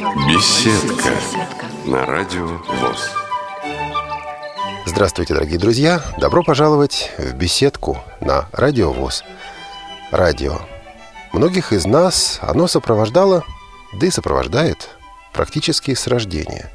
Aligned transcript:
Беседка 0.00 1.12
на 1.84 2.06
радио 2.06 2.46
ВОЗ. 2.46 3.10
Здравствуйте, 4.86 5.34
дорогие 5.34 5.58
друзья! 5.58 6.02
Добро 6.16 6.42
пожаловать 6.42 7.12
в 7.18 7.34
беседку 7.34 7.98
на 8.22 8.48
Радио 8.50 8.94
ВОЗ. 8.94 9.24
Радио. 10.10 10.58
Многих 11.34 11.74
из 11.74 11.84
нас 11.84 12.38
оно 12.40 12.66
сопровождало, 12.66 13.44
да 13.92 14.06
и 14.06 14.10
сопровождает 14.10 14.88
практически 15.34 15.92
с 15.92 16.06
рождения. 16.06 16.70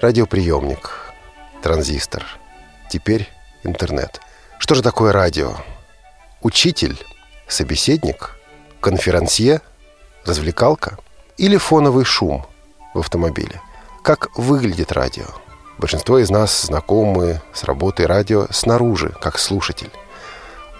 Радиоприемник, 0.00 1.14
транзистор, 1.62 2.24
теперь 2.90 3.30
интернет. 3.62 4.20
Что 4.58 4.74
же 4.74 4.82
такое 4.82 5.12
радио? 5.12 5.54
Учитель, 6.42 6.98
собеседник, 7.46 8.36
конферансье, 8.80 9.60
развлекалка 10.24 10.98
или 11.36 11.56
фоновый 11.56 12.04
шум 12.04 12.44
в 12.94 13.00
автомобиле? 13.00 13.60
Как 14.02 14.36
выглядит 14.36 14.92
радио? 14.92 15.26
Большинство 15.78 16.18
из 16.18 16.30
нас 16.30 16.62
знакомы 16.62 17.40
с 17.52 17.64
работой 17.64 18.06
радио 18.06 18.46
снаружи, 18.50 19.12
как 19.20 19.38
слушатель. 19.38 19.90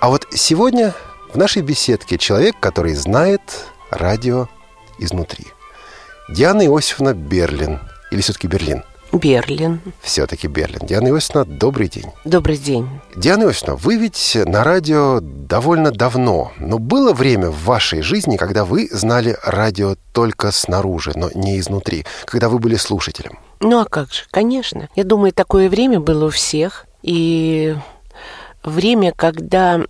А 0.01 0.09
вот 0.09 0.27
сегодня 0.33 0.95
в 1.33 1.37
нашей 1.37 1.63
беседке 1.63 2.19
человек, 2.19 2.55
который 2.61 2.95
знает 2.95 3.41
радио 3.91 4.49
изнутри. 4.99 5.47
Диана 6.29 6.65
Иосифовна 6.65 7.15
Берлин. 7.15 7.81
Или 8.11 8.21
все-таки 8.21 8.47
Берлин? 8.47 8.85
Берлин. 9.15 9.81
Все-таки 10.01 10.49
Берлин. 10.49 10.81
Диана 10.87 11.09
Иосифовна, 11.09 11.45
добрый 11.45 11.89
день. 11.89 12.07
Добрый 12.25 12.57
день. 12.57 12.89
Диана 13.17 13.45
Иосифовна, 13.45 13.77
вы 13.77 13.97
ведь 13.97 14.37
на 14.45 14.65
радио 14.65 15.21
довольно 15.21 15.91
давно, 15.91 16.53
но 16.59 16.79
было 16.79 17.13
время 17.13 17.51
в 17.51 17.65
вашей 17.65 18.03
жизни, 18.03 18.37
когда 18.37 18.65
вы 18.65 18.89
знали 18.91 19.37
радио 19.45 19.97
только 20.13 20.51
снаружи, 20.53 21.13
но 21.15 21.31
не 21.35 21.59
изнутри, 21.59 22.05
когда 22.25 22.49
вы 22.49 22.59
были 22.59 22.77
слушателем. 22.77 23.39
Ну 23.61 23.81
а 23.81 23.85
как 23.85 24.13
же, 24.13 24.25
конечно. 24.31 24.89
Я 24.95 25.05
думаю, 25.05 25.33
такое 25.33 25.69
время 25.69 26.01
было 26.01 26.27
у 26.27 26.31
всех. 26.31 26.87
И 27.03 27.77
время, 28.63 29.13
когда 29.13 29.81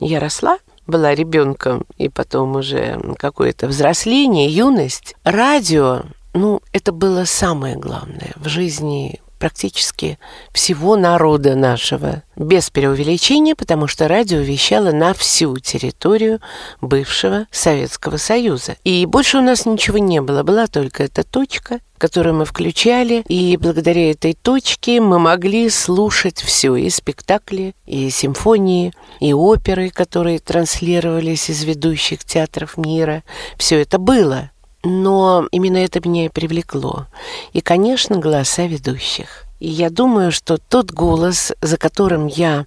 я 0.00 0.20
росла, 0.20 0.58
была 0.86 1.14
ребенком, 1.14 1.84
и 1.98 2.08
потом 2.08 2.56
уже 2.56 2.98
какое-то 3.18 3.68
взросление, 3.68 4.48
юность, 4.48 5.14
радио 5.22 6.02
ну, 6.34 6.60
это 6.72 6.92
было 6.92 7.24
самое 7.24 7.76
главное 7.76 8.32
в 8.36 8.48
жизни 8.48 9.20
практически 9.38 10.18
всего 10.52 10.96
народа 10.96 11.54
нашего. 11.54 12.22
Без 12.36 12.70
преувеличения, 12.70 13.54
потому 13.54 13.86
что 13.86 14.08
радио 14.08 14.38
вещало 14.38 14.90
на 14.92 15.14
всю 15.14 15.56
территорию 15.58 16.40
бывшего 16.80 17.46
Советского 17.50 18.16
Союза. 18.16 18.76
И 18.84 19.06
больше 19.06 19.38
у 19.38 19.42
нас 19.42 19.66
ничего 19.66 19.98
не 19.98 20.20
было. 20.20 20.42
Была 20.42 20.66
только 20.66 21.04
эта 21.04 21.24
точка, 21.24 21.80
которую 21.98 22.36
мы 22.36 22.44
включали, 22.44 23.24
и 23.28 23.56
благодаря 23.56 24.10
этой 24.10 24.34
точке 24.34 25.00
мы 25.00 25.18
могли 25.18 25.68
слушать 25.70 26.38
все, 26.38 26.76
и 26.76 26.90
спектакли, 26.90 27.74
и 27.86 28.10
симфонии, 28.10 28.92
и 29.20 29.32
оперы, 29.32 29.90
которые 29.90 30.38
транслировались 30.38 31.50
из 31.50 31.64
ведущих 31.64 32.24
театров 32.24 32.76
мира. 32.76 33.24
Все 33.56 33.80
это 33.80 33.98
было. 33.98 34.50
Но 34.84 35.48
именно 35.50 35.78
это 35.78 36.00
меня 36.06 36.26
и 36.26 36.28
привлекло. 36.28 37.06
И, 37.52 37.60
конечно, 37.60 38.16
голоса 38.16 38.66
ведущих. 38.66 39.44
И 39.58 39.68
я 39.68 39.90
думаю, 39.90 40.30
что 40.30 40.56
тот 40.56 40.92
голос, 40.92 41.52
за 41.60 41.76
которым 41.76 42.26
я 42.26 42.66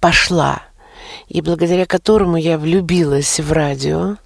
пошла, 0.00 0.62
и 1.28 1.40
благодаря 1.40 1.86
которому 1.86 2.36
я 2.36 2.56
влюбилась 2.56 3.40
в 3.40 3.52
радио, 3.52 4.16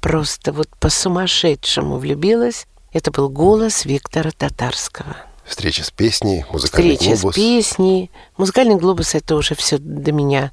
просто 0.00 0.52
вот 0.52 0.68
по-сумасшедшему 0.78 1.96
влюбилась, 1.96 2.66
это 2.92 3.10
был 3.10 3.30
голос 3.30 3.86
Виктора 3.86 4.30
Татарского. 4.30 5.16
Встреча 5.44 5.84
с 5.84 5.90
песней, 5.90 6.44
музыкальный 6.52 6.96
Встреча 6.96 7.16
глобус. 7.20 7.34
с 7.34 7.36
песней. 7.36 8.10
Музыкальный 8.36 8.76
глобус 8.76 9.14
это 9.14 9.34
уже 9.36 9.54
все 9.54 9.78
до 9.78 10.12
меня 10.12 10.52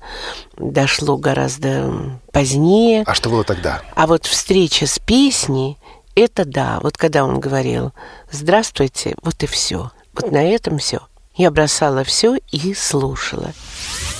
дошло 0.57 1.17
гораздо 1.17 2.19
позднее. 2.31 3.03
А 3.05 3.13
что 3.13 3.29
было 3.29 3.43
тогда? 3.43 3.81
А 3.95 4.07
вот 4.07 4.25
встреча 4.25 4.87
с 4.87 4.97
песней, 4.99 5.77
это 6.19 6.45
да, 6.45 6.79
вот 6.81 6.97
когда 6.97 7.23
он 7.23 7.39
говорил 7.39 7.93
«Здравствуйте», 8.31 9.15
вот 9.21 9.41
и 9.43 9.47
все. 9.47 9.91
Вот 10.13 10.31
на 10.31 10.43
этом 10.43 10.77
все. 10.77 11.01
Я 11.35 11.51
бросала 11.51 12.03
все 12.03 12.35
и 12.51 12.73
слушала. 12.73 13.53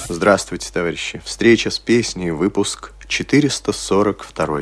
Здравствуйте, 0.08 0.70
товарищи. 0.72 1.22
Встреча 1.26 1.70
с 1.70 1.80
песней, 1.80 2.32
выпуск 2.32 2.94
442. 3.08 4.60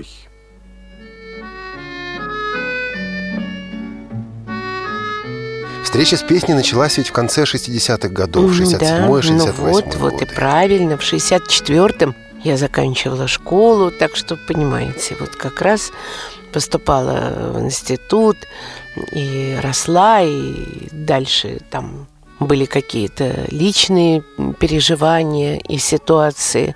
Встреча 5.83 6.17
с 6.17 6.23
песней 6.23 6.53
началась 6.53 6.97
ведь 6.97 7.09
в 7.09 7.11
конце 7.13 7.43
60-х 7.43 8.09
годов, 8.09 8.51
Ну 8.51 8.63
67-й, 8.63 8.79
да, 8.79 9.07
68 9.21 9.35
ну 9.37 9.51
вот, 9.71 9.95
вот 9.95 10.21
и 10.21 10.25
правильно. 10.25 10.97
В 10.97 11.01
64-м 11.01 12.15
я 12.43 12.57
заканчивала 12.57 13.27
школу, 13.27 13.91
так 13.91 14.15
что, 14.15 14.37
понимаете, 14.47 15.15
вот 15.19 15.35
как 15.35 15.61
раз 15.61 15.91
поступала 16.57 17.51
в 17.53 17.59
институт 17.59 18.35
и 19.11 19.59
росла, 19.61 20.23
и 20.23 20.87
дальше 20.91 21.59
там 21.69 22.07
были 22.39 22.65
какие-то 22.65 23.45
личные 23.51 24.23
переживания 24.59 25.57
и 25.57 25.77
ситуации. 25.77 26.75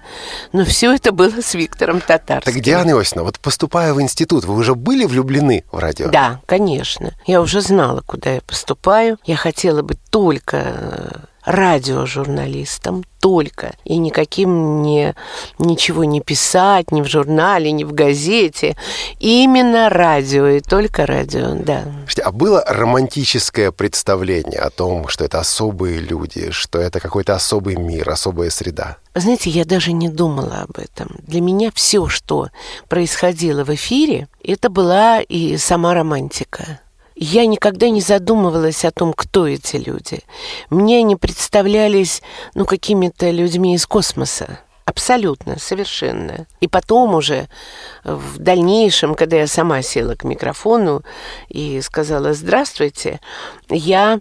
Но 0.54 0.66
все 0.66 0.94
это 0.94 1.12
было 1.12 1.42
с 1.42 1.56
Виктором 1.56 2.00
Татарским. 2.00 2.54
Так, 2.54 2.62
Диана 2.62 2.92
Иосифовна, 2.92 3.24
вот 3.24 3.40
поступая 3.40 3.96
в 3.96 4.02
институт, 4.04 4.46
вы 4.46 4.54
уже 4.54 4.76
были 4.76 5.06
влюблены 5.06 5.64
в 5.72 5.80
радио? 5.80 6.10
Да, 6.12 6.42
конечно. 6.46 7.16
Я 7.26 7.42
уже 7.42 7.62
знала, 7.62 8.04
куда 8.06 8.36
я 8.36 8.42
поступаю. 8.42 9.18
Я 9.26 9.36
хотела 9.36 9.82
быть 9.82 10.00
только 10.12 11.28
радиожурналистом 11.46 13.04
только 13.20 13.74
и 13.84 13.98
никаким 13.98 14.82
не 14.82 15.16
ничего 15.60 16.04
не 16.04 16.22
писать 16.22 16.92
ни 16.92 17.02
в 17.02 17.08
журнале 17.08 17.72
ни 17.72 17.84
в 17.84 17.94
газете. 17.94 18.76
Именно 19.20 19.90
радио 19.90 20.48
и 20.48 20.60
только 20.60 21.06
радио 21.06 21.54
да. 21.54 21.84
А 22.24 22.32
было 22.32 22.64
романтическое 22.68 23.72
представление 23.72 24.60
о 24.60 24.70
том, 24.70 25.08
что 25.08 25.24
это 25.24 25.40
особые 25.40 26.00
люди, 26.00 26.52
что 26.52 26.80
это 26.80 27.00
какой-то 27.00 27.36
особый 27.36 27.76
мир, 27.76 28.10
особая 28.10 28.50
среда? 28.50 28.98
знаете 29.14 29.50
я 29.50 29.66
даже 29.66 29.92
не 29.92 30.10
думала 30.10 30.62
об 30.62 30.78
этом. 30.78 31.18
Для 31.28 31.42
меня 31.42 31.72
все 31.74 32.08
что 32.08 32.50
происходило 32.88 33.64
в 33.64 33.74
эфире 33.76 34.28
это 34.44 34.70
была 34.70 35.22
и 35.22 35.58
сама 35.58 35.94
романтика 35.94 36.80
я 37.16 37.46
никогда 37.46 37.90
не 37.90 38.02
задумывалась 38.02 38.86
о 38.86 38.92
том, 38.92 39.14
кто 39.14 39.48
эти 39.48 39.78
люди. 39.78 40.22
Мне 40.70 41.00
они 41.00 41.16
представлялись, 41.16 42.22
ну, 42.54 42.66
какими-то 42.66 43.30
людьми 43.30 43.76
из 43.76 43.86
космоса. 43.86 44.60
Абсолютно, 44.86 45.60
совершенно. 45.60 46.48
И 46.60 46.68
потом 46.68 47.16
уже, 47.16 47.48
в 48.04 48.40
дальнейшем, 48.40 49.16
когда 49.16 49.38
я 49.38 49.48
сама 49.48 49.82
села 49.82 50.16
к 50.16 50.24
микрофону 50.24 51.04
и 51.48 51.80
сказала 51.82 52.34
«Здравствуйте», 52.34 53.20
я, 53.70 54.20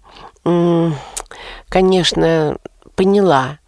конечно, 1.69 2.59
поняла, 2.95 3.59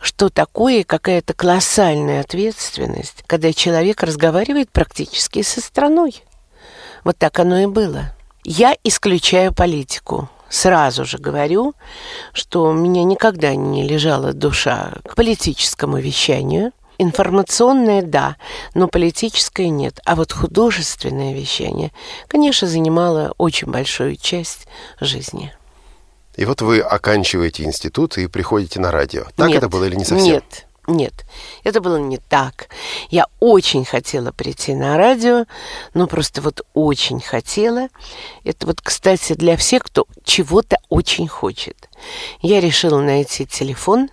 что 0.00 0.28
такое 0.28 0.84
какая-то 0.84 1.34
колоссальная 1.34 2.20
ответственность, 2.20 3.22
когда 3.26 3.52
человек 3.52 4.02
разговаривает 4.02 4.70
практически 4.70 5.42
со 5.42 5.60
страной. 5.60 6.24
Вот 7.04 7.16
так 7.16 7.38
оно 7.38 7.60
и 7.60 7.66
было. 7.66 8.14
Я 8.44 8.76
исключаю 8.84 9.52
политику. 9.52 10.28
Сразу 10.48 11.04
же 11.04 11.18
говорю, 11.18 11.74
что 12.32 12.64
у 12.64 12.72
меня 12.72 13.04
никогда 13.04 13.54
не 13.54 13.86
лежала 13.86 14.32
душа 14.32 14.94
к 15.08 15.14
политическому 15.14 15.98
вещанию. 15.98 16.72
Информационное– 16.98 18.02
да, 18.04 18.36
но 18.74 18.88
политическое– 18.88 19.68
нет. 19.70 20.00
А 20.04 20.16
вот 20.16 20.32
художественное 20.32 21.32
вещание, 21.32 21.92
конечно, 22.28 22.66
занимало 22.66 23.32
очень 23.38 23.68
большую 23.70 24.16
часть 24.16 24.66
жизни. 25.00 25.52
И 26.36 26.44
вот 26.44 26.62
вы 26.62 26.80
оканчиваете 26.80 27.64
институт 27.64 28.18
и 28.18 28.26
приходите 28.26 28.80
на 28.80 28.90
радио. 28.90 29.24
Так 29.36 29.48
нет, 29.48 29.58
это 29.58 29.68
было 29.68 29.84
или 29.84 29.94
не 29.94 30.04
совсем? 30.04 30.34
Нет, 30.34 30.66
нет, 30.86 31.24
это 31.62 31.80
было 31.80 31.96
не 31.96 32.18
так. 32.18 32.68
Я 33.10 33.26
очень 33.38 33.84
хотела 33.84 34.32
прийти 34.32 34.74
на 34.74 34.96
радио, 34.96 35.44
но 35.94 36.06
просто 36.06 36.40
вот 36.40 36.62
очень 36.74 37.20
хотела. 37.20 37.88
Это 38.44 38.66
вот, 38.66 38.80
кстати, 38.80 39.34
для 39.34 39.56
всех, 39.56 39.84
кто 39.84 40.06
чего-то 40.24 40.78
очень 40.88 41.28
хочет. 41.28 41.88
Я 42.40 42.60
решила 42.60 43.00
найти 43.00 43.46
телефон 43.46 44.10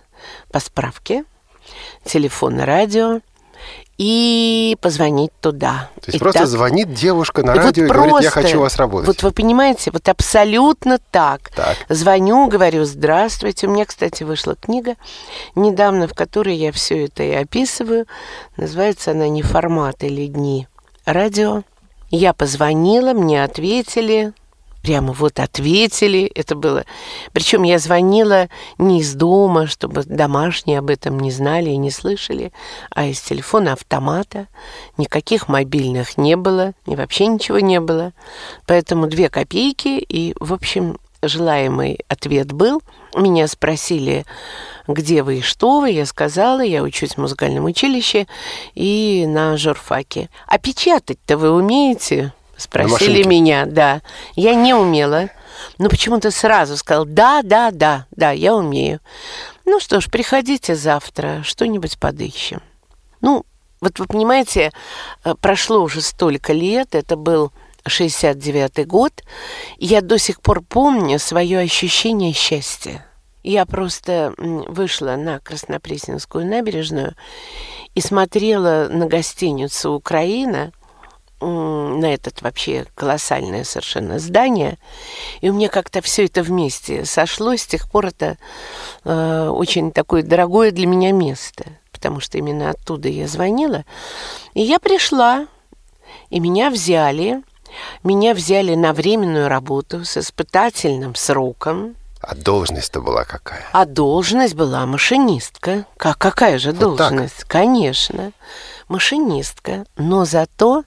по 0.50 0.60
справке, 0.60 1.24
телефон 2.04 2.60
радио, 2.60 3.20
и 3.98 4.76
позвонить 4.80 5.32
туда. 5.40 5.90
То 5.96 6.12
есть 6.12 6.20
просто 6.20 6.40
Итак, 6.40 6.48
звонит 6.48 6.94
девушка 6.94 7.42
на 7.42 7.54
вот 7.54 7.64
радио 7.64 7.84
и 7.84 7.88
говорит, 7.88 8.06
я 8.06 8.30
просто, 8.30 8.30
хочу 8.30 8.58
у 8.58 8.62
вас 8.62 8.76
работать. 8.76 9.08
Вот 9.08 9.22
вы 9.24 9.32
понимаете, 9.32 9.90
вот 9.90 10.08
абсолютно 10.08 10.98
так. 11.10 11.50
Так. 11.50 11.76
Звоню, 11.88 12.46
говорю, 12.46 12.84
здравствуйте. 12.84 13.66
У 13.66 13.70
меня, 13.70 13.84
кстати, 13.84 14.22
вышла 14.22 14.54
книга 14.54 14.94
недавно, 15.56 16.06
в 16.06 16.14
которой 16.14 16.54
я 16.54 16.70
все 16.70 17.06
это 17.06 17.24
и 17.24 17.32
описываю. 17.32 18.06
Называется 18.56 19.10
она 19.10 19.28
«Не 19.28 19.42
формат 19.42 20.04
или 20.04 20.28
дни 20.28 20.68
радио». 21.04 21.64
Я 22.10 22.32
позвонила, 22.32 23.12
мне 23.12 23.42
ответили, 23.44 24.32
прямо 24.88 25.12
вот 25.12 25.38
ответили, 25.38 26.32
это 26.34 26.54
было. 26.54 26.86
Причем 27.34 27.62
я 27.62 27.78
звонила 27.78 28.48
не 28.78 29.00
из 29.00 29.12
дома, 29.12 29.66
чтобы 29.66 30.02
домашние 30.02 30.78
об 30.78 30.88
этом 30.88 31.20
не 31.20 31.30
знали 31.30 31.68
и 31.68 31.76
не 31.76 31.90
слышали, 31.90 32.54
а 32.88 33.04
из 33.04 33.20
телефона 33.20 33.74
автомата. 33.74 34.46
Никаких 34.96 35.46
мобильных 35.46 36.16
не 36.16 36.36
было, 36.36 36.72
и 36.86 36.96
вообще 36.96 37.26
ничего 37.26 37.60
не 37.60 37.80
было. 37.80 38.14
Поэтому 38.66 39.08
две 39.08 39.28
копейки, 39.28 39.98
и, 39.98 40.34
в 40.40 40.54
общем, 40.54 40.96
желаемый 41.20 41.98
ответ 42.08 42.52
был. 42.52 42.80
Меня 43.14 43.46
спросили, 43.46 44.24
где 44.86 45.22
вы 45.22 45.40
и 45.40 45.42
что 45.42 45.80
вы. 45.80 45.90
Я 45.90 46.06
сказала, 46.06 46.62
я 46.62 46.82
учусь 46.82 47.12
в 47.12 47.18
музыкальном 47.18 47.66
училище 47.66 48.26
и 48.74 49.26
на 49.28 49.58
журфаке. 49.58 50.30
А 50.46 50.56
печатать-то 50.56 51.36
вы 51.36 51.50
умеете? 51.50 52.32
Спросили 52.58 53.22
меня, 53.22 53.64
да. 53.66 54.02
Я 54.34 54.54
не 54.54 54.74
умела. 54.74 55.30
Но 55.78 55.88
почему-то 55.88 56.30
сразу 56.30 56.76
сказал, 56.76 57.04
да, 57.04 57.42
да, 57.42 57.70
да, 57.70 58.06
да, 58.10 58.32
я 58.32 58.54
умею. 58.54 59.00
Ну 59.64 59.80
что 59.80 60.00
ж, 60.00 60.10
приходите 60.10 60.74
завтра, 60.74 61.42
что-нибудь 61.44 61.98
подыщем. 61.98 62.62
Ну, 63.20 63.44
вот 63.80 63.98
вы 63.98 64.06
понимаете, 64.06 64.72
э, 65.24 65.34
прошло 65.40 65.82
уже 65.82 66.00
столько 66.00 66.52
лет, 66.52 66.94
это 66.94 67.16
был 67.16 67.52
69-й 67.86 68.84
год, 68.84 69.22
и 69.78 69.86
я 69.86 70.00
до 70.00 70.18
сих 70.18 70.40
пор 70.40 70.62
помню 70.62 71.18
свое 71.18 71.60
ощущение 71.60 72.32
счастья. 72.32 73.04
Я 73.44 73.66
просто 73.66 74.34
вышла 74.36 75.16
на 75.16 75.38
Краснопресненскую 75.38 76.44
набережную 76.44 77.14
и 77.94 78.00
смотрела 78.00 78.88
на 78.90 79.06
гостиницу 79.06 79.92
«Украина», 79.92 80.72
на 81.40 82.12
этот 82.12 82.42
вообще 82.42 82.86
колоссальное 82.94 83.64
совершенно 83.64 84.18
здание. 84.18 84.78
И 85.40 85.50
у 85.50 85.54
меня 85.54 85.68
как-то 85.68 86.00
все 86.00 86.24
это 86.24 86.42
вместе 86.42 87.04
сошлось. 87.04 87.62
С 87.62 87.66
тех 87.66 87.90
пор 87.90 88.06
это 88.06 88.36
э, 89.04 89.48
очень 89.48 89.92
такое 89.92 90.22
дорогое 90.22 90.70
для 90.70 90.86
меня 90.86 91.12
место, 91.12 91.64
потому 91.92 92.20
что 92.20 92.38
именно 92.38 92.70
оттуда 92.70 93.08
я 93.08 93.28
звонила. 93.28 93.84
И 94.54 94.62
я 94.62 94.78
пришла, 94.78 95.46
и 96.30 96.40
меня 96.40 96.70
взяли. 96.70 97.42
Меня 98.02 98.34
взяли 98.34 98.74
на 98.74 98.92
временную 98.94 99.48
работу 99.48 100.04
с 100.04 100.16
испытательным 100.16 101.14
сроком. 101.14 101.96
А 102.20 102.34
должность-то 102.34 103.00
была 103.00 103.24
какая? 103.24 103.64
А 103.72 103.84
должность 103.84 104.54
была 104.54 104.86
машинистка. 104.86 105.84
Как, 105.98 106.18
какая 106.18 106.58
же 106.58 106.72
вот 106.72 106.96
должность? 106.96 107.40
Так? 107.40 107.48
Конечно 107.48 108.32
машинистка, 108.88 109.84
но 109.96 110.24
зато 110.24 110.84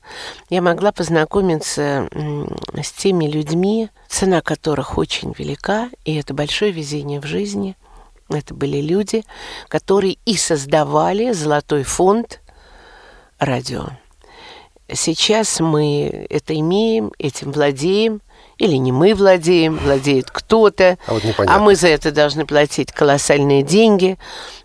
я 0.49 0.61
могла 0.61 0.91
познакомиться 0.91 2.09
с 2.11 2.91
теми 2.91 3.25
людьми, 3.25 3.89
цена 4.07 4.41
которых 4.41 4.97
очень 4.97 5.33
велика, 5.37 5.89
и 6.05 6.15
это 6.15 6.33
большое 6.33 6.71
везение 6.71 7.19
в 7.19 7.25
жизни. 7.25 7.75
Это 8.29 8.53
были 8.53 8.79
люди, 8.79 9.25
которые 9.67 10.17
и 10.25 10.35
создавали 10.37 11.31
золотой 11.33 11.83
фонд 11.83 12.41
радио. 13.39 13.89
Сейчас 14.93 15.59
мы 15.59 16.27
это 16.29 16.57
имеем, 16.57 17.11
этим 17.17 17.51
владеем, 17.51 18.21
или 18.61 18.75
не 18.75 18.91
мы 18.91 19.15
владеем, 19.15 19.77
владеет 19.77 20.29
кто-то, 20.29 20.99
а, 21.07 21.13
вот 21.13 21.23
а 21.47 21.57
мы 21.57 21.75
за 21.75 21.87
это 21.87 22.11
должны 22.11 22.45
платить 22.45 22.91
колоссальные 22.91 23.63
деньги. 23.63 24.19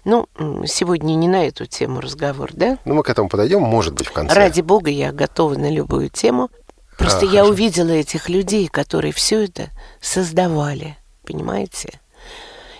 Ну, 0.04 0.28
сегодня 0.66 1.14
не 1.14 1.28
на 1.28 1.46
эту 1.46 1.64
тему 1.64 2.02
разговор, 2.02 2.50
да? 2.52 2.76
Ну, 2.84 2.92
мы 2.92 3.02
к 3.02 3.08
этому 3.08 3.30
подойдем, 3.30 3.62
может 3.62 3.94
быть, 3.94 4.06
в 4.08 4.12
конце. 4.12 4.34
Ради 4.34 4.60
бога, 4.60 4.90
я 4.90 5.12
готова 5.12 5.54
на 5.54 5.70
любую 5.70 6.10
тему. 6.10 6.50
Просто 6.98 7.20
а, 7.20 7.24
я 7.24 7.40
хорошо. 7.40 7.52
увидела 7.52 7.90
этих 7.90 8.28
людей, 8.28 8.68
которые 8.68 9.14
все 9.14 9.44
это 9.44 9.70
создавали, 10.02 10.98
понимаете? 11.24 11.98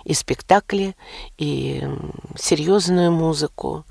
И 0.05 0.13
спектакли, 0.13 0.97
и 1.39 1.83
серьезную 2.39 3.11
музыку, 3.11 3.87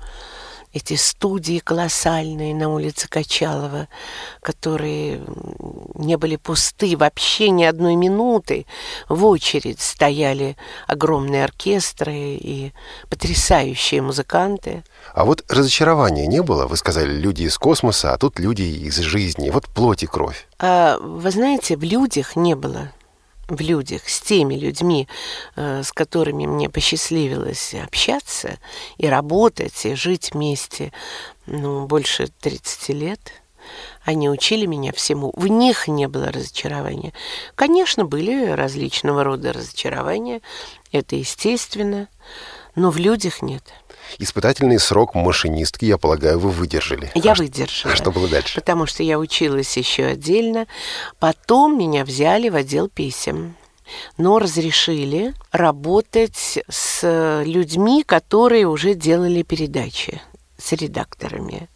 эти 0.76 0.94
студии 0.94 1.58
колоссальные 1.58 2.54
на 2.54 2.68
улице 2.68 3.08
Качалова, 3.08 3.88
которые 4.42 5.22
не 5.94 6.16
были 6.16 6.36
пусты 6.36 6.96
вообще 6.98 7.48
ни 7.48 7.64
одной 7.64 7.96
минуты. 7.96 8.66
В 9.08 9.24
очередь 9.24 9.80
стояли 9.80 10.56
огромные 10.86 11.44
оркестры 11.44 12.14
и 12.14 12.72
потрясающие 13.08 14.02
музыканты. 14.02 14.84
А 15.14 15.24
вот 15.24 15.44
разочарования 15.48 16.26
не 16.26 16.42
было? 16.42 16.66
Вы 16.66 16.76
сказали, 16.76 17.12
люди 17.14 17.44
из 17.44 17.56
космоса, 17.56 18.12
а 18.12 18.18
тут 18.18 18.38
люди 18.38 18.62
из 18.62 18.98
жизни. 18.98 19.48
Вот 19.48 19.66
плоть 19.66 20.02
и 20.02 20.06
кровь. 20.06 20.46
А, 20.58 20.98
вы 20.98 21.30
знаете, 21.30 21.76
в 21.76 21.82
людях 21.82 22.36
не 22.36 22.54
было 22.54 22.92
в 23.48 23.60
людях, 23.60 24.08
с 24.08 24.20
теми 24.20 24.54
людьми, 24.54 25.08
э, 25.54 25.82
с 25.82 25.92
которыми 25.92 26.46
мне 26.46 26.68
посчастливилось 26.68 27.74
общаться 27.74 28.58
и 28.98 29.06
работать, 29.06 29.86
и 29.86 29.94
жить 29.94 30.30
вместе, 30.32 30.92
ну, 31.46 31.86
больше 31.86 32.28
30 32.40 32.88
лет. 32.90 33.20
Они 34.04 34.28
учили 34.30 34.66
меня 34.66 34.92
всему. 34.92 35.32
В 35.36 35.48
них 35.48 35.88
не 35.88 36.06
было 36.06 36.30
разочарования. 36.30 37.12
Конечно, 37.56 38.04
были 38.04 38.50
различного 38.52 39.24
рода 39.24 39.52
разочарования. 39.52 40.40
Это 40.92 41.16
естественно. 41.16 42.08
Но 42.76 42.90
в 42.90 42.98
людях 42.98 43.42
нет. 43.42 43.64
Испытательный 44.18 44.78
срок 44.78 45.14
машинистки, 45.14 45.84
я 45.84 45.98
полагаю, 45.98 46.38
вы 46.38 46.50
выдержали. 46.50 47.10
Я 47.14 47.32
а 47.32 47.34
выдержала. 47.34 47.92
А 47.92 47.96
что 47.96 48.10
было 48.10 48.28
дальше? 48.28 48.54
Потому 48.54 48.86
что 48.86 49.02
я 49.02 49.18
училась 49.18 49.76
еще 49.76 50.04
отдельно. 50.06 50.66
Потом 51.18 51.78
меня 51.78 52.04
взяли 52.04 52.48
в 52.48 52.56
отдел 52.56 52.88
писем 52.88 53.56
но 54.18 54.38
разрешили 54.38 55.34
работать 55.52 56.58
с 56.68 57.42
людьми, 57.44 58.02
которые 58.02 58.66
уже 58.66 58.94
делали 58.94 59.42
передачи 59.42 60.20
с 60.58 60.72
редакторами. 60.72 61.68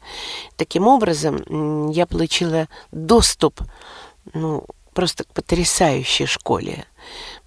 Таким 0.56 0.86
образом, 0.88 1.90
я 1.90 2.06
получила 2.06 2.68
доступ 2.90 3.60
ну, 4.32 4.64
просто 4.94 5.24
к 5.24 5.28
потрясающей 5.28 6.26
школе. 6.26 6.86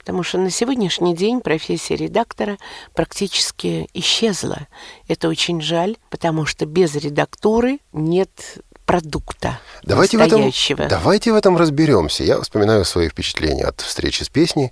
Потому 0.04 0.24
что 0.24 0.38
на 0.38 0.50
сегодняшний 0.50 1.16
день 1.16 1.40
профессия 1.40 1.96
редактора 1.96 2.58
практически 2.94 3.88
исчезла. 3.94 4.68
Это 5.08 5.30
очень 5.30 5.62
жаль, 5.62 5.96
потому 6.10 6.46
что 6.46 6.66
без 6.66 6.94
редактуры 6.96 7.80
нет 7.94 8.58
продукта 8.94 9.60
давайте 9.82 10.20
в 10.20 10.22
этом, 10.22 10.52
давайте 10.88 11.32
в 11.32 11.36
этом 11.36 11.58
разберемся. 11.58 12.24
Я 12.24 12.40
вспоминаю 12.40 12.86
свои 12.86 13.10
впечатления 13.10 13.64
от 13.64 13.82
встречи 13.82 14.22
с 14.22 14.30
песней. 14.30 14.72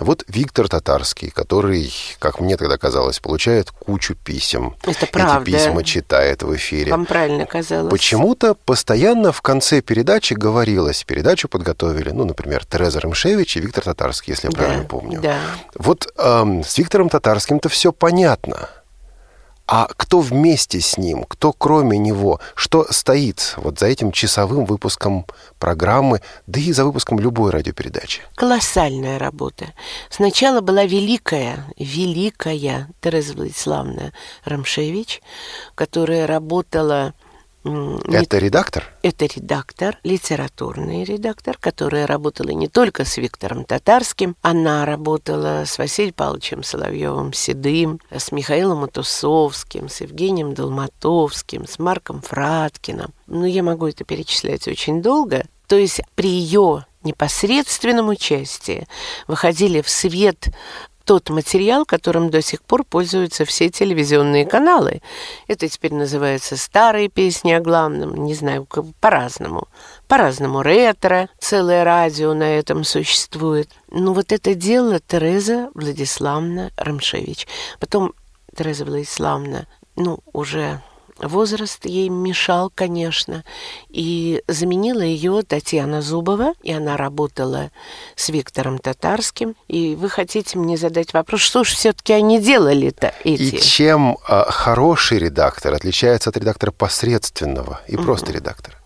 Вот 0.00 0.24
Виктор 0.26 0.70
Татарский, 0.70 1.28
который, 1.28 1.92
как 2.18 2.40
мне 2.40 2.56
тогда 2.56 2.78
казалось, 2.78 3.18
получает 3.18 3.70
кучу 3.70 4.14
писем. 4.14 4.74
Это 4.84 5.06
правда. 5.06 5.50
Эти 5.50 5.56
письма 5.58 5.84
читает 5.84 6.42
в 6.42 6.56
эфире. 6.56 6.92
Вам 6.92 7.04
правильно 7.04 7.44
казалось. 7.44 7.90
Почему-то 7.90 8.54
постоянно 8.54 9.32
в 9.32 9.42
конце 9.42 9.82
передачи 9.82 10.32
говорилось, 10.32 11.04
передачу 11.04 11.46
подготовили, 11.46 12.08
ну, 12.08 12.24
например, 12.24 12.64
Тереза 12.64 13.00
Рымшевич 13.00 13.58
и 13.58 13.60
Виктор 13.60 13.84
Татарский, 13.84 14.32
если 14.32 14.46
я 14.46 14.52
да, 14.52 14.58
правильно 14.58 14.84
помню. 14.84 15.20
Да. 15.20 15.36
Вот 15.74 16.10
эм, 16.16 16.64
с 16.64 16.78
Виктором 16.78 17.10
Татарским-то 17.10 17.68
все 17.68 17.92
понятно. 17.92 18.70
А 19.66 19.86
кто 19.96 20.20
вместе 20.20 20.80
с 20.80 20.98
ним, 20.98 21.24
кто 21.24 21.52
кроме 21.52 21.96
него, 21.96 22.40
что 22.54 22.86
стоит 22.90 23.54
вот 23.56 23.78
за 23.78 23.86
этим 23.86 24.12
часовым 24.12 24.64
выпуском 24.64 25.24
программы, 25.58 26.20
да 26.46 26.60
и 26.60 26.72
за 26.72 26.84
выпуском 26.84 27.18
любой 27.20 27.50
радиопередачи? 27.52 28.22
Колоссальная 28.34 29.18
работа. 29.18 29.72
Сначала 30.10 30.60
была 30.60 30.84
великая, 30.84 31.64
великая 31.78 32.88
Тереза 33.00 33.34
Владиславовна 33.34 34.12
Рамшевич, 34.44 35.22
которая 35.74 36.26
работала 36.26 37.14
это 37.64 38.38
редактор? 38.38 38.92
Это 39.02 39.26
редактор, 39.26 39.98
литературный 40.02 41.04
редактор, 41.04 41.56
которая 41.58 42.06
работала 42.06 42.50
не 42.50 42.68
только 42.68 43.04
с 43.04 43.16
Виктором 43.16 43.64
Татарским, 43.64 44.36
она 44.42 44.84
работала 44.84 45.64
с 45.64 45.78
Василием 45.78 46.14
Павловичем 46.14 46.62
Соловьевым 46.62 47.32
Седым, 47.32 48.00
с 48.10 48.32
Михаилом 48.32 48.78
Матусовским, 48.78 49.88
с 49.88 50.00
Евгением 50.00 50.54
Долматовским, 50.54 51.66
с 51.66 51.78
Марком 51.78 52.20
Фраткиным. 52.22 53.12
Ну, 53.26 53.44
я 53.44 53.62
могу 53.62 53.86
это 53.86 54.04
перечислять 54.04 54.66
очень 54.66 55.02
долго. 55.02 55.44
То 55.68 55.76
есть 55.76 56.02
при 56.14 56.28
ее 56.28 56.84
непосредственном 57.04 58.08
участии 58.08 58.86
выходили 59.26 59.80
в 59.80 59.88
свет 59.88 60.48
тот 61.04 61.30
материал, 61.30 61.84
которым 61.84 62.30
до 62.30 62.42
сих 62.42 62.62
пор 62.62 62.84
пользуются 62.84 63.44
все 63.44 63.68
телевизионные 63.68 64.46
каналы. 64.46 65.02
Это 65.48 65.68
теперь 65.68 65.94
называется 65.94 66.56
старые 66.56 67.08
песни 67.08 67.52
о 67.52 67.60
главном, 67.60 68.24
не 68.24 68.34
знаю, 68.34 68.66
по-разному. 69.00 69.68
По-разному 70.08 70.62
ретро, 70.62 71.28
целое 71.38 71.84
радио 71.84 72.34
на 72.34 72.58
этом 72.58 72.84
существует. 72.84 73.70
Ну 73.90 74.12
вот 74.12 74.32
это 74.32 74.54
дело 74.54 75.00
Тереза 75.00 75.70
Владиславовна 75.74 76.70
Рамшевич. 76.76 77.46
Потом 77.80 78.14
Тереза 78.56 78.84
Владиславовна, 78.84 79.66
ну, 79.96 80.20
уже 80.32 80.80
Возраст 81.22 81.86
ей 81.86 82.08
мешал, 82.08 82.70
конечно, 82.74 83.44
и 83.88 84.42
заменила 84.48 85.02
ее 85.02 85.42
Татьяна 85.42 86.02
Зубова, 86.02 86.54
и 86.62 86.72
она 86.72 86.96
работала 86.96 87.70
с 88.16 88.28
Виктором 88.28 88.78
Татарским. 88.78 89.54
И 89.68 89.94
вы 89.94 90.10
хотите 90.10 90.58
мне 90.58 90.76
задать 90.76 91.12
вопрос, 91.12 91.40
что 91.40 91.62
же 91.62 91.74
все-таки 91.74 92.12
они 92.12 92.40
делали-то 92.40 93.14
эти? 93.22 93.54
И 93.54 93.60
чем 93.60 94.18
а, 94.26 94.50
хороший 94.50 95.18
редактор 95.18 95.74
отличается 95.74 96.30
от 96.30 96.36
редактора 96.36 96.72
посредственного 96.72 97.80
и 97.86 97.94
угу. 97.94 98.04
просто 98.04 98.32
редактора? 98.32 98.76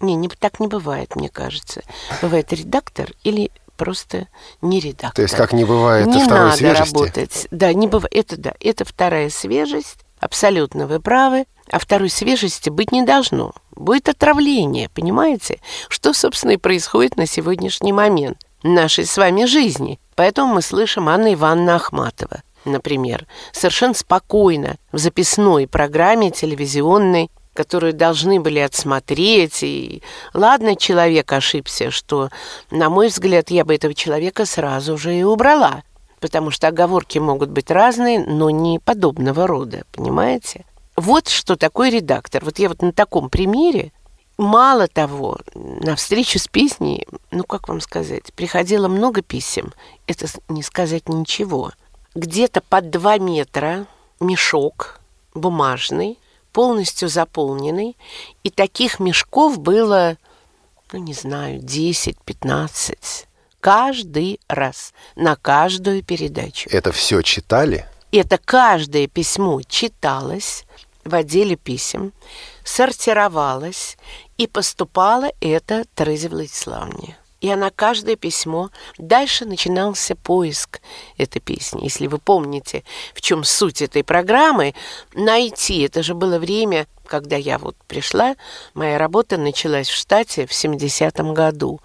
Не, 0.00 0.14
не, 0.14 0.28
так 0.28 0.60
не 0.60 0.68
бывает, 0.68 1.16
мне 1.16 1.28
кажется. 1.28 1.82
Бывает 2.22 2.52
редактор 2.52 3.10
или 3.24 3.50
просто 3.76 4.28
не 4.60 4.80
редактор. 4.80 5.14
То 5.14 5.22
есть 5.22 5.34
как 5.34 5.52
не 5.52 5.64
бывает 5.64 6.06
не 6.06 6.24
второй 6.24 6.46
надо 6.46 6.56
свежести? 6.56 6.94
работать. 6.94 7.48
Да, 7.50 7.72
не 7.72 7.86
бывает. 7.88 8.12
Это 8.12 8.36
да, 8.36 8.54
это 8.60 8.84
вторая 8.84 9.30
свежесть. 9.30 10.04
Абсолютно 10.20 10.86
вы 10.86 11.00
правы. 11.00 11.46
А 11.70 11.78
второй 11.78 12.08
свежести 12.08 12.70
быть 12.70 12.92
не 12.92 13.02
должно. 13.02 13.52
Будет 13.72 14.08
отравление, 14.08 14.88
понимаете? 14.88 15.60
Что, 15.88 16.12
собственно, 16.12 16.52
и 16.52 16.56
происходит 16.56 17.16
на 17.16 17.26
сегодняшний 17.26 17.92
момент 17.92 18.38
нашей 18.62 19.04
с 19.04 19.16
вами 19.16 19.44
жизни. 19.44 20.00
Поэтому 20.14 20.54
мы 20.54 20.62
слышим 20.62 21.08
Анна 21.08 21.34
Ивановна 21.34 21.76
Ахматова, 21.76 22.42
например, 22.64 23.26
совершенно 23.52 23.94
спокойно 23.94 24.76
в 24.92 24.98
записной 24.98 25.66
программе 25.66 26.30
телевизионной 26.30 27.30
которую 27.54 27.92
должны 27.92 28.38
были 28.38 28.60
отсмотреть. 28.60 29.64
И 29.64 30.00
ладно, 30.32 30.76
человек 30.76 31.32
ошибся, 31.32 31.90
что, 31.90 32.30
на 32.70 32.88
мой 32.88 33.08
взгляд, 33.08 33.50
я 33.50 33.64
бы 33.64 33.74
этого 33.74 33.94
человека 33.94 34.46
сразу 34.46 34.96
же 34.96 35.16
и 35.16 35.24
убрала. 35.24 35.82
Потому 36.20 36.50
что 36.50 36.68
оговорки 36.68 37.18
могут 37.18 37.50
быть 37.50 37.70
разные, 37.70 38.18
но 38.20 38.50
не 38.50 38.78
подобного 38.78 39.46
рода, 39.46 39.84
понимаете? 39.92 40.64
Вот 40.96 41.28
что 41.28 41.56
такое 41.56 41.90
редактор. 41.90 42.44
Вот 42.44 42.58
я 42.58 42.68
вот 42.68 42.82
на 42.82 42.92
таком 42.92 43.30
примере 43.30 43.92
Мало 44.38 44.86
того, 44.86 45.38
на 45.54 45.96
встречу 45.96 46.38
с 46.38 46.46
песней, 46.46 47.08
ну 47.32 47.42
как 47.42 47.68
вам 47.68 47.80
сказать, 47.80 48.32
приходило 48.34 48.86
много 48.86 49.20
писем. 49.20 49.72
Это 50.06 50.28
не 50.48 50.62
сказать 50.62 51.08
ничего. 51.08 51.72
Где-то 52.14 52.60
под 52.60 52.88
два 52.90 53.18
метра 53.18 53.88
мешок 54.20 55.00
бумажный, 55.34 56.20
полностью 56.52 57.08
заполненный, 57.08 57.96
и 58.44 58.50
таких 58.50 59.00
мешков 59.00 59.58
было, 59.58 60.16
ну, 60.92 61.00
не 61.00 61.14
знаю, 61.14 61.60
10-15. 61.60 63.26
Каждый 63.60 64.40
раз, 64.48 64.92
на 65.16 65.36
каждую 65.36 66.02
передачу. 66.02 66.68
Это 66.70 66.92
все 66.92 67.22
читали? 67.22 67.86
Это 68.12 68.38
каждое 68.38 69.06
письмо 69.06 69.60
читалось 69.62 70.64
в 71.04 71.14
отделе 71.14 71.56
писем, 71.56 72.12
сортировалось, 72.64 73.96
и 74.36 74.46
поступало 74.46 75.30
это 75.40 75.84
Терезе 75.94 76.28
Владиславовне 76.28 77.16
и 77.40 77.50
она 77.50 77.70
каждое 77.70 78.16
письмо. 78.16 78.70
Дальше 78.98 79.44
начинался 79.44 80.16
поиск 80.16 80.80
этой 81.16 81.40
песни. 81.40 81.84
Если 81.84 82.06
вы 82.06 82.18
помните, 82.18 82.84
в 83.14 83.20
чем 83.20 83.44
суть 83.44 83.82
этой 83.82 84.02
программы, 84.02 84.74
найти, 85.14 85.82
это 85.82 86.02
же 86.02 86.14
было 86.14 86.38
время, 86.38 86.86
когда 87.08 87.36
я 87.36 87.58
вот 87.58 87.76
пришла, 87.88 88.36
моя 88.74 88.98
работа 88.98 89.36
началась 89.38 89.88
в 89.88 89.96
штате 89.96 90.46
в 90.46 90.50
70-м 90.50 91.34
году. 91.34 91.80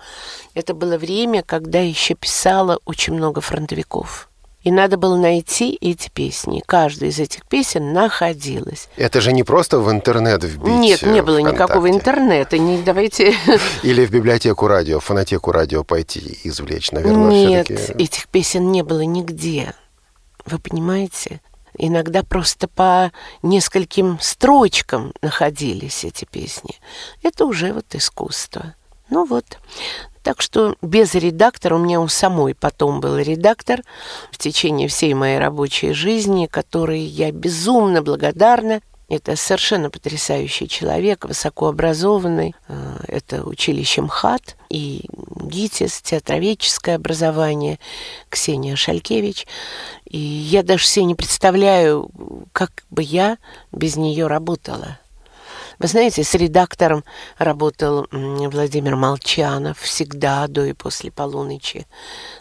Это 0.53 0.73
было 0.73 0.97
время, 0.97 1.41
когда 1.41 1.79
еще 1.79 2.13
писала 2.13 2.79
очень 2.85 3.13
много 3.13 3.41
фронтовиков. 3.41 4.29
И 4.63 4.71
надо 4.71 4.95
было 4.95 5.17
найти 5.17 5.77
эти 5.81 6.09
песни. 6.09 6.63
Каждая 6.65 7.09
из 7.09 7.19
этих 7.19 7.45
песен 7.45 7.91
находилась. 7.91 8.87
Это 8.95 9.19
же 9.19 9.33
не 9.33 9.43
просто 9.43 9.79
в 9.79 9.91
интернет 9.91 10.41
вбить 10.43 10.73
Нет, 10.73 11.01
не 11.03 11.21
было 11.21 11.39
ВКонтакте. 11.39 11.63
никакого 11.63 11.89
интернета. 11.89 12.57
Не 12.57 12.81
давайте... 12.81 13.35
Или 13.83 14.05
в 14.05 14.11
библиотеку 14.11 14.67
радио, 14.67 15.01
в 15.01 15.03
фонотеку 15.03 15.51
радио 15.51 15.83
пойти 15.83 16.39
извлечь, 16.45 16.91
наверное, 16.91 17.29
Нет, 17.29 17.71
этих 17.71 18.29
песен 18.29 18.71
не 18.71 18.83
было 18.83 19.01
нигде. 19.01 19.73
Вы 20.45 20.59
понимаете? 20.59 21.41
Иногда 21.77 22.23
просто 22.23 22.67
по 22.67 23.11
нескольким 23.41 24.19
строчкам 24.19 25.13
находились 25.21 26.03
эти 26.03 26.25
песни. 26.25 26.75
Это 27.21 27.45
уже 27.45 27.73
вот 27.73 27.95
искусство. 27.95 28.75
Ну 29.09 29.25
вот. 29.25 29.45
Так 30.23 30.41
что 30.41 30.75
без 30.81 31.13
редактора, 31.15 31.75
у 31.75 31.79
меня 31.79 31.99
у 31.99 32.07
самой 32.07 32.55
потом 32.55 33.01
был 33.01 33.17
редактор 33.17 33.81
в 34.31 34.37
течение 34.37 34.87
всей 34.87 35.13
моей 35.13 35.37
рабочей 35.37 35.91
жизни, 35.91 36.45
который 36.45 37.01
я 37.01 37.31
безумно 37.31 38.01
благодарна. 38.01 38.81
Это 39.13 39.35
совершенно 39.35 39.91
потрясающий 39.91 40.67
человек, 40.67 41.25
высокообразованный. 41.25 42.55
Э, 42.67 42.97
это 43.07 43.43
училище 43.43 44.01
МХАТ 44.01 44.55
и 44.69 45.05
ГИТИС, 45.39 46.01
театроведческое 46.01 46.95
образование, 46.95 47.77
Ксения 48.29 48.75
Шалькевич. 48.75 49.45
И 50.05 50.17
я 50.17 50.63
даже 50.63 50.87
себе 50.87 51.05
не 51.05 51.13
представляю, 51.13 52.09
как 52.53 52.83
бы 52.89 53.03
я 53.03 53.37
без 53.71 53.97
нее 53.97 54.25
работала. 54.25 54.97
Вы 55.83 55.89
знаете, 55.89 56.23
с 56.23 56.33
редактором 56.33 57.03
работал 57.37 58.07
Владимир 58.09 58.95
Молчанов 58.95 59.79
всегда 59.79 60.47
до 60.47 60.63
и 60.63 60.71
после 60.71 61.11
полуночи. 61.11 61.87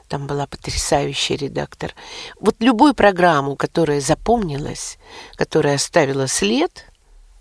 Там 0.07 0.29
была 0.29 0.47
потрясающий 0.47 1.35
редактор. 1.35 1.93
Вот 2.39 2.55
любую 2.61 2.95
программу, 2.95 3.57
которая 3.57 4.01
запомнилась, 4.01 4.97
которая 5.35 5.75
оставила 5.75 6.29
след, 6.29 6.85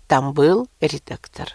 там 0.08 0.32
был 0.32 0.66
редактор. 0.80 1.52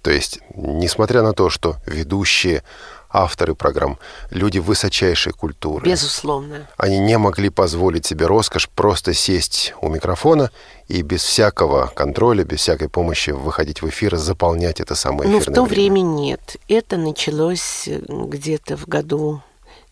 То 0.00 0.10
есть, 0.10 0.40
несмотря 0.54 1.20
на 1.20 1.34
то, 1.34 1.50
что 1.50 1.76
ведущие 1.84 2.64
авторы 3.12 3.54
программ, 3.54 3.98
люди 4.30 4.58
высочайшей 4.58 5.32
культуры. 5.32 5.84
Безусловно. 5.88 6.68
Они 6.76 6.98
не 6.98 7.18
могли 7.18 7.50
позволить 7.50 8.06
себе 8.06 8.26
роскошь 8.26 8.68
просто 8.68 9.12
сесть 9.14 9.74
у 9.80 9.88
микрофона 9.88 10.50
и 10.88 11.02
без 11.02 11.22
всякого 11.22 11.92
контроля, 11.94 12.44
без 12.44 12.60
всякой 12.60 12.88
помощи 12.88 13.30
выходить 13.30 13.82
в 13.82 13.88
эфир, 13.88 14.16
заполнять 14.16 14.80
это 14.80 14.94
самое 14.94 15.28
Ну, 15.30 15.40
в 15.40 15.44
то 15.44 15.64
время. 15.64 15.92
время 15.92 16.00
нет. 16.00 16.56
Это 16.68 16.96
началось 16.96 17.86
э, 17.86 18.00
где-то 18.08 18.76
в 18.76 18.86
году 18.86 19.42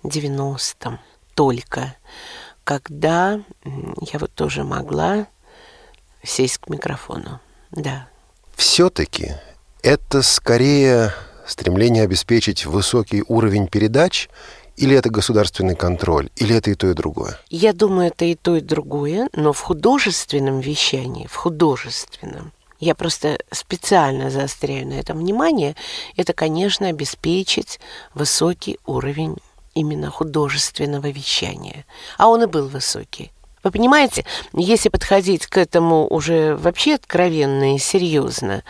90-м 0.02 0.98
только, 1.34 1.94
когда 2.64 3.40
я 4.00 4.18
вот 4.18 4.32
тоже 4.32 4.64
могла 4.64 5.26
сесть 6.22 6.58
к 6.58 6.68
микрофону. 6.68 7.40
Да. 7.70 8.08
Все-таки 8.56 9.32
это 9.82 10.22
скорее 10.22 11.14
стремление 11.50 12.04
обеспечить 12.04 12.64
высокий 12.64 13.24
уровень 13.26 13.66
передач 13.66 14.28
или 14.76 14.96
это 14.96 15.10
государственный 15.10 15.74
контроль, 15.74 16.30
или 16.36 16.54
это 16.54 16.70
и 16.70 16.74
то, 16.74 16.88
и 16.88 16.94
другое? 16.94 17.38
Я 17.50 17.72
думаю, 17.72 18.08
это 18.08 18.24
и 18.24 18.34
то, 18.34 18.56
и 18.56 18.60
другое, 18.60 19.28
но 19.34 19.52
в 19.52 19.60
художественном 19.60 20.60
вещании, 20.60 21.26
в 21.26 21.34
художественном, 21.34 22.52
я 22.78 22.94
просто 22.94 23.38
специально 23.50 24.30
заостряю 24.30 24.86
на 24.86 24.94
этом 24.94 25.18
внимание, 25.18 25.76
это, 26.16 26.32
конечно, 26.32 26.86
обеспечить 26.86 27.78
высокий 28.14 28.78
уровень 28.86 29.36
именно 29.74 30.10
художественного 30.10 31.10
вещания. 31.10 31.84
А 32.16 32.28
он 32.28 32.42
и 32.42 32.46
был 32.46 32.68
высокий. 32.68 33.32
Вы 33.62 33.72
понимаете, 33.72 34.24
если 34.54 34.88
подходить 34.88 35.46
к 35.46 35.58
этому 35.58 36.06
уже 36.06 36.56
вообще 36.56 36.94
откровенно 36.94 37.74
и 37.74 37.78
серьезно, 37.78 38.62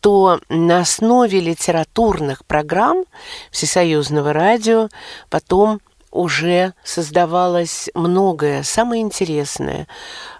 то 0.00 0.40
на 0.48 0.80
основе 0.80 1.40
литературных 1.40 2.44
программ 2.44 3.04
Всесоюзного 3.50 4.32
радио 4.32 4.88
потом 5.28 5.80
уже 6.12 6.72
создавалось 6.84 7.90
многое, 7.94 8.62
самое 8.62 9.02
интересное 9.02 9.88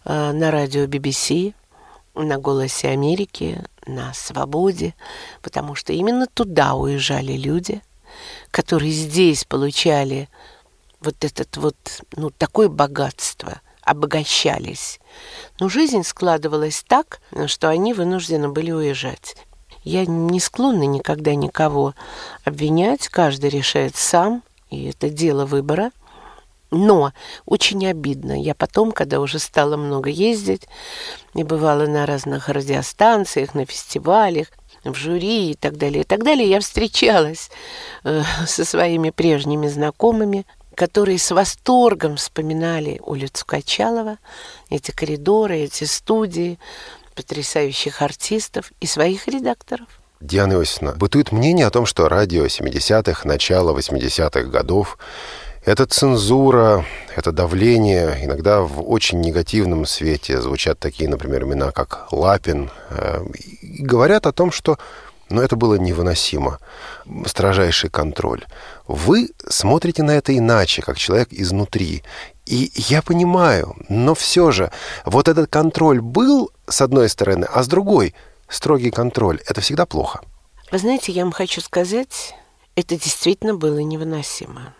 э, 0.04 0.32
на 0.32 0.50
радио 0.52 0.84
BBC, 0.84 1.54
на 2.14 2.38
«Голосе 2.38 2.88
Америки», 2.88 3.64
на 3.84 4.14
«Свободе», 4.14 4.94
потому 5.42 5.74
что 5.74 5.92
именно 5.92 6.26
туда 6.26 6.74
уезжали 6.74 7.32
люди, 7.32 7.82
которые 8.52 8.92
здесь 8.92 9.44
получали 9.44 10.28
вот 11.00 11.24
этот 11.24 11.56
вот, 11.56 11.76
ну, 12.16 12.30
такое 12.30 12.68
богатство– 12.68 13.60
обогащались. 13.88 15.00
Но 15.60 15.68
жизнь 15.68 16.02
складывалась 16.02 16.84
так, 16.86 17.20
что 17.46 17.68
они 17.68 17.94
вынуждены 17.94 18.48
были 18.48 18.70
уезжать. 18.70 19.36
Я 19.82 20.04
не 20.06 20.40
склонна 20.40 20.84
никогда 20.84 21.34
никого 21.34 21.94
обвинять, 22.44 23.08
каждый 23.08 23.50
решает 23.50 23.96
сам, 23.96 24.42
и 24.70 24.90
это 24.90 25.08
дело 25.08 25.46
выбора. 25.46 25.92
Но 26.70 27.12
очень 27.46 27.86
обидно. 27.86 28.40
Я 28.40 28.54
потом, 28.54 28.92
когда 28.92 29.20
уже 29.20 29.38
стала 29.38 29.78
много 29.78 30.10
ездить, 30.10 30.68
и 31.34 31.42
бывала 31.42 31.86
на 31.86 32.04
разных 32.04 32.50
радиостанциях, 32.50 33.54
на 33.54 33.64
фестивалях, 33.64 34.48
в 34.84 34.94
жюри 34.94 35.52
и 35.52 35.54
так 35.54 35.76
далее, 35.76 36.02
и 36.02 36.04
так 36.04 36.22
далее, 36.22 36.48
я 36.48 36.60
встречалась 36.60 37.50
э, 38.04 38.22
со 38.46 38.64
своими 38.64 39.10
прежними 39.10 39.66
знакомыми, 39.66 40.44
которые 40.78 41.18
с 41.18 41.32
восторгом 41.32 42.16
вспоминали 42.16 43.00
улицу 43.04 43.44
Качалова, 43.44 44.18
эти 44.70 44.92
коридоры, 44.92 45.58
эти 45.58 45.82
студии, 45.82 46.60
потрясающих 47.16 48.00
артистов 48.00 48.70
и 48.80 48.86
своих 48.86 49.26
редакторов. 49.26 49.88
Диана 50.20 50.52
Иосифовна, 50.52 50.94
бытует 50.94 51.32
мнение 51.32 51.66
о 51.66 51.70
том, 51.70 51.84
что 51.84 52.08
радио 52.08 52.46
70-х, 52.46 53.26
начало 53.26 53.76
80-х 53.76 54.42
годов 54.44 54.98
это 55.64 55.84
цензура, 55.84 56.86
это 57.16 57.32
давление, 57.32 58.24
иногда 58.24 58.60
в 58.60 58.88
очень 58.88 59.20
негативном 59.20 59.84
свете 59.84 60.40
звучат 60.40 60.78
такие, 60.78 61.10
например, 61.10 61.42
имена, 61.42 61.72
как 61.72 62.06
Лапин. 62.12 62.70
Э, 62.90 63.24
и 63.60 63.82
говорят 63.82 64.26
о 64.26 64.32
том, 64.32 64.52
что 64.52 64.78
ну, 65.30 65.42
это 65.42 65.56
было 65.56 65.74
невыносимо. 65.74 66.58
Строжайший 67.26 67.90
контроль. 67.90 68.44
Вы 68.88 69.30
смотрите 69.46 70.02
на 70.02 70.12
это 70.12 70.36
иначе, 70.36 70.80
как 70.80 70.96
человек 70.96 71.28
изнутри. 71.30 72.02
И 72.46 72.72
я 72.74 73.02
понимаю, 73.02 73.76
но 73.90 74.14
все 74.14 74.50
же 74.50 74.72
вот 75.04 75.28
этот 75.28 75.50
контроль 75.50 76.00
был 76.00 76.50
с 76.66 76.80
одной 76.80 77.10
стороны, 77.10 77.44
а 77.44 77.62
с 77.62 77.68
другой 77.68 78.14
строгий 78.48 78.90
контроль. 78.90 79.40
Это 79.46 79.60
всегда 79.60 79.84
плохо. 79.84 80.22
Вы 80.72 80.78
знаете, 80.78 81.12
я 81.12 81.24
вам 81.24 81.32
хочу 81.32 81.60
сказать, 81.60 82.34
это 82.76 82.96
действительно 82.96 83.54
было 83.54 83.78
невыносимо. 83.78 84.74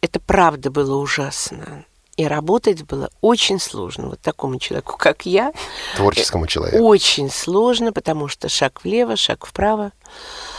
Это 0.00 0.18
правда 0.18 0.70
было 0.70 0.96
ужасно. 0.96 1.84
И 2.16 2.26
работать 2.26 2.82
было 2.82 3.10
очень 3.22 3.58
сложно. 3.58 4.08
Вот 4.08 4.20
такому 4.20 4.58
человеку, 4.58 4.96
как 4.98 5.24
я. 5.24 5.52
Творческому 5.96 6.46
человеку. 6.46 6.84
Очень 6.84 7.30
сложно, 7.30 7.90
потому 7.92 8.28
что 8.28 8.50
шаг 8.50 8.84
влево, 8.84 9.16
шаг 9.16 9.46
вправо. 9.46 9.92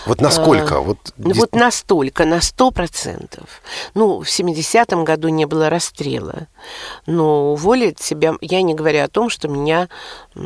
Вот 0.07 0.19
насколько? 0.19 0.77
А, 0.77 0.79
вот, 0.79 0.97
ну, 1.17 1.35
вот 1.35 1.53
настолько, 1.53 2.25
на 2.25 2.41
сто 2.41 2.71
процентов. 2.71 3.61
Ну, 3.93 4.23
в 4.23 4.27
70-м 4.27 5.03
году 5.03 5.27
не 5.27 5.45
было 5.45 5.69
расстрела. 5.69 6.47
Но 7.05 7.53
уволить 7.53 7.99
себя... 7.99 8.33
Я 8.41 8.63
не 8.63 8.73
говорю 8.73 9.03
о 9.03 9.07
том, 9.07 9.29
что 9.29 9.47
меня, 9.47 9.89
у 10.33 10.39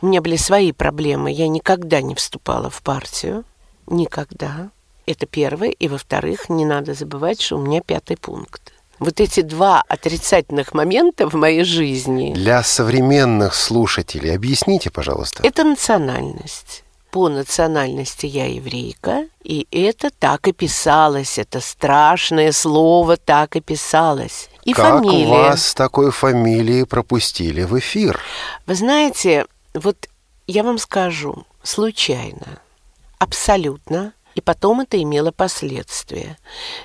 меня 0.00 0.22
были 0.22 0.36
свои 0.36 0.72
проблемы. 0.72 1.30
Я 1.30 1.46
никогда 1.48 2.00
не 2.00 2.14
вступала 2.14 2.70
в 2.70 2.82
партию. 2.82 3.44
Никогда. 3.86 4.70
Это 5.04 5.26
первое. 5.26 5.70
И, 5.70 5.88
во-вторых, 5.88 6.48
не 6.48 6.64
надо 6.64 6.94
забывать, 6.94 7.42
что 7.42 7.56
у 7.56 7.60
меня 7.60 7.82
пятый 7.82 8.16
пункт. 8.16 8.72
Вот 8.98 9.20
эти 9.20 9.40
два 9.40 9.82
отрицательных 9.88 10.74
момента 10.74 11.28
в 11.28 11.34
моей 11.34 11.64
жизни... 11.64 12.34
Для 12.34 12.62
современных 12.62 13.54
слушателей 13.54 14.34
объясните, 14.34 14.90
пожалуйста. 14.90 15.42
Это 15.44 15.64
национальность 15.64 16.84
по 17.10 17.28
национальности 17.28 18.26
я 18.26 18.46
еврейка, 18.46 19.26
и 19.42 19.66
это 19.70 20.10
так 20.10 20.46
и 20.46 20.52
писалось, 20.52 21.38
это 21.38 21.60
страшное 21.60 22.52
слово 22.52 23.16
так 23.16 23.56
и 23.56 23.60
писалось. 23.60 24.50
И 24.64 24.72
как 24.72 25.02
фамилия. 25.02 25.28
вас 25.28 25.68
с 25.68 25.74
такой 25.74 26.10
фамилией 26.10 26.84
пропустили 26.84 27.62
в 27.62 27.78
эфир? 27.78 28.20
Вы 28.66 28.74
знаете, 28.74 29.46
вот 29.74 30.08
я 30.46 30.62
вам 30.62 30.78
скажу, 30.78 31.46
случайно, 31.62 32.60
абсолютно, 33.18 34.12
и 34.38 34.40
потом 34.40 34.80
это 34.82 35.02
имело 35.02 35.32
последствия. 35.32 36.38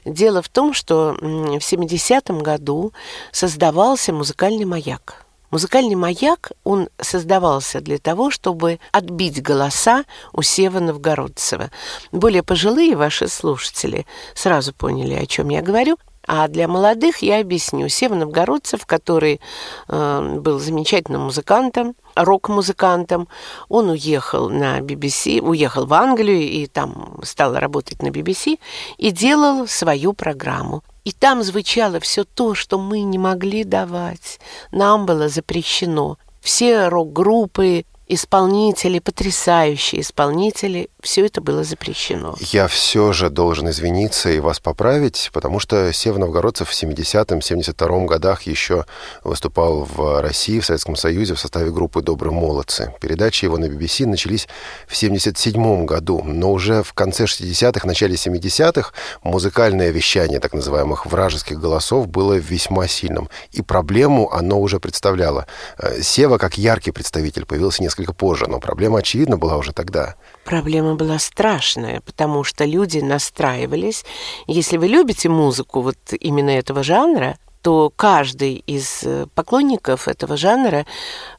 Дело 0.05 0.41
в 0.41 0.49
том, 0.49 0.73
что 0.73 1.15
в 1.19 1.59
70-м 1.59 2.39
году 2.39 2.93
создавался 3.31 4.11
музыкальный 4.11 4.65
маяк. 4.65 5.23
Музыкальный 5.51 5.93
маяк, 5.93 6.53
он 6.63 6.89
создавался 6.99 7.79
для 7.79 7.99
того, 7.99 8.31
чтобы 8.31 8.79
отбить 8.91 9.43
голоса 9.43 10.03
у 10.31 10.41
Сева 10.41 10.79
Новгородцева. 10.79 11.69
Более 12.11 12.41
пожилые 12.41 12.95
ваши 12.95 13.27
слушатели 13.27 14.07
сразу 14.33 14.73
поняли, 14.73 15.13
о 15.13 15.27
чем 15.27 15.49
я 15.49 15.61
говорю. 15.61 15.97
А 16.25 16.47
для 16.47 16.67
молодых 16.67 17.17
я 17.21 17.39
объясню. 17.39 17.89
Сева 17.89 18.15
Новгородцев, 18.15 18.85
который 18.85 19.41
э, 19.89 20.37
был 20.39 20.59
замечательным 20.59 21.23
музыкантом, 21.23 21.95
рок-музыкантом, 22.15 23.27
он 23.67 23.89
уехал 23.89 24.49
на 24.49 24.79
BBC, 24.79 25.41
уехал 25.41 25.85
в 25.85 25.93
Англию 25.93 26.41
и 26.41 26.67
там 26.67 27.19
стал 27.23 27.55
работать 27.55 28.01
на 28.01 28.07
BBC 28.07 28.59
и 28.97 29.11
делал 29.11 29.67
свою 29.67 30.13
программу. 30.13 30.83
И 31.03 31.11
там 31.11 31.43
звучало 31.43 31.99
все 31.99 32.23
то, 32.23 32.55
что 32.55 32.79
мы 32.79 33.01
не 33.01 33.17
могли 33.17 33.65
давать. 33.65 34.39
Нам 34.71 35.05
было 35.05 35.27
запрещено. 35.27 36.17
Все 36.39 36.87
рок-группы, 36.87 37.85
исполнители, 38.07 38.99
потрясающие 38.99 40.01
исполнители, 40.01 40.89
все 41.01 41.25
это 41.25 41.41
было 41.41 41.63
запрещено. 41.63 42.35
Я 42.39 42.67
все 42.67 43.13
же 43.13 43.29
должен 43.29 43.69
извиниться 43.69 44.29
и 44.29 44.39
вас 44.39 44.59
поправить, 44.59 45.29
потому 45.33 45.59
что 45.59 45.91
Сев 45.93 46.17
Новгородцев 46.17 46.69
в 46.69 46.73
70-м, 46.73 47.39
72-м 47.39 48.05
годах 48.05 48.43
еще 48.43 48.85
выступал 49.23 49.85
в 49.85 50.21
России, 50.21 50.59
в 50.59 50.65
Советском 50.65 50.95
Союзе 50.95 51.33
в 51.33 51.39
составе 51.39 51.71
группы 51.71 52.01
«Добрые 52.01 52.33
молодцы». 52.33 52.93
Передачи 52.99 53.45
его 53.45 53.57
на 53.57 53.65
BBC 53.65 54.05
начались 54.05 54.47
в 54.87 54.93
77-м 54.93 55.85
году, 55.85 56.21
но 56.23 56.51
уже 56.51 56.83
в 56.83 56.93
конце 56.93 57.25
60-х, 57.25 57.87
начале 57.87 58.15
70-х 58.15 58.91
музыкальное 59.23 59.91
вещание 59.91 60.39
так 60.39 60.53
называемых 60.53 61.05
вражеских 61.05 61.59
голосов 61.59 62.07
было 62.07 62.33
весьма 62.33 62.87
сильным, 62.87 63.29
и 63.51 63.61
проблему 63.61 64.31
оно 64.31 64.59
уже 64.59 64.79
представляло. 64.79 65.47
Э, 65.77 66.01
Сева, 66.01 66.37
как 66.37 66.57
яркий 66.57 66.91
представитель, 66.91 67.45
появился 67.45 67.81
несколько 67.81 67.92
позже, 68.13 68.45
но 68.47 68.59
проблема, 68.59 68.99
очевидно, 68.99 69.37
была 69.37 69.57
уже 69.57 69.73
тогда. 69.73 70.15
Проблема 70.43 70.95
была 70.95 71.19
страшная, 71.19 72.01
потому 72.01 72.43
что 72.43 72.65
люди 72.65 72.99
настраивались. 72.99 74.03
Если 74.47 74.77
вы 74.77 74.87
любите 74.87 75.29
музыку 75.29 75.81
вот 75.81 75.97
именно 76.19 76.49
этого 76.49 76.83
жанра, 76.83 77.37
то 77.61 77.91
каждый 77.95 78.55
из 78.55 79.03
э, 79.03 79.25
поклонников 79.35 80.07
этого 80.07 80.35
жанра 80.35 80.85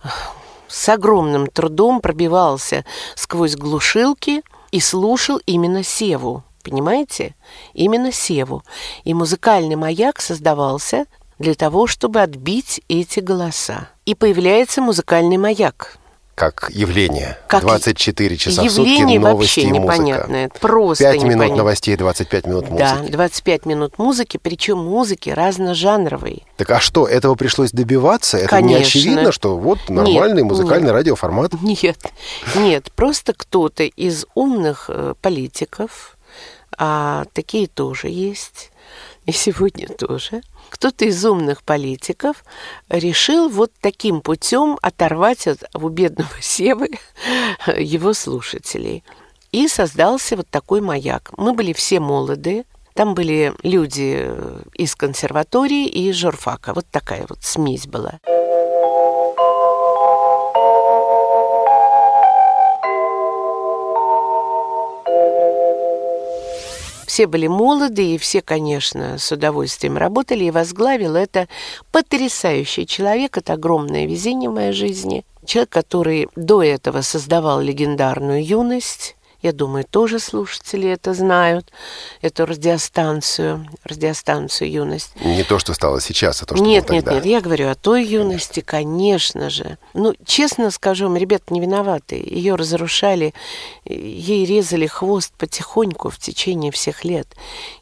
э, 0.03 0.09
с 0.69 0.89
огромным 0.89 1.47
трудом 1.47 2.01
пробивался 2.01 2.85
сквозь 3.15 3.57
глушилки 3.57 4.43
и 4.71 4.81
слушал 4.81 5.41
именно 5.47 5.83
Севу. 5.83 6.43
Понимаете? 6.63 7.35
Именно 7.75 8.11
Севу. 8.11 8.65
И 9.05 9.13
музыкальный 9.13 9.77
маяк 9.77 10.21
создавался 10.21 11.05
для 11.39 11.55
того, 11.55 11.87
чтобы 11.87 12.23
отбить 12.23 12.81
эти 12.89 13.21
голоса. 13.21 13.91
И 14.07 14.15
появляется 14.15 14.81
музыкальный 14.81 15.37
маяк 15.37 15.99
как 16.35 16.71
явление. 16.71 17.39
Как 17.47 17.63
24 17.63 18.37
часа 18.37 18.63
явление 18.63 18.69
в 18.69 18.73
сутки 18.73 19.19
новости 19.19 19.61
вообще 19.61 19.63
и 19.63 19.79
музыка. 19.79 19.99
непонятное. 19.99 20.49
Просто 20.61 21.05
5 21.05 21.15
непонятно. 21.17 21.43
минут 21.45 21.59
новостей, 21.59 21.97
25 21.97 22.47
минут 22.47 22.71
музыки. 22.71 22.79
Да, 22.79 23.09
25 23.11 23.67
минут 23.67 23.99
музыки, 23.99 24.39
причем 24.43 24.79
музыки 24.79 25.31
разножанровой. 25.31 26.45
Так 26.57 26.71
а 26.71 26.81
что, 26.81 27.07
этого 27.07 27.35
пришлось 27.35 27.71
добиваться? 27.71 28.39
Это 28.39 28.49
Конечно. 28.49 28.77
не 28.79 28.83
очевидно, 28.83 29.33
что 29.33 29.57
вот 29.57 29.79
нормальный 29.89 30.43
нет, 30.43 30.51
музыкальный 30.51 30.87
нет. 30.87 30.95
радиоформат? 30.95 31.53
Нет, 31.63 31.99
нет, 32.55 32.93
просто 32.93 33.33
кто-то 33.33 33.85
из 33.85 34.27
умных 34.35 34.87
э, 34.89 35.15
политиков, 35.21 36.17
а 36.77 37.25
такие 37.33 37.67
тоже 37.67 38.09
есть, 38.09 38.71
и 39.27 39.33
сегодня 39.33 39.89
тоже– 39.89 40.43
кто-то 40.75 41.05
из 41.05 41.25
умных 41.25 41.63
политиков 41.63 42.45
решил 42.89 43.49
вот 43.49 43.71
таким 43.81 44.21
путем 44.21 44.79
оторвать 44.83 45.47
от, 45.47 45.65
у 45.75 45.89
бедного 45.89 46.31
Севы 46.41 46.91
его 47.77 48.13
слушателей. 48.13 49.05
И 49.53 49.69
создался 49.69 50.37
вот 50.37 50.49
такой 50.49 50.81
маяк. 50.81 51.31
Мы 51.37 51.53
были 51.53 51.73
все 51.73 52.01
молодые, 52.01 52.65
там 52.95 53.15
были 53.15 53.55
люди 53.63 54.29
из 54.75 54.97
консерватории 54.97 55.87
и 55.87 56.11
из 56.11 56.17
журфака. 56.17 56.75
Вот 56.75 56.87
такая 56.91 57.25
вот 57.29 57.43
смесь 57.43 57.87
была. 57.87 58.19
Все 67.15 67.29
были 67.29 67.47
молоды, 67.47 68.17
и 68.17 68.19
все, 68.19 68.43
конечно, 68.43 69.19
с 69.19 69.31
удовольствием 69.31 69.97
работали, 69.97 70.47
и 70.47 70.51
возглавил 70.51 71.15
это 71.15 71.47
потрясающий 71.93 72.89
человек, 72.89 73.39
это 73.39 73.53
огромное 73.53 74.05
везение 74.05 74.51
в 74.51 74.55
моей 74.55 74.73
жизни. 74.73 75.25
Человек, 75.47 75.71
который 75.71 76.29
до 76.35 76.61
этого 76.61 77.03
создавал 77.03 77.61
легендарную 77.61 78.45
юность, 78.45 79.15
я 79.45 79.53
думаю, 79.53 79.85
тоже 79.85 80.19
слушатели 80.19 80.89
это 80.89 81.15
знают, 81.15 81.71
эту 82.23 82.47
радиостанцию, 82.47 83.69
радиостанцию 83.85 84.71
«Юность». 84.71 85.11
Не 85.25 85.45
то, 85.45 85.59
что 85.59 85.75
стало 85.75 86.01
сейчас, 86.01 86.43
а 86.43 86.47
то, 86.47 86.57
что 86.57 86.65
Нет, 86.65 86.87
было 86.87 86.95
нет, 86.95 87.05
тогда. 87.05 87.17
нет, 87.17 87.27
я 87.27 87.41
говорю 87.41 87.69
о 87.69 87.75
той 87.75 88.05
юности, 88.05 88.61
конечно, 88.61 89.35
конечно 89.35 89.51
же. 89.51 89.79
Ну, 89.95 90.15
честно 90.25 90.71
скажу, 90.71 91.09
мы, 91.09 91.19
ребята 91.19 91.53
не 91.53 91.61
виноваты. 91.61 92.17
Ее 92.17 92.55
разрушали, 92.55 93.35
ей 93.85 94.45
резали 94.47 94.87
хвост 94.87 95.33
потихоньку 95.37 96.11
в 96.11 96.19
течение 96.19 96.71
всех 96.71 97.05
лет. 97.05 97.29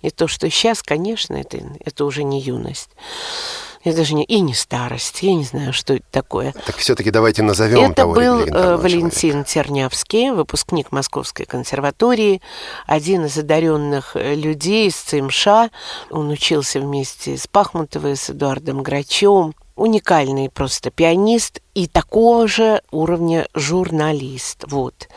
И 0.02 0.10
то, 0.10 0.28
что 0.28 0.48
сейчас, 0.50 0.82
конечно, 0.82 1.34
это, 1.34 1.58
это 1.84 2.04
уже 2.04 2.24
не 2.24 2.40
юность. 2.40 2.90
Я 3.84 3.94
даже 3.94 4.14
не... 4.14 4.24
И 4.24 4.40
не 4.40 4.54
старость. 4.54 5.22
Я 5.22 5.34
не 5.34 5.44
знаю, 5.44 5.72
что 5.72 5.94
это 5.94 6.04
такое. 6.10 6.54
Так 6.66 6.76
все-таки 6.76 7.10
давайте 7.10 7.42
назовем 7.42 7.90
Это 7.90 7.94
того 7.94 8.14
был 8.14 8.40
э, 8.40 8.76
Валентин 8.76 9.30
человека. 9.30 9.48
Тернявский, 9.52 10.30
выпускник 10.30 10.92
Московской 10.92 11.46
консерватории, 11.46 12.40
один 12.86 13.26
из 13.26 13.36
одаренных 13.36 14.14
э, 14.14 14.34
людей 14.34 14.88
из 14.88 14.96
ЦМШ. 14.96 15.70
Он 16.10 16.30
учился 16.30 16.80
вместе 16.80 17.36
с 17.36 17.46
Пахмутовой, 17.46 18.16
с 18.16 18.30
Эдуардом 18.30 18.82
Грачем. 18.82 19.54
уникальный 19.74 20.48
просто 20.50 20.90
пианист 20.90 21.60
и 21.74 21.86
такого 21.86 22.46
же 22.46 22.82
уровня 22.90 23.48
журналист. 23.54 24.64
Вот. 24.68 25.08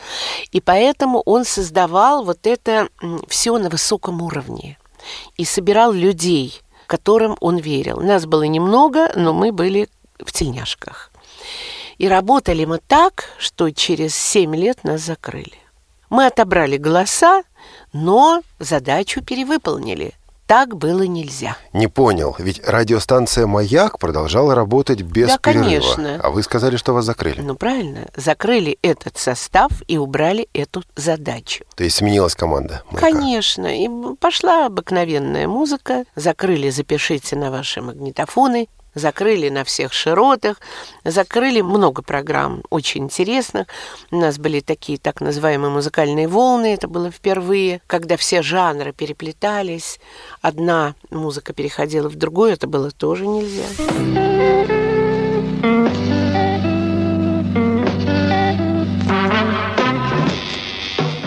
И 0.50 0.60
поэтому 0.60 1.22
он 1.24 1.44
создавал 1.44 2.24
вот 2.24 2.46
это 2.46 2.88
все 3.28 3.58
на 3.58 3.68
высоком 3.68 4.22
уровне 4.22 4.78
и 5.36 5.44
собирал 5.44 5.92
людей, 5.92 6.62
которым 6.86 7.36
он 7.40 7.58
верил. 7.58 8.00
Нас 8.00 8.26
было 8.26 8.42
немного, 8.44 9.10
но 9.14 9.32
мы 9.32 9.52
были 9.52 9.88
в 10.18 10.32
тельняшках. 10.32 11.10
И 11.98 12.08
работали 12.08 12.64
мы 12.64 12.78
так, 12.78 13.30
что 13.38 13.70
через 13.70 14.14
семь 14.14 14.54
лет 14.54 14.84
нас 14.84 15.00
закрыли. 15.00 15.58
Мы 16.10 16.26
отобрали 16.26 16.76
голоса, 16.76 17.42
но 17.92 18.42
задачу 18.58 19.22
перевыполнили– 19.22 20.14
так 20.46 20.76
было 20.76 21.02
нельзя. 21.02 21.56
Не 21.72 21.88
понял, 21.88 22.34
ведь 22.38 22.66
радиостанция 22.66 23.46
«Маяк» 23.46 23.98
продолжала 23.98 24.54
работать 24.54 25.02
без 25.02 25.28
да, 25.28 25.38
перерыва. 25.38 25.64
конечно. 25.64 26.20
А 26.22 26.30
вы 26.30 26.42
сказали, 26.42 26.76
что 26.76 26.92
вас 26.92 27.04
закрыли. 27.04 27.40
Ну, 27.40 27.56
правильно. 27.56 28.06
Закрыли 28.16 28.78
этот 28.82 29.18
состав 29.18 29.70
и 29.88 29.98
убрали 29.98 30.48
эту 30.52 30.82
задачу. 30.94 31.64
То 31.74 31.84
есть 31.84 31.96
сменилась 31.96 32.34
команда 32.34 32.82
«Маяка». 32.90 33.10
Конечно. 33.10 33.66
И 33.66 33.88
пошла 34.20 34.66
обыкновенная 34.66 35.48
музыка. 35.48 36.04
Закрыли 36.14 36.70
«Запишите 36.70 37.36
на 37.36 37.50
ваши 37.50 37.82
магнитофоны» 37.82 38.68
закрыли 38.96 39.48
на 39.50 39.62
всех 39.62 39.92
широтах, 39.92 40.60
закрыли 41.04 41.60
много 41.60 42.02
программ 42.02 42.62
очень 42.70 43.04
интересных. 43.04 43.68
У 44.10 44.16
нас 44.16 44.38
были 44.38 44.60
такие 44.60 44.98
так 44.98 45.20
называемые 45.20 45.70
музыкальные 45.70 46.26
волны, 46.26 46.74
это 46.74 46.88
было 46.88 47.10
впервые, 47.10 47.80
когда 47.86 48.16
все 48.16 48.42
жанры 48.42 48.92
переплетались, 48.92 50.00
одна 50.40 50.94
музыка 51.10 51.52
переходила 51.52 52.08
в 52.08 52.16
другую, 52.16 52.52
это 52.52 52.66
было 52.66 52.90
тоже 52.90 53.26
нельзя. 53.26 53.66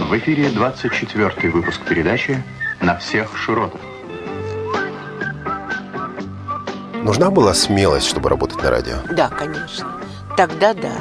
В 0.09 0.17
эфире 0.17 0.47
24-й 0.47 1.49
выпуск 1.49 1.81
передачи 1.87 2.43
«На 2.81 2.97
всех 2.97 3.37
широтах». 3.37 3.98
Нужна 7.03 7.31
была 7.31 7.53
смелость, 7.53 8.07
чтобы 8.07 8.29
работать 8.29 8.61
на 8.61 8.69
радио? 8.69 8.97
Да, 9.11 9.29
конечно. 9.29 10.01
Тогда 10.35 10.73
да. 10.73 10.97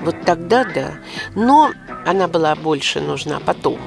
Вот 0.00 0.16
тогда 0.24 0.64
да. 0.64 0.94
Но 1.34 1.70
она 2.04 2.26
была 2.26 2.54
больше 2.56 3.00
нужна 3.00 3.40
потом. 3.40 3.78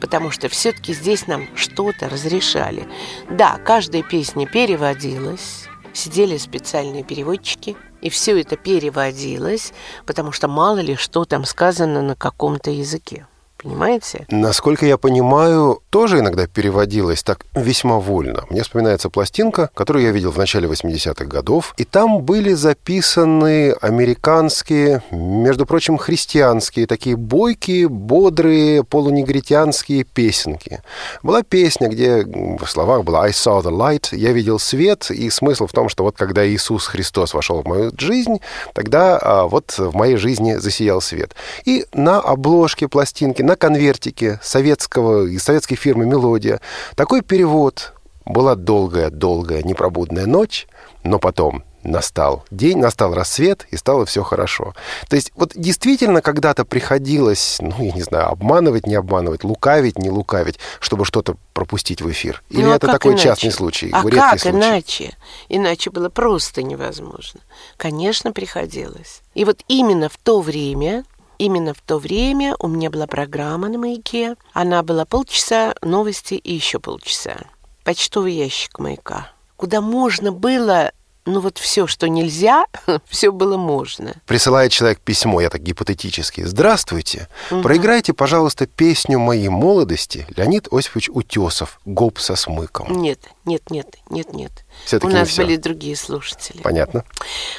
Потому 0.00 0.30
что 0.30 0.48
все-таки 0.48 0.94
здесь 0.94 1.26
нам 1.26 1.46
что-то 1.56 2.08
разрешали. 2.08 2.88
Да, 3.30 3.58
каждая 3.64 4.02
песня 4.02 4.46
переводилась. 4.46 5.66
Сидели 5.92 6.36
специальные 6.36 7.02
переводчики. 7.02 7.76
И 8.00 8.08
все 8.08 8.40
это 8.40 8.56
переводилось, 8.56 9.72
потому 10.06 10.32
что 10.32 10.48
мало 10.48 10.78
ли 10.78 10.96
что 10.96 11.24
там 11.24 11.44
сказано 11.44 12.02
на 12.02 12.16
каком-то 12.16 12.70
языке 12.70 13.26
понимаете? 13.62 14.26
Насколько 14.28 14.86
я 14.86 14.98
понимаю, 14.98 15.80
тоже 15.90 16.18
иногда 16.18 16.46
переводилось 16.46 17.22
так 17.22 17.46
весьма 17.54 17.98
вольно. 17.98 18.44
Мне 18.50 18.62
вспоминается 18.62 19.10
пластинка, 19.10 19.70
которую 19.74 20.04
я 20.04 20.10
видел 20.10 20.30
в 20.30 20.38
начале 20.38 20.68
80-х 20.68 21.24
годов, 21.24 21.74
и 21.76 21.84
там 21.84 22.22
были 22.22 22.52
записаны 22.52 23.72
американские, 23.72 25.02
между 25.10 25.66
прочим, 25.66 25.98
христианские, 25.98 26.86
такие 26.86 27.16
бойкие, 27.16 27.88
бодрые, 27.88 28.84
полунегритянские 28.84 30.04
песенки. 30.04 30.80
Была 31.22 31.42
песня, 31.42 31.88
где 31.88 32.24
в 32.24 32.66
словах 32.66 33.04
было 33.04 33.22
«I 33.22 33.30
saw 33.30 33.62
the 33.62 33.70
light», 33.70 34.08
«Я 34.12 34.32
видел 34.32 34.58
свет», 34.58 35.10
и 35.10 35.30
смысл 35.30 35.66
в 35.66 35.72
том, 35.72 35.88
что 35.88 36.04
вот 36.04 36.16
когда 36.16 36.46
Иисус 36.46 36.86
Христос 36.86 37.34
вошел 37.34 37.62
в 37.62 37.66
мою 37.66 37.92
жизнь, 37.96 38.40
тогда 38.74 39.18
а, 39.18 39.46
вот 39.46 39.74
в 39.78 39.94
моей 39.94 40.16
жизни 40.16 40.54
засиял 40.54 41.00
свет. 41.00 41.34
И 41.64 41.86
на 41.92 42.20
обложке 42.20 42.88
пластинки, 42.88 43.42
на 43.52 43.56
конвертике 43.56 44.40
советского, 44.42 45.26
из 45.26 45.42
советской 45.42 45.76
фирмы 45.76 46.06
«Мелодия». 46.06 46.60
Такой 46.96 47.20
перевод. 47.20 47.92
Была 48.24 48.54
долгая-долгая 48.54 49.62
непробудная 49.62 50.26
ночь, 50.26 50.66
но 51.02 51.18
потом 51.18 51.64
настал 51.82 52.44
день, 52.50 52.78
настал 52.78 53.12
рассвет, 53.12 53.66
и 53.70 53.76
стало 53.76 54.06
все 54.06 54.22
хорошо. 54.22 54.74
То 55.08 55.16
есть 55.16 55.32
вот 55.34 55.52
действительно 55.54 56.22
когда-то 56.22 56.64
приходилось, 56.64 57.58
ну, 57.60 57.74
я 57.78 57.92
не 57.92 58.02
знаю, 58.02 58.28
обманывать, 58.28 58.86
не 58.86 58.94
обманывать, 58.94 59.44
лукавить, 59.44 59.98
не 59.98 60.08
лукавить, 60.08 60.58
чтобы 60.80 61.04
что-то 61.04 61.36
пропустить 61.52 62.00
в 62.00 62.10
эфир? 62.10 62.42
Или 62.48 62.62
ну, 62.62 62.72
а 62.72 62.76
это 62.76 62.86
такой 62.86 63.12
иначе? 63.12 63.24
частный 63.24 63.50
случай, 63.50 63.90
а 63.92 64.02
редкий 64.02 64.16
как 64.16 64.40
случай? 64.40 64.56
иначе? 64.56 65.16
Иначе 65.48 65.90
было 65.90 66.08
просто 66.08 66.62
невозможно. 66.62 67.40
Конечно, 67.76 68.32
приходилось. 68.32 69.20
И 69.34 69.44
вот 69.44 69.60
именно 69.66 70.08
в 70.08 70.16
то 70.16 70.40
время 70.40 71.04
Именно 71.38 71.74
в 71.74 71.80
то 71.80 71.98
время 71.98 72.54
у 72.58 72.68
меня 72.68 72.90
была 72.90 73.06
программа 73.06 73.68
на 73.68 73.78
«Маяке». 73.78 74.36
Она 74.52 74.82
была 74.82 75.04
полчаса 75.04 75.74
новости 75.82 76.34
и 76.34 76.54
еще 76.54 76.78
полчаса. 76.78 77.36
Почтовый 77.84 78.34
ящик 78.34 78.78
«Маяка», 78.78 79.28
куда 79.56 79.80
можно 79.80 80.32
было 80.32 80.92
ну 81.24 81.40
вот 81.40 81.58
все, 81.58 81.86
что 81.86 82.08
нельзя, 82.08 82.64
все 83.08 83.30
было 83.30 83.56
можно. 83.56 84.14
Присылает 84.26 84.72
человек 84.72 85.00
письмо, 85.00 85.40
я 85.40 85.50
так 85.50 85.62
гипотетически. 85.62 86.42
Здравствуйте. 86.42 87.28
Угу. 87.50 87.62
Проиграйте, 87.62 88.12
пожалуйста, 88.12 88.66
песню 88.66 89.18
моей 89.18 89.48
молодости 89.48 90.26
Леонид 90.36 90.68
Осипович 90.72 91.10
Утесов 91.10 91.80
«Гоп 91.84 92.18
со 92.18 92.34
смыком». 92.34 93.00
Нет, 93.00 93.20
нет, 93.44 93.70
нет, 93.70 93.96
нет, 94.10 94.32
нет. 94.32 94.52
Все-таки 94.84 95.12
У 95.12 95.16
нас 95.16 95.28
все. 95.28 95.42
были 95.42 95.56
другие 95.56 95.96
слушатели. 95.96 96.60
Понятно. 96.62 97.04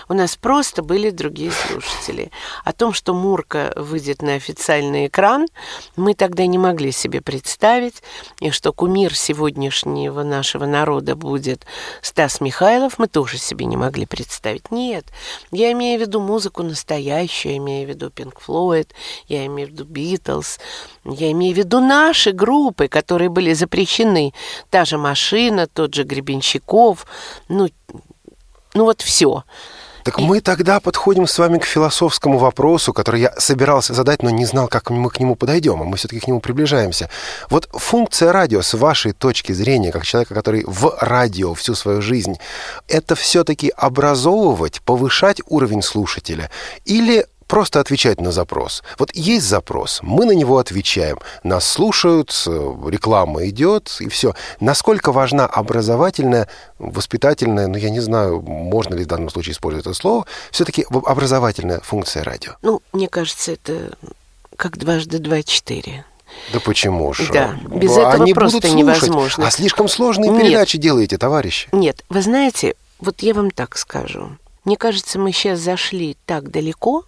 У 0.10 0.14
нас 0.14 0.36
просто 0.36 0.84
были 0.84 1.10
другие 1.10 1.52
слушатели. 1.52 2.32
О 2.64 2.74
том, 2.74 2.94
что 2.94 3.14
Мурка 3.14 3.74
выйдет 3.76 4.22
на 4.22 4.36
официальный 4.36 5.08
экран, 5.08 5.48
мы 5.96 6.14
тогда 6.14 6.46
не 6.46 6.58
могли 6.58 6.92
себе 6.92 7.22
представить, 7.22 8.04
и 8.40 8.52
что 8.52 8.74
кумир 8.74 9.16
сегодняшнего 9.16 10.24
нашего 10.24 10.66
народа 10.66 11.16
будет 11.16 11.66
Стас 12.02 12.42
Михайлов, 12.42 13.00
мы 13.00 13.08
тоже 13.08 13.38
себе 13.38 13.66
не 13.66 13.78
могли 13.78 14.06
представить. 14.06 14.72
Нет, 14.72 15.06
я 15.52 15.72
имею 15.72 16.00
в 16.00 16.02
виду 16.02 16.20
музыку 16.20 16.64
настоящую, 16.64 17.54
я 17.54 17.58
имею 17.58 17.88
в 17.88 17.90
виду 17.90 18.08
Pink 18.08 18.34
Floyd, 18.46 18.90
я 19.28 19.46
имею 19.46 19.70
в 19.70 19.72
виду 19.72 19.86
Beatles, 19.86 20.60
я 21.06 21.32
имею 21.32 21.54
в 21.54 21.58
виду 21.58 21.80
наши 21.80 22.32
группы, 22.32 22.88
которые 22.88 23.30
были 23.30 23.54
запрещены. 23.54 24.34
Та 24.70 24.86
же 24.86 24.98
«Машина», 24.98 25.68
тот 25.68 25.94
же 25.94 26.04
Гребенщиков, 26.04 27.06
ну, 27.50 27.70
ну 28.74 28.86
вот 28.86 29.02
все. 29.02 29.44
Так 30.04 30.20
мы 30.20 30.42
тогда 30.42 30.82
подходим 30.82 31.28
с 31.28 31.40
вами 31.40 31.60
к 31.60 31.66
философскому 31.66 32.38
вопросу, 32.38 32.92
который 32.92 33.22
я 33.22 33.34
собирался 33.38 33.94
задать, 33.94 34.22
но 34.22 34.30
не 34.30 34.46
знал, 34.46 34.68
как 34.68 34.90
мы 34.90 35.10
к 35.10 35.20
нему 35.20 35.36
подойдем, 35.36 35.82
а 35.82 35.86
мы 35.86 35.96
все-таки 35.96 36.20
к 36.20 36.28
нему 36.28 36.42
приближаемся. 36.42 37.10
Вот 37.50 37.70
функция 37.72 38.34
радио 38.34 38.62
с 38.62 38.74
вашей 38.74 39.14
точки 39.14 39.54
зрения, 39.54 39.94
как 39.94 40.06
человека, 40.06 40.34
который 40.34 40.66
в 40.68 40.98
радио 41.00 41.54
всю 41.54 41.74
свою 41.74 42.02
жизнь, 42.02 42.38
это 42.90 43.16
все-таки 43.16 43.70
образовывать, 43.70 44.82
повышать 44.82 45.42
уровень 45.48 45.82
слушателя 45.82 46.52
или 46.84 47.26
просто 47.54 47.80
отвечать 47.80 48.20
на 48.20 48.32
запрос. 48.32 48.82
Вот 48.98 49.12
есть 49.14 49.46
запрос, 49.46 50.00
мы 50.02 50.26
на 50.26 50.32
него 50.32 50.58
отвечаем, 50.58 51.20
нас 51.44 51.68
слушают, 51.68 52.32
реклама 52.48 53.48
идет, 53.48 53.96
и 54.00 54.10
все. 54.10 54.34
Насколько 54.60 55.12
важна 55.12 55.46
образовательная, 55.46 56.50
воспитательная, 56.80 57.68
ну, 57.68 57.78
я 57.78 57.92
не 57.92 58.00
знаю, 58.00 58.42
можно 58.42 58.96
ли 58.96 59.04
в 59.04 59.08
данном 59.08 59.30
случае 59.30 59.54
использовать 59.54 59.86
это 59.86 59.94
слово, 59.94 60.26
все-таки 60.50 60.84
образовательная 60.90 61.80
функция 61.82 62.24
радио? 62.24 62.54
Ну, 62.64 62.82
мне 62.92 63.08
кажется, 63.08 63.52
это 63.52 64.00
как 64.56 64.80
дважды 64.80 65.20
два 65.20 65.44
четыре. 65.44 66.06
Да 66.54 66.60
почему 66.60 67.14
же? 67.14 67.32
Да, 67.32 67.56
без 67.68 67.92
этого 67.92 68.14
Они 68.14 68.34
просто 68.34 68.58
будут 68.58 68.72
слушать, 68.72 69.04
невозможно. 69.04 69.46
А 69.46 69.52
слишком 69.52 69.88
сложные 69.88 70.32
Нет. 70.32 70.42
передачи 70.42 70.80
делаете, 70.80 71.20
товарищи. 71.20 71.70
Нет, 71.72 72.04
вы 72.10 72.24
знаете, 72.24 72.74
вот 73.00 73.22
я 73.22 73.36
вам 73.36 73.52
так 73.52 73.78
скажу. 73.78 74.32
Мне 74.66 74.76
кажется, 74.76 75.20
мы 75.20 75.32
сейчас 75.32 75.60
зашли 75.60 76.18
так 76.26 76.50
далеко, 76.50 77.06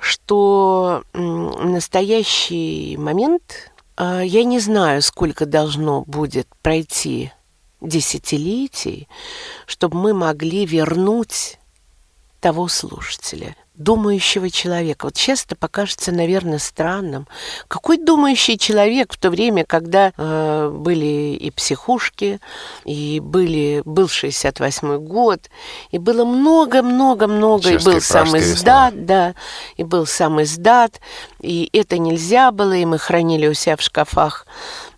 что 0.00 1.04
в 1.12 1.64
настоящий 1.64 2.96
момент 2.96 3.70
э, 3.96 4.22
я 4.24 4.44
не 4.44 4.58
знаю, 4.58 5.02
сколько 5.02 5.46
должно 5.46 6.02
будет 6.06 6.48
пройти 6.62 7.32
десятилетий, 7.80 9.08
чтобы 9.66 9.98
мы 9.98 10.14
могли 10.14 10.66
вернуть 10.66 11.58
того 12.40 12.68
слушателя. 12.68 13.56
Думающего 13.80 14.50
человека. 14.50 15.06
Вот 15.06 15.16
сейчас 15.16 15.44
это 15.44 15.56
покажется, 15.56 16.12
наверное, 16.12 16.58
странным. 16.58 17.26
Какой 17.66 17.96
думающий 17.96 18.58
человек 18.58 19.14
в 19.14 19.18
то 19.18 19.30
время, 19.30 19.64
когда 19.64 20.12
э, 20.16 20.70
были 20.70 21.34
и 21.34 21.50
психушки, 21.50 22.40
и 22.84 23.20
были, 23.20 23.80
был 23.86 24.06
68-й 24.06 24.98
год, 24.98 25.48
и 25.90 25.98
было 25.98 26.26
много-много-много, 26.26 27.70
и 27.70 27.78
был 27.78 28.02
сам 28.02 28.36
издат, 28.36 29.06
да, 29.06 29.34
и 29.78 29.82
был 29.82 30.04
сам 30.04 30.42
издат, 30.42 31.00
и 31.40 31.70
это 31.72 31.96
нельзя 31.96 32.50
было, 32.50 32.74
и 32.74 32.84
мы 32.84 32.98
хранили 32.98 33.46
у 33.46 33.54
себя 33.54 33.76
в 33.76 33.82
шкафах 33.82 34.46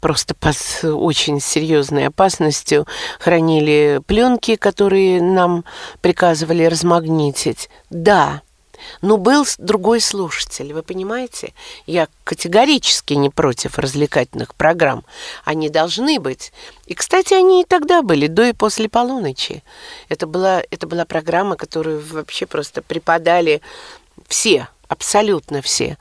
просто 0.00 0.34
под 0.34 0.56
очень 0.82 1.40
серьезной 1.40 2.08
опасностью 2.08 2.88
хранили 3.20 4.00
пленки, 4.04 4.56
которые 4.56 5.22
нам 5.22 5.64
приказывали 6.00 6.64
размагнитить. 6.64 7.70
Да, 7.88 8.42
но 9.00 9.16
был 9.16 9.46
другой 9.58 10.00
слушатель, 10.00 10.72
вы 10.72 10.82
понимаете? 10.82 11.52
Я 11.86 12.08
категорически 12.24 13.14
не 13.14 13.30
против 13.30 13.78
развлекательных 13.78 14.54
программ. 14.54 15.04
Они 15.44 15.68
должны 15.68 16.20
быть. 16.20 16.52
И, 16.86 16.94
кстати, 16.94 17.34
они 17.34 17.62
и 17.62 17.64
тогда 17.64 18.02
были, 18.02 18.26
до 18.26 18.48
и 18.48 18.52
после 18.52 18.88
полуночи. 18.88 19.62
Это 20.08 20.26
была, 20.26 20.62
это 20.70 20.86
была 20.86 21.04
программа, 21.04 21.56
которую 21.56 22.00
вообще 22.04 22.46
просто 22.46 22.82
преподали 22.82 23.60
все, 24.28 24.68
абсолютно 24.88 25.62
все. 25.62 25.96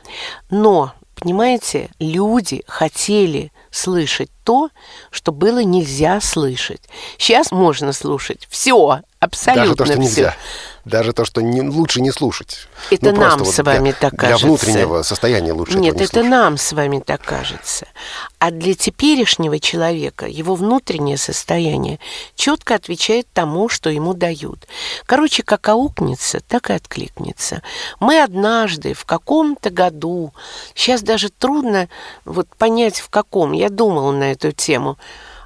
Но, 0.50 0.94
понимаете, 1.16 1.90
люди 2.00 2.64
хотели 2.68 3.52
слышать 3.72 4.30
то, 4.44 4.70
что 5.10 5.32
было 5.32 5.64
нельзя 5.64 6.20
слышать. 6.22 6.82
Сейчас 7.18 7.52
можно 7.52 7.94
слушать 7.94 8.48
все, 8.50 9.02
абсолютно 9.20 9.64
Даже 9.64 9.76
то, 9.76 9.86
что 9.86 9.94
все. 9.94 10.02
нельзя. 10.02 10.36
Даже 10.84 11.14
то, 11.14 11.26
что 11.26 11.42
не, 11.42 11.62
лучше 11.62 12.02
не 12.02 12.10
слушать. 12.12 12.68
Это 12.90 13.12
ну, 13.12 13.22
нам 13.22 13.46
с 13.46 13.62
вами 13.62 13.92
для, 13.92 13.94
так 13.94 14.16
кажется. 14.16 14.40
Для 14.40 14.48
внутреннего 14.48 15.02
состояния 15.04 15.54
лучше 15.54 15.78
Нет, 15.78 15.96
не 15.96 16.02
это 16.02 16.14
слушать. 16.14 16.30
нам 16.32 16.58
с 16.58 16.74
вами 16.74 17.00
так 17.06 17.22
кажется. 17.22 17.88
А 18.40 18.50
для 18.50 18.74
теперешнего 18.74 19.60
человека 19.60 20.26
его 20.26 20.56
внутреннее 20.56 21.18
состояние 21.18 22.00
четко 22.34 22.74
отвечает 22.74 23.28
тому, 23.32 23.70
что 23.70 23.92
ему 23.92 24.16
дают. 24.16 24.68
Короче, 25.06 25.44
как 25.44 25.70
аукнется, 25.70 26.40
так 26.48 26.72
и 26.72 26.74
откликнется. 26.74 27.62
Мы 28.00 28.20
однажды 28.20 28.96
в 28.96 29.06
каком-то 29.06 29.70
году, 29.70 30.34
сейчас 30.74 31.04
даже 31.04 31.30
трудно 31.30 31.90
вот 32.26 32.48
понять 32.58 33.00
в 33.00 33.10
каком, 33.10 33.52
я 33.52 33.70
думала 33.70 34.12
эту 34.32 34.52
тему, 34.52 34.98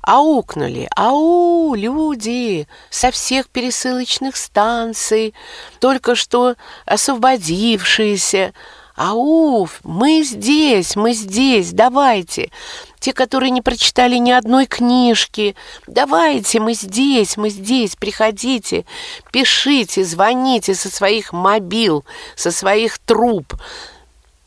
аукнули. 0.02 0.88
Ау, 0.95 1.74
люди 1.76 2.67
со 2.89 3.12
всех 3.12 3.50
пересылочных 3.50 4.38
станций, 4.38 5.34
только 5.80 6.15
что 6.15 6.56
освободившиеся. 6.86 8.54
Ау, 8.95 9.67
мы 9.84 10.24
здесь, 10.24 10.95
мы 10.95 11.12
здесь, 11.12 11.71
давайте. 11.71 12.50
Те, 13.00 13.12
которые 13.12 13.50
не 13.50 13.62
прочитали 13.62 14.15
ни 14.15 14.32
одной 14.32 14.67
книжки, 14.67 15.56
давайте, 15.86 16.62
мы 16.62 16.74
здесь, 16.74 17.36
мы 17.36 17.50
здесь, 17.50 17.98
приходите, 17.98 18.86
пишите, 19.34 20.06
звоните 20.06 20.76
со 20.76 20.89
своих 20.89 21.34
мобил, 21.34 22.06
со 22.36 22.52
своих 22.52 22.98
труб. 23.00 23.54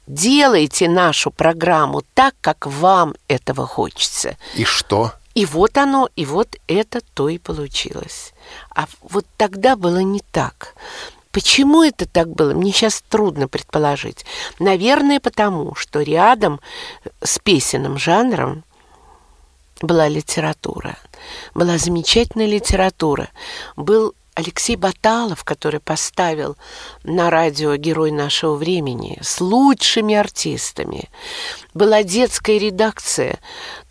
Делайте 0.09 0.88
нашу 0.88 1.31
программу 1.31 2.03
так, 2.14 2.35
как 2.40 2.66
вам 2.66 3.14
этого 3.29 3.66
хочется. 3.66 4.38
И 4.57 4.64
что? 4.64 5.12
И 5.35 5.44
вот 5.44 5.77
оно, 5.77 6.09
и 6.16 6.25
вот 6.25 6.57
это 6.66 7.01
то 7.14 7.29
и 7.29 7.37
получилось. 7.37 8.33
А 8.75 8.87
вот 9.03 9.27
тогда 9.37 9.77
было 9.77 9.99
не 9.99 10.21
так. 10.33 10.75
Почему 11.31 11.83
это 11.83 12.07
так 12.07 12.31
было, 12.31 12.55
мне 12.55 12.73
сейчас 12.73 13.05
трудно 13.07 13.49
предположить. 13.49 14.25
Наверное, 14.59 15.21
потому 15.21 15.75
что 15.75 16.01
рядом 16.01 16.59
с 17.23 17.38
песенным 17.38 17.99
жанром 17.99 18.64
была 19.83 20.09
литература. 20.09 20.97
Была 21.55 21.77
замечательная 21.77 22.47
литература. 22.47 23.29
Был 23.77 24.14
Алексей 24.38 24.77
Баталов, 24.77 25.42
который 25.42 25.81
поставил 25.81 26.57
на 27.03 27.29
радио 27.29 27.74
«Герой 27.74 28.12
нашего 28.12 28.55
времени» 28.55 29.18
с 29.20 29.40
лучшими 29.40 30.14
артистами. 30.14 31.11
Была 31.74 32.05
детская 32.05 32.57
редакция. 32.57 33.40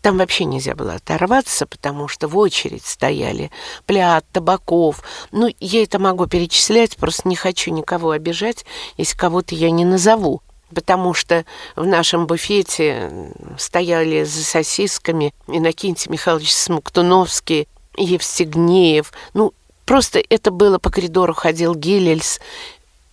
Там 0.01 0.19
вообще 0.19 0.45
нельзя 0.45 0.73
было 0.73 0.93
оторваться, 0.93 1.65
потому 1.65 2.07
что 2.07 2.29
в 2.29 2.37
очередь 2.37 2.85
стояли 2.85 3.51
Плят, 3.85 4.25
Табаков. 4.31 5.03
Ну, 5.33 5.49
я 5.59 5.83
это 5.83 5.99
могу 5.99 6.27
перечислять, 6.27 6.95
просто 6.95 7.27
не 7.27 7.35
хочу 7.35 7.71
никого 7.71 8.11
обижать, 8.11 8.65
если 8.95 9.17
кого-то 9.17 9.53
я 9.53 9.69
не 9.69 9.83
назову 9.83 10.41
потому 10.73 11.13
что 11.13 11.45
в 11.77 11.85
нашем 11.85 12.27
буфете 12.27 13.31
стояли 13.57 14.25
за 14.25 14.43
сосисками 14.43 15.33
Иннокентий 15.47 16.11
Михайлович 16.11 16.51
Смоктуновский, 16.53 17.69
Евстигнеев, 17.95 19.13
ну, 19.33 19.53
Просто 19.87 20.21
это 20.29 20.51
было 20.51 20.79
по 20.79 20.89
коридору 20.91 21.33
ходил 21.33 21.73
Гиллельс. 21.73 22.41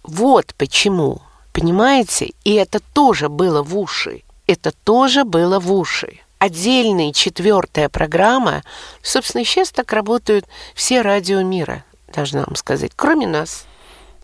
Вот 0.02 0.54
почему, 0.58 1.22
понимаете? 1.52 2.32
И 2.42 2.52
это 2.54 2.80
тоже 2.92 3.28
было 3.28 3.62
в 3.62 3.78
уши. 3.78 4.22
Это 4.48 4.72
тоже 4.82 5.22
было 5.22 5.60
в 5.60 5.72
уши. 5.72 6.18
Отдельная 6.38 7.12
четвертая 7.12 7.88
программа, 7.88 8.64
собственно, 9.02 9.44
сейчас 9.44 9.70
так 9.70 9.92
работают 9.92 10.46
все 10.74 11.00
радио 11.00 11.42
мира, 11.42 11.84
должна 12.12 12.42
вам 12.44 12.56
сказать, 12.56 12.90
кроме 12.96 13.28
нас. 13.28 13.66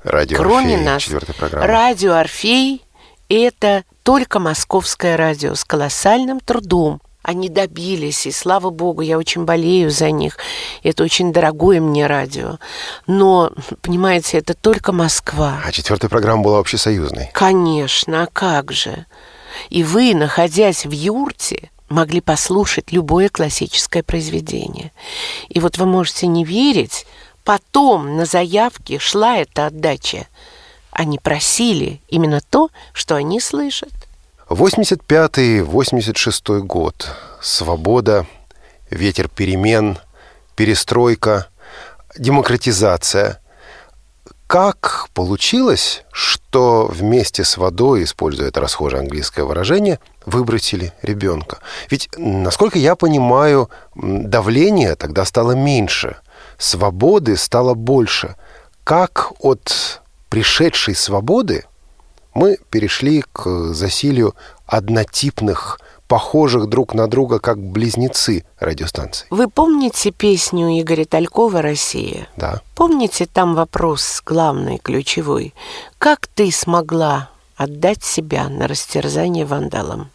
Радио 0.02 0.36
кроме 0.36 0.74
Орфей, 0.74 0.84
нас. 0.84 1.02
четвертая 1.02 1.36
программа. 1.36 1.66
Радио 1.68 2.14
Орфей– 2.14 2.84
это 3.28 3.84
только 4.02 4.40
московское 4.40 5.16
радио 5.16 5.54
с 5.54 5.64
колоссальным 5.64 6.40
трудом 6.40 7.00
они 7.22 7.48
добились, 7.48 8.26
и 8.26 8.32
слава 8.32 8.70
богу, 8.70 9.02
я 9.02 9.18
очень 9.18 9.44
болею 9.44 9.90
за 9.90 10.10
них. 10.10 10.38
Это 10.82 11.04
очень 11.04 11.32
дорогое 11.32 11.80
мне 11.80 12.06
радио. 12.06 12.58
Но, 13.06 13.52
понимаете, 13.82 14.38
это 14.38 14.54
только 14.54 14.92
Москва. 14.92 15.60
А 15.64 15.70
четвертая 15.72 16.08
программа 16.08 16.42
была 16.42 16.58
общесоюзной. 16.58 17.30
Конечно, 17.32 18.22
а 18.22 18.26
как 18.26 18.72
же? 18.72 19.06
И 19.68 19.84
вы, 19.84 20.14
находясь 20.14 20.86
в 20.86 20.92
юрте, 20.92 21.70
могли 21.90 22.20
послушать 22.20 22.92
любое 22.92 23.28
классическое 23.28 24.02
произведение. 24.02 24.92
И 25.48 25.60
вот 25.60 25.76
вы 25.76 25.86
можете 25.86 26.26
не 26.26 26.44
верить, 26.44 27.06
потом 27.44 28.16
на 28.16 28.24
заявке 28.24 28.98
шла 28.98 29.36
эта 29.36 29.66
отдача. 29.66 30.26
Они 30.90 31.18
просили 31.18 32.00
именно 32.08 32.40
то, 32.40 32.70
что 32.92 33.16
они 33.16 33.40
слышат. 33.40 33.92
85-86 34.50 36.60
год. 36.62 37.08
Свобода, 37.40 38.26
ветер 38.90 39.28
перемен, 39.28 39.98
перестройка, 40.56 41.46
демократизация. 42.18 43.40
Как 44.48 45.06
получилось, 45.14 46.02
что 46.10 46.90
вместе 46.92 47.44
с 47.44 47.56
водой, 47.56 48.02
используя 48.02 48.48
это 48.48 48.60
расхожее 48.60 49.02
английское 49.02 49.44
выражение, 49.44 50.00
выбросили 50.26 50.92
ребенка? 51.02 51.58
Ведь, 51.88 52.08
насколько 52.16 52.76
я 52.76 52.96
понимаю, 52.96 53.70
давление 53.94 54.96
тогда 54.96 55.24
стало 55.24 55.52
меньше, 55.52 56.16
свободы 56.58 57.36
стало 57.36 57.74
больше. 57.74 58.34
Как 58.82 59.30
от 59.38 60.02
пришедшей 60.28 60.96
свободы 60.96 61.66
мы 62.34 62.58
перешли 62.70 63.24
к 63.32 63.72
засилию 63.72 64.34
однотипных, 64.66 65.80
похожих 66.06 66.68
друг 66.68 66.92
на 66.94 67.06
друга 67.06 67.38
как 67.38 67.58
близнецы 67.58 68.44
радиостанций. 68.58 69.28
Вы 69.30 69.48
помните 69.48 70.10
песню 70.10 70.80
Игоря 70.80 71.04
Талькова 71.04 71.62
«Россия»? 71.62 72.26
Да. 72.36 72.62
Помните 72.74 73.26
там 73.26 73.54
вопрос 73.54 74.20
главный, 74.26 74.78
ключевой? 74.78 75.54
Как 75.98 76.26
ты 76.26 76.50
смогла 76.50 77.30
отдать 77.54 78.02
себя 78.02 78.48
на 78.48 78.66
растерзание 78.66 79.46
вандалам? 79.46 80.10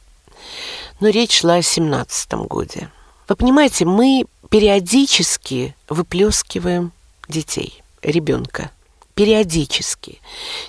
Но 1.00 1.08
речь 1.08 1.40
шла 1.40 1.56
о 1.56 1.62
семнадцатом 1.62 2.46
годе. 2.46 2.90
Вы 3.30 3.36
понимаете, 3.38 3.86
мы 3.86 4.26
периодически 4.50 5.76
выплескиваем 5.88 6.92
детей, 7.30 7.82
ребенка 8.02 8.72
периодически, 9.16 10.22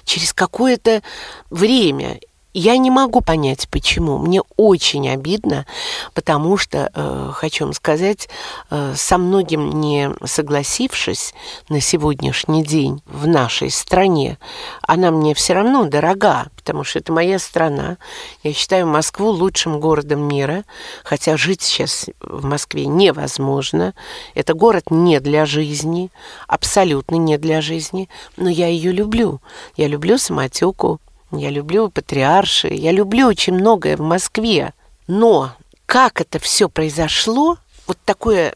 через 0.04 0.32
какое-то 0.32 1.02
время. 1.50 2.20
Я 2.58 2.78
не 2.78 2.90
могу 2.90 3.20
понять, 3.20 3.68
почему. 3.70 4.16
Мне 4.16 4.40
очень 4.56 5.10
обидно, 5.10 5.66
потому 6.14 6.56
что, 6.56 6.90
э, 6.94 7.30
хочу 7.34 7.64
вам 7.64 7.74
сказать, 7.74 8.30
э, 8.70 8.94
со 8.96 9.18
многим 9.18 9.78
не 9.78 10.10
согласившись 10.24 11.34
на 11.68 11.82
сегодняшний 11.82 12.64
день 12.64 13.02
в 13.04 13.26
нашей 13.26 13.70
стране, 13.70 14.38
она 14.80 15.10
мне 15.10 15.34
все 15.34 15.52
равно 15.52 15.84
дорога, 15.84 16.46
потому 16.56 16.82
что 16.82 16.98
это 16.98 17.12
моя 17.12 17.38
страна. 17.38 17.98
Я 18.42 18.54
считаю 18.54 18.86
Москву 18.86 19.28
лучшим 19.28 19.78
городом 19.78 20.26
мира, 20.26 20.64
хотя 21.04 21.36
жить 21.36 21.60
сейчас 21.60 22.06
в 22.22 22.46
Москве 22.46 22.86
невозможно. 22.86 23.92
Это 24.34 24.54
город 24.54 24.84
не 24.88 25.20
для 25.20 25.44
жизни, 25.44 26.10
абсолютно 26.48 27.16
не 27.16 27.36
для 27.36 27.60
жизни, 27.60 28.08
но 28.38 28.48
я 28.48 28.68
ее 28.68 28.92
люблю. 28.92 29.42
Я 29.76 29.88
люблю 29.88 30.16
самотеку, 30.16 31.00
я 31.32 31.50
люблю 31.50 31.90
патриарши, 31.90 32.68
я 32.68 32.92
люблю 32.92 33.26
очень 33.26 33.54
многое 33.54 33.96
в 33.96 34.00
Москве. 34.00 34.72
Но 35.06 35.52
как 35.86 36.20
это 36.20 36.38
все 36.38 36.68
произошло, 36.68 37.58
вот 37.86 37.98
такое... 38.04 38.54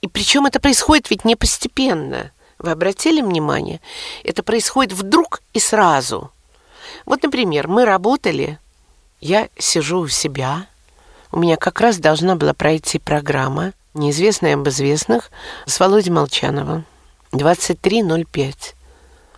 И 0.00 0.08
причем 0.08 0.46
это 0.46 0.60
происходит 0.60 1.10
ведь 1.10 1.24
не 1.24 1.34
постепенно. 1.34 2.30
Вы 2.58 2.72
обратили 2.72 3.20
внимание? 3.20 3.80
Это 4.22 4.42
происходит 4.42 4.92
вдруг 4.92 5.40
и 5.54 5.60
сразу. 5.60 6.30
Вот, 7.06 7.22
например, 7.22 7.68
мы 7.68 7.84
работали, 7.84 8.58
я 9.20 9.48
сижу 9.58 10.00
у 10.00 10.08
себя, 10.08 10.66
у 11.32 11.38
меня 11.38 11.56
как 11.56 11.80
раз 11.80 11.98
должна 11.98 12.36
была 12.36 12.54
пройти 12.54 12.98
программа 12.98 13.72
«Неизвестная 13.94 14.54
об 14.54 14.68
известных» 14.68 15.30
с 15.66 15.80
Володей 15.80 16.12
Молчановым. 16.12 16.84
23.05. 17.32 18.74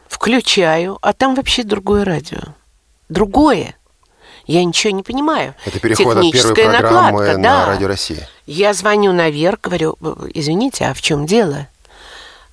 Включаю, 0.09 0.99
а 1.01 1.12
там 1.12 1.35
вообще 1.35 1.62
другое 1.62 2.05
радио 2.05 2.56
другое. 3.09 3.77
Я 4.47 4.64
ничего 4.64 4.92
не 4.92 5.03
понимаю. 5.03 5.55
Это 5.64 5.81
переход 5.81 6.16
от 6.16 6.33
первой 6.33 6.55
программы 6.55 7.11
накладка, 7.11 7.37
на 7.37 7.42
да. 7.42 7.66
Радио 7.66 7.88
России. 7.88 8.27
Я 8.47 8.75
звоню 8.75 9.12
наверх, 9.12 9.61
говорю, 9.61 9.97
извините, 10.35 10.87
а 10.87 10.95
в 10.95 11.03
чем 11.03 11.27
дело? 11.27 11.66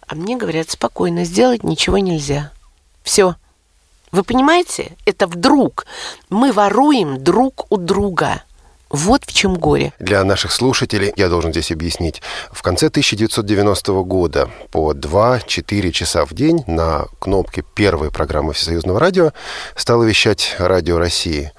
А 0.08 0.16
мне 0.16 0.36
говорят, 0.36 0.72
спокойно, 0.72 1.24
сделать 1.24 1.64
ничего 1.64 2.00
нельзя. 2.00 2.52
Все. 3.04 3.36
Вы 4.12 4.24
понимаете? 4.24 4.96
Это 5.06 5.28
вдруг. 5.28 5.86
Мы 6.30 6.52
воруем 6.52 7.24
друг 7.24 7.72
у 7.72 7.78
друга. 7.78 8.44
Вот 8.94 9.24
в 9.26 9.34
чем 9.34 9.56
горе. 9.56 9.92
Для 9.98 10.24
наших 10.24 10.52
слушателей 10.52 11.12
я 11.16 11.28
должен 11.28 11.52
здесь 11.52 11.72
объяснить. 11.72 12.22
В 12.52 12.62
конце 12.62 12.88
1990 12.88 13.92
года 14.04 14.52
по 14.70 14.94
2-4 14.94 15.92
часа 15.92 16.26
в 16.26 16.34
день 16.36 16.64
на 16.68 17.08
кнопке 17.18 17.64
первой 17.74 18.12
программы 18.12 18.54
Всесоюзного 18.54 19.00
радио 19.00 19.32
стало 19.76 20.04
вещать 20.04 20.56
Радио 20.60 21.00
России. 21.00 21.52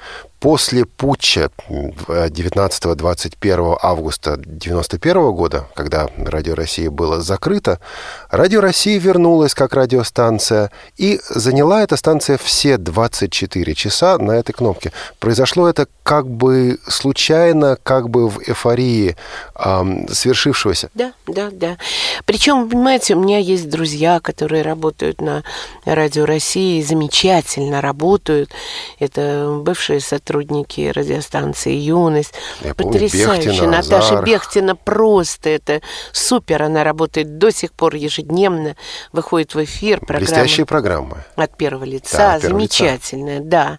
После 0.45 0.85
путча 0.85 1.49
19-21 1.71 3.79
августа 3.81 4.35
1991 4.35 5.33
года, 5.33 5.69
когда 5.75 6.11
Радио 6.19 6.55
России 6.55 6.89
было 6.89 7.23
закрыто, 7.23 7.81
Радио 8.29 8.61
России 8.61 8.99
вернулась 8.99 9.55
как 9.55 9.73
радиостанция 9.73 10.71
и 10.99 11.19
заняла 11.31 11.83
эта 11.83 11.97
станция 11.97 12.37
все 12.37 12.77
24 12.77 13.75
часа 13.75 14.19
на 14.19 14.33
этой 14.33 14.53
кнопке. 14.53 14.93
Произошло 15.19 15.67
это 15.67 15.89
как 16.03 16.29
бы 16.29 16.79
случайно, 16.87 17.79
как 17.83 18.11
бы 18.11 18.29
в 18.29 18.47
эйфории 18.47 19.17
эм, 19.57 20.07
свершившегося. 20.09 20.91
Да, 20.93 21.15
да, 21.27 21.49
да. 21.51 21.79
Причем, 22.27 22.69
понимаете, 22.69 23.15
у 23.15 23.23
меня 23.23 23.39
есть 23.39 23.71
друзья, 23.71 24.21
которые 24.21 24.61
работают 24.61 25.23
на 25.23 25.43
Радио 25.87 26.27
России, 26.27 26.83
замечательно 26.83 27.81
работают. 27.81 28.51
Это 28.99 29.59
бывшие 29.63 30.01
сотрудники 30.01 30.34
сотрудники 30.35 30.91
радиостанции 30.93 31.73
«Юность». 31.75 32.35
Я 32.63 32.75
Потрясающе. 32.75 33.51
Бехтина, 33.51 33.71
Наташа 33.71 34.15
Азар. 34.15 34.25
Бехтина 34.25 34.77
просто 34.77 35.51
это 35.51 35.81
супер. 36.13 36.63
Она 36.65 36.83
работает 36.83 37.39
до 37.39 37.53
сих 37.53 37.73
пор 37.73 37.95
ежедневно, 37.95 38.75
выходит 39.13 39.55
в 39.55 39.63
эфир. 39.63 40.01
Программа 40.01 40.27
Блестящие 40.27 40.67
программы. 40.67 41.25
От 41.37 41.57
первого 41.57 41.85
лица. 41.85 42.17
Да, 42.17 42.35
от 42.35 42.43
первого 42.43 42.59
Замечательная, 42.59 43.39
лица. 43.39 43.49
да. 43.49 43.79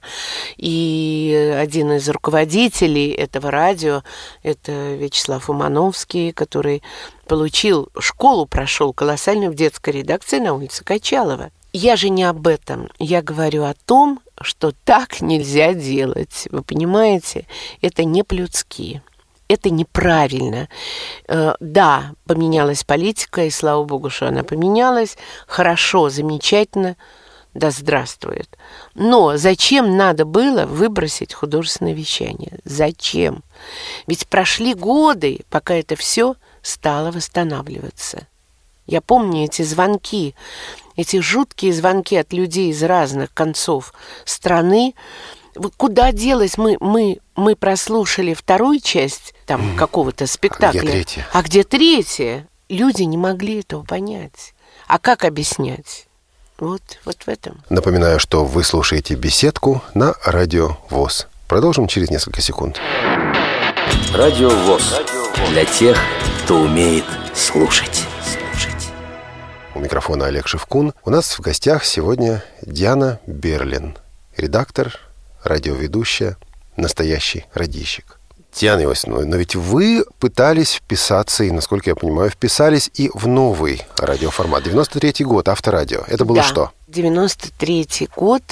И 0.55 1.57
один 1.59 1.91
из 1.93 2.07
руководителей 2.07 3.11
этого 3.11 3.51
радио, 3.51 4.03
это 4.41 4.71
Вячеслав 4.93 5.49
Умановский, 5.49 6.31
который 6.31 6.81
получил, 7.27 7.89
школу 7.99 8.45
прошел 8.45 8.93
колоссальную 8.93 9.51
в 9.51 9.55
детской 9.55 9.89
редакции 9.89 10.39
на 10.39 10.53
улице 10.53 10.85
Качалова. 10.85 11.51
Я 11.77 11.97
же 11.97 12.07
не 12.07 12.23
об 12.23 12.47
этом. 12.47 12.89
Я 12.99 13.21
говорю 13.21 13.65
о 13.65 13.73
том, 13.73 14.21
что 14.39 14.71
так 14.85 15.19
нельзя 15.19 15.73
делать. 15.73 16.47
Вы 16.49 16.63
понимаете? 16.63 17.47
Это 17.81 18.05
не 18.05 18.23
по-людски. 18.23 19.01
Это 19.49 19.69
неправильно. 19.69 20.69
Э, 21.27 21.55
да, 21.59 22.13
поменялась 22.27 22.85
политика, 22.85 23.43
и 23.43 23.49
слава 23.49 23.83
богу, 23.83 24.09
что 24.09 24.29
она 24.29 24.43
поменялась. 24.43 25.17
Хорошо, 25.47 26.09
замечательно. 26.09 26.95
Да 27.53 27.71
здравствует. 27.71 28.57
Но 28.93 29.35
зачем 29.35 29.97
надо 29.97 30.23
было 30.23 30.65
выбросить 30.65 31.33
художественное 31.33 31.93
вещание? 31.93 32.57
Зачем? 32.63 33.43
Ведь 34.07 34.29
прошли 34.29 34.75
годы, 34.75 35.41
пока 35.49 35.73
это 35.75 35.97
все 35.97 36.35
стало 36.61 37.11
восстанавливаться. 37.11 38.27
Я 38.87 39.01
помню 39.01 39.43
эти 39.43 39.63
звонки 39.63 40.35
эти 40.95 41.19
жуткие 41.19 41.73
звонки 41.73 42.15
от 42.15 42.33
людей 42.33 42.71
из 42.71 42.81
разных 42.83 43.33
концов 43.33 43.93
страны. 44.25 44.93
Куда 45.77 46.11
делась? 46.11 46.57
Мы, 46.57 46.77
мы, 46.79 47.19
мы 47.35 47.55
прослушали 47.55 48.33
вторую 48.33 48.79
часть 48.79 49.33
там 49.45 49.61
mm. 49.61 49.75
какого-то 49.77 50.27
спектакля. 50.27 50.79
А 50.79 50.81
где 50.81 50.91
третья? 50.91 51.27
А 51.31 51.41
где 51.41 51.63
третья? 51.63 52.47
Люди 52.67 53.03
не 53.03 53.17
могли 53.17 53.59
этого 53.59 53.83
понять. 53.83 54.53
А 54.87 54.99
как 54.99 55.23
объяснять? 55.23 56.07
Вот, 56.57 56.81
вот 57.03 57.23
в 57.23 57.27
этом. 57.27 57.61
Напоминаю, 57.69 58.19
что 58.19 58.45
вы 58.45 58.63
слушаете 58.63 59.15
беседку 59.15 59.81
на 59.93 60.15
Радио 60.23 60.77
ВОЗ. 60.89 61.27
Продолжим 61.47 61.87
через 61.87 62.09
несколько 62.09 62.41
секунд. 62.41 62.79
Радио 64.13 64.49
ВОЗ. 64.49 65.01
Для 65.49 65.65
тех, 65.65 65.97
кто 66.43 66.61
умеет 66.61 67.05
слушать. 67.33 68.05
У 69.75 69.79
микрофона 69.79 70.27
Олег 70.27 70.47
Шевкун. 70.47 70.93
У 71.03 71.09
нас 71.09 71.37
в 71.37 71.41
гостях 71.41 71.83
сегодня 71.83 72.41
Диана 72.61 73.19
Берлин, 73.27 73.97
редактор, 74.37 74.97
радиоведущая, 75.43 76.37
настоящий 76.77 77.43
радищик. 77.53 78.17
Диана 78.53 78.83
Иосифовна, 78.83 79.25
но 79.25 79.35
ведь 79.35 79.53
вы 79.53 80.05
пытались 80.17 80.75
вписаться, 80.75 81.43
и, 81.43 81.51
насколько 81.51 81.89
я 81.89 81.95
понимаю, 81.97 82.29
вписались 82.29 82.89
и 82.93 83.11
в 83.13 83.27
новый 83.27 83.81
радиоформат. 83.97 84.65
93-й 84.65 85.25
год, 85.25 85.49
авторадио. 85.49 86.05
Это 86.07 86.23
было 86.23 86.37
да. 86.37 86.43
что? 86.43 86.71
93-й 86.87 88.07
год 88.15 88.43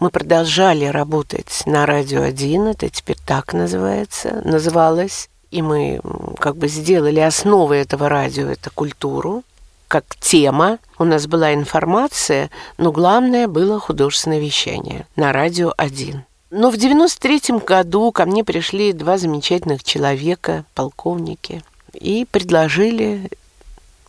мы 0.00 0.10
продолжали 0.10 0.86
работать 0.86 1.62
на 1.66 1.86
Радио 1.86 2.22
1, 2.22 2.66
это 2.66 2.88
теперь 2.88 3.18
так 3.24 3.52
называется, 3.52 4.42
называлось. 4.44 5.30
И 5.52 5.62
мы 5.62 6.00
как 6.40 6.56
бы 6.56 6.66
сделали 6.66 7.20
основой 7.20 7.78
этого 7.78 8.08
радио, 8.08 8.48
это 8.48 8.70
культуру 8.70 9.44
как 9.94 10.16
тема. 10.18 10.80
У 10.98 11.04
нас 11.04 11.28
была 11.28 11.54
информация, 11.54 12.50
но 12.78 12.90
главное 12.90 13.46
было 13.46 13.78
художественное 13.78 14.40
вещание 14.40 15.06
на 15.14 15.32
радио 15.32 15.72
1. 15.76 16.24
Но 16.50 16.70
в 16.72 16.76
93 16.76 17.60
году 17.64 18.10
ко 18.10 18.24
мне 18.24 18.42
пришли 18.42 18.92
два 18.92 19.18
замечательных 19.18 19.84
человека, 19.84 20.64
полковники, 20.74 21.62
и 21.92 22.26
предложили 22.28 23.30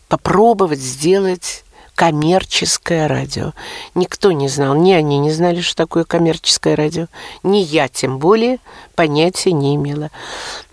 попробовать 0.08 0.80
сделать 0.80 1.64
коммерческое 1.96 3.08
радио. 3.08 3.54
Никто 3.96 4.32
не 4.34 4.50
знал, 4.50 4.76
ни 4.76 4.92
они 4.92 5.18
не 5.18 5.32
знали, 5.32 5.62
что 5.62 5.76
такое 5.76 6.04
коммерческое 6.04 6.76
радио, 6.76 7.08
ни 7.42 7.58
я 7.58 7.88
тем 7.88 8.20
более 8.20 8.60
понятия 8.96 9.54
не 9.54 9.76
имела. 9.76 10.12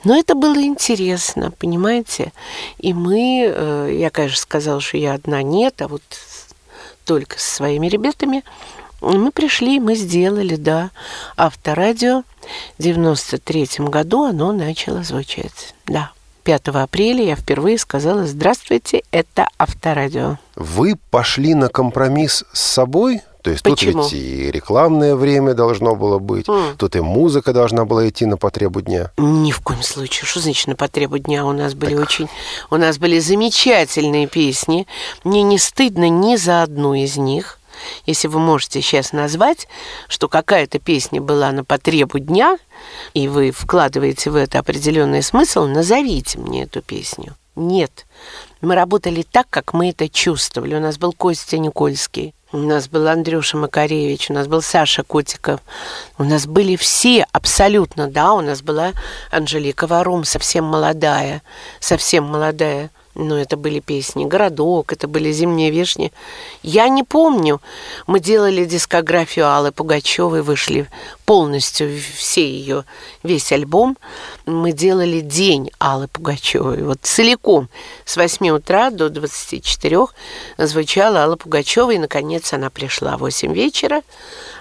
Но 0.04 0.16
это 0.16 0.34
было 0.34 0.60
интересно, 0.60 1.52
понимаете? 1.52 2.32
И 2.78 2.92
мы, 2.92 3.44
э, 3.46 3.96
я, 3.98 4.10
конечно, 4.10 4.38
сказала, 4.38 4.80
что 4.80 4.96
я 4.96 5.14
одна 5.14 5.42
нет, 5.42 5.80
а 5.80 5.88
вот 5.88 6.02
только 7.04 7.38
со 7.38 7.54
своими 7.54 7.86
ребятами, 7.86 8.44
мы 9.00 9.32
пришли, 9.32 9.80
мы 9.80 9.94
сделали, 9.96 10.56
да, 10.56 10.90
авторадио. 11.36 12.22
В 12.78 12.82
93 12.82 13.68
году 13.78 14.24
оно 14.24 14.52
начало 14.52 15.02
звучать, 15.02 15.74
да. 15.86 16.12
5 16.44 16.68
апреля 16.68 17.24
я 17.24 17.36
впервые 17.36 17.78
сказала 17.78 18.26
«Здравствуйте, 18.26 19.02
это 19.10 19.48
Авторадио». 19.58 20.38
Вы 20.56 20.96
пошли 21.10 21.54
на 21.54 21.68
компромисс 21.68 22.44
с 22.52 22.60
собой? 22.60 23.20
То 23.42 23.50
есть 23.50 23.64
Почему? 23.64 24.02
тут 24.04 24.12
ведь 24.12 24.22
и 24.22 24.50
рекламное 24.52 25.16
время 25.16 25.54
должно 25.54 25.96
было 25.96 26.20
быть, 26.20 26.46
mm. 26.46 26.76
тут 26.78 26.94
и 26.94 27.00
музыка 27.00 27.52
должна 27.52 27.84
была 27.84 28.08
идти 28.08 28.24
на 28.24 28.36
потребу 28.36 28.80
дня. 28.80 29.10
Ни 29.16 29.50
в 29.50 29.60
коем 29.60 29.82
случае. 29.82 30.26
Что 30.26 30.40
значит 30.40 30.68
на 30.68 30.76
потребу 30.76 31.18
дня? 31.18 31.44
У 31.44 31.52
нас 31.52 31.74
были 31.74 31.96
так. 31.96 32.04
очень... 32.04 32.28
У 32.70 32.76
нас 32.76 32.98
были 32.98 33.18
замечательные 33.18 34.28
песни. 34.28 34.86
Мне 35.24 35.42
не 35.42 35.58
стыдно 35.58 36.08
ни 36.08 36.36
за 36.36 36.62
одну 36.62 36.94
из 36.94 37.16
них– 37.16 37.58
Если 38.06 38.28
вы 38.28 38.38
можете 38.38 38.80
сейчас 38.80 39.12
назвать, 39.12 39.68
что 40.08 40.28
какая-то 40.28 40.78
песня 40.78 41.20
была 41.20 41.52
на 41.52 41.64
потребу 41.64 42.18
дня, 42.18 42.58
и 43.14 43.28
вы 43.28 43.50
вкладываете 43.50 44.30
в 44.30 44.36
это 44.36 44.58
определенный 44.58 45.22
смысл, 45.22 45.66
назовите 45.66 46.38
мне 46.38 46.64
эту 46.64 46.82
песню. 46.82 47.34
Нет. 47.54 48.06
Мы 48.60 48.74
работали 48.74 49.22
так, 49.30 49.46
как 49.50 49.74
мы 49.74 49.90
это 49.90 50.08
чувствовали. 50.08 50.74
У 50.74 50.80
нас 50.80 50.96
был 50.96 51.12
Костя 51.12 51.58
Никольский, 51.58 52.34
у 52.52 52.58
нас 52.58 52.88
был 52.88 53.08
Андрюша 53.08 53.56
Макаревич, 53.56 54.30
у 54.30 54.34
нас 54.34 54.46
был 54.46 54.60
Саша 54.60 55.02
Котиков. 55.02 55.60
У 56.18 56.24
нас 56.24 56.46
были 56.46 56.76
все 56.76 57.26
абсолютно, 57.32 58.08
да, 58.08 58.34
у 58.34 58.42
нас 58.42 58.62
была 58.62 58.92
Анжелика 59.30 59.86
Варум, 59.86 60.24
совсем 60.24 60.64
молодая, 60.64 61.42
совсем 61.80 62.24
молодая. 62.24 62.90
Ну, 63.14 63.36
это 63.36 63.58
были 63.58 63.80
песни 63.80 64.24
«Городок», 64.24 64.92
это 64.92 65.06
были 65.06 65.32
«Зимние 65.32 65.70
вишни». 65.70 66.12
Я 66.62 66.88
не 66.88 67.02
помню. 67.02 67.60
Мы 68.06 68.20
делали 68.20 68.64
дискографию 68.64 69.48
Аллы 69.48 69.70
Пугачевой, 69.70 70.40
вышли 70.42 70.88
полностью 71.26 71.90
все 72.16 72.50
ее, 72.50 72.84
весь 73.22 73.52
альбом. 73.52 73.98
Мы 74.46 74.72
делали 74.72 75.20
день 75.20 75.70
Аллы 75.78 76.08
Пугачевой. 76.08 76.82
Вот 76.82 77.00
целиком 77.02 77.68
с 78.06 78.16
8 78.16 78.48
утра 78.48 78.90
до 78.90 79.10
24 79.10 80.06
звучала 80.56 81.24
Алла 81.24 81.36
Пугачева, 81.36 81.90
и, 81.90 81.98
наконец, 81.98 82.52
она 82.54 82.70
пришла 82.70 83.18
в 83.18 83.20
8 83.20 83.52
вечера. 83.52 84.00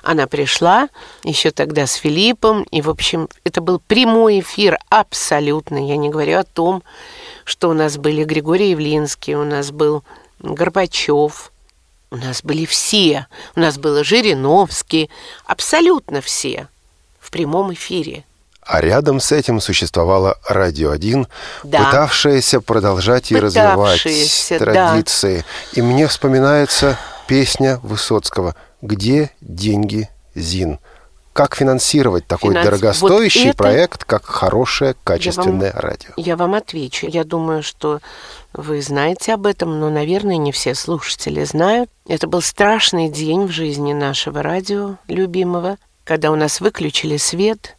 Она 0.04 0.28
пришла 0.28 0.90
еще 1.24 1.52
тогда 1.52 1.88
с 1.88 1.94
Филиппом, 1.94 2.64
и, 2.64 2.82
в 2.82 2.90
общем, 2.90 3.30
это 3.46 3.62
был 3.62 3.80
прямой 3.80 4.42
эфир 4.42 4.78
абсолютно. 4.90 5.88
Я 5.88 5.96
не 5.96 6.10
говорю 6.10 6.40
о 6.40 6.44
том, 6.44 6.84
что 7.52 7.70
у 7.70 7.74
нас 7.74 7.98
были 7.98 8.24
Григорий 8.24 8.70
Явлинский, 8.72 9.36
у 9.36 9.44
нас 9.44 9.72
был 9.72 10.06
Горбачев, 10.40 11.52
у 12.10 12.16
нас 12.16 12.44
были 12.44 12.66
все, 12.66 13.28
у 13.58 13.60
нас 13.60 13.78
было 13.78 14.06
Жириновский, 14.06 15.10
абсолютно 15.46 16.22
все 16.22 16.70
в 17.20 17.30
прямом 17.30 17.74
эфире. 17.74 18.24
А 18.62 18.80
рядом 18.80 19.20
с 19.20 19.34
этим 19.34 19.60
существовало 19.60 20.40
«Радио 20.48 20.94
1», 20.94 21.28
Да. 21.66 21.84
пытавшееся 21.84 22.62
продолжать 22.62 23.32
и 23.34 23.36
развивать 23.36 23.76
Пытавшееся, 23.76 24.60
да. 24.60 24.66
традиции. 24.66 25.44
И 25.74 25.82
мне 25.82 26.08
вспоминается 26.08 26.98
песня 27.28 27.82
Высоцкого 27.84 28.56
«Где 28.82 29.32
деньги, 29.42 30.10
Зин?» 30.36 30.80
Как 31.34 31.56
финансировать 31.56 32.28
такой 32.28 32.52
Финанс- 32.54 32.66
дорогостоящий 32.66 33.42
вот 33.46 33.50
это- 33.50 33.58
проект, 33.58 34.04
как 34.04 34.26
хорошее, 34.26 34.96
качественное 35.04 35.72
радио? 35.72 36.12
Я 36.18 36.36
вам 36.36 36.54
отвечу. 36.56 37.08
Я 37.08 37.24
думаю, 37.24 37.64
что 37.64 38.00
вы 38.54 38.82
знаете 38.82 39.34
об 39.34 39.46
этом, 39.46 39.80
но, 39.80 39.90
наверное, 39.90 40.36
не 40.38 40.52
все 40.52 40.76
слушатели 40.76 41.44
знают. 41.46 41.90
Это 42.06 42.28
был 42.28 42.42
страшный 42.42 43.08
день 43.10 43.46
в 43.46 43.52
жизни 43.52 43.94
нашего 43.94 44.44
радио 44.44 44.98
любимого, 45.08 45.78
когда 46.04 46.32
у 46.32 46.36
нас 46.36 46.60
выключили 46.60 47.16
свет 47.16 47.78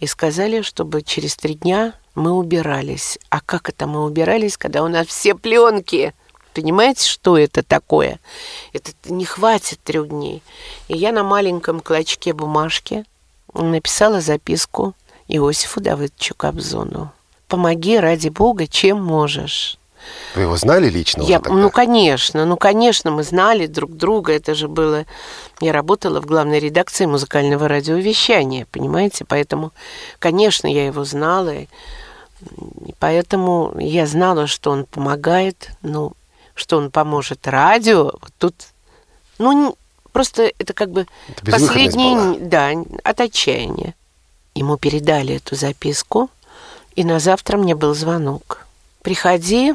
и 0.00 0.06
сказали, 0.08 0.62
чтобы 0.62 1.02
через 1.02 1.36
три 1.36 1.54
дня 1.54 1.92
мы 2.16 2.32
убирались. 2.32 3.18
А 3.30 3.40
как 3.40 3.68
это 3.68 3.86
мы 3.86 4.04
убирались, 4.04 4.56
когда 4.56 4.82
у 4.82 4.88
нас 4.88 5.06
все 5.06 5.36
пленки? 5.36 6.14
Понимаете, 6.54 7.08
что 7.08 7.38
это 7.38 7.62
такое? 7.62 8.18
Это 8.72 8.92
не 9.04 9.24
хватит 9.24 9.80
трех 9.82 10.08
дней. 10.08 10.42
И 10.88 10.96
я 10.96 11.12
на 11.12 11.22
маленьком 11.22 11.80
клочке 11.80 12.32
бумажки 12.32 13.04
написала 13.54 14.20
записку 14.20 14.94
Иосифу 15.28 15.80
Давыдовичу 15.80 16.34
Кобзону. 16.34 17.12
«Помоги, 17.48 17.98
ради 17.98 18.28
Бога, 18.28 18.66
чем 18.66 19.02
можешь». 19.02 19.78
Вы 20.34 20.42
его 20.42 20.56
знали 20.56 20.88
лично 20.88 21.22
Я, 21.22 21.40
ну, 21.40 21.70
конечно, 21.70 22.44
ну, 22.44 22.56
конечно, 22.56 23.10
мы 23.10 23.24
знали 23.24 23.66
друг 23.66 23.96
друга, 23.96 24.32
это 24.32 24.54
же 24.54 24.68
было... 24.68 25.04
Я 25.60 25.72
работала 25.72 26.20
в 26.20 26.26
главной 26.26 26.60
редакции 26.60 27.06
музыкального 27.06 27.68
радиовещания, 27.68 28.66
понимаете, 28.70 29.24
поэтому, 29.24 29.72
конечно, 30.18 30.66
я 30.66 30.86
его 30.86 31.04
знала, 31.04 31.52
и 31.54 31.68
поэтому 33.00 33.74
я 33.78 34.06
знала, 34.06 34.46
что 34.46 34.70
он 34.70 34.84
помогает, 34.84 35.70
ну, 35.82 36.12
что 36.58 36.76
он 36.76 36.90
поможет 36.90 37.46
радио. 37.46 38.12
Тут, 38.38 38.54
ну, 39.38 39.76
просто 40.12 40.52
это 40.58 40.72
как 40.72 40.90
бы 40.90 41.06
Это 41.28 41.50
последний, 41.52 42.14
была. 42.14 42.36
да, 42.40 42.72
от 43.04 43.20
отчаяния. 43.20 43.94
Ему 44.54 44.76
передали 44.76 45.36
эту 45.36 45.54
записку, 45.54 46.30
и 46.96 47.04
на 47.04 47.20
завтра 47.20 47.56
мне 47.56 47.74
был 47.76 47.94
звонок. 47.94 48.66
Приходи, 49.02 49.74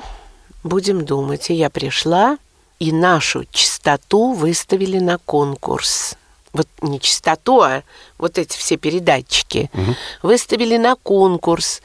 будем 0.63 1.05
думать. 1.05 1.49
И 1.49 1.53
я 1.53 1.69
пришла, 1.69 2.37
и 2.79 2.91
нашу 2.91 3.45
чистоту 3.51 4.33
выставили 4.33 4.99
на 4.99 5.17
конкурс. 5.19 6.15
Вот 6.51 6.67
не 6.81 6.99
чистоту, 6.99 7.61
а 7.61 7.83
вот 8.17 8.37
эти 8.37 8.57
все 8.57 8.75
передатчики. 8.77 9.71
Выставили 10.21 10.77
на 10.77 10.95
конкурс. 10.95 11.81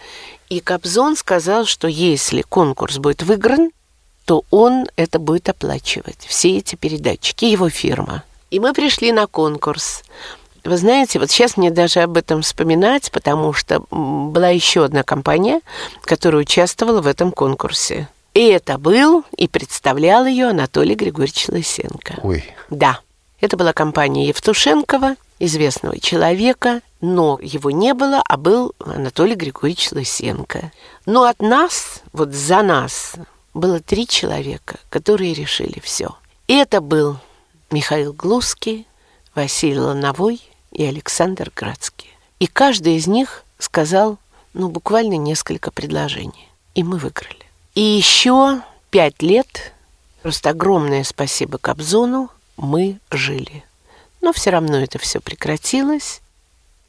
И 0.48 0.60
Кобзон 0.60 1.16
сказал, 1.16 1.66
что 1.66 1.86
если 1.88 2.42
конкурс 2.42 2.98
будет 2.98 3.22
выигран, 3.22 3.70
то 4.28 4.44
он 4.50 4.86
это 4.96 5.18
будет 5.18 5.48
оплачивать. 5.48 6.18
Все 6.28 6.58
эти 6.58 6.74
передатчики, 6.74 7.46
его 7.46 7.70
фирма. 7.70 8.24
И 8.50 8.60
мы 8.60 8.74
пришли 8.74 9.10
на 9.10 9.26
конкурс. 9.26 10.02
Вы 10.64 10.76
знаете, 10.76 11.18
вот 11.18 11.30
сейчас 11.30 11.56
мне 11.56 11.70
даже 11.70 12.00
об 12.00 12.14
этом 12.18 12.42
вспоминать, 12.42 13.10
потому 13.10 13.54
что 13.54 13.82
была 13.90 14.50
еще 14.50 14.84
одна 14.84 15.02
компания, 15.02 15.62
которая 16.02 16.42
участвовала 16.42 17.00
в 17.00 17.06
этом 17.06 17.32
конкурсе. 17.32 18.10
И 18.34 18.44
это 18.48 18.76
был 18.76 19.24
и 19.34 19.48
представлял 19.48 20.26
ее 20.26 20.48
Анатолий 20.48 20.94
Григорьевич 20.94 21.48
Лысенко. 21.48 22.20
Ой, 22.22 22.44
Да, 22.68 23.00
это 23.40 23.56
была 23.56 23.72
компания 23.72 24.28
Евтушенкова, 24.28 25.16
известного 25.38 25.98
человека, 25.98 26.82
но 27.00 27.38
его 27.40 27.70
не 27.70 27.94
было, 27.94 28.22
а 28.28 28.36
был 28.36 28.74
Анатолий 28.78 29.36
Григорьевич 29.36 29.90
Лысенко. 29.90 30.70
Но 31.06 31.24
от 31.24 31.40
нас, 31.40 32.02
вот 32.12 32.34
за 32.34 32.60
нас, 32.62 33.14
было 33.58 33.80
три 33.80 34.06
человека, 34.06 34.78
которые 34.88 35.34
решили 35.34 35.80
все. 35.80 36.16
И 36.46 36.54
это 36.54 36.80
был 36.80 37.18
Михаил 37.70 38.12
Глузский, 38.12 38.86
Василий 39.34 39.78
Лановой 39.78 40.40
и 40.72 40.84
Александр 40.84 41.52
Градский. 41.54 42.08
И 42.38 42.46
каждый 42.46 42.96
из 42.96 43.06
них 43.06 43.44
сказал, 43.58 44.18
ну, 44.54 44.68
буквально 44.68 45.14
несколько 45.14 45.70
предложений. 45.70 46.48
И 46.74 46.82
мы 46.82 46.98
выиграли. 46.98 47.44
И 47.74 47.80
еще 47.80 48.62
пять 48.90 49.22
лет, 49.22 49.72
просто 50.22 50.50
огромное 50.50 51.04
спасибо 51.04 51.58
Кобзону, 51.58 52.30
мы 52.56 52.98
жили. 53.10 53.64
Но 54.20 54.32
все 54.32 54.50
равно 54.50 54.78
это 54.78 54.98
все 54.98 55.20
прекратилось. 55.20 56.20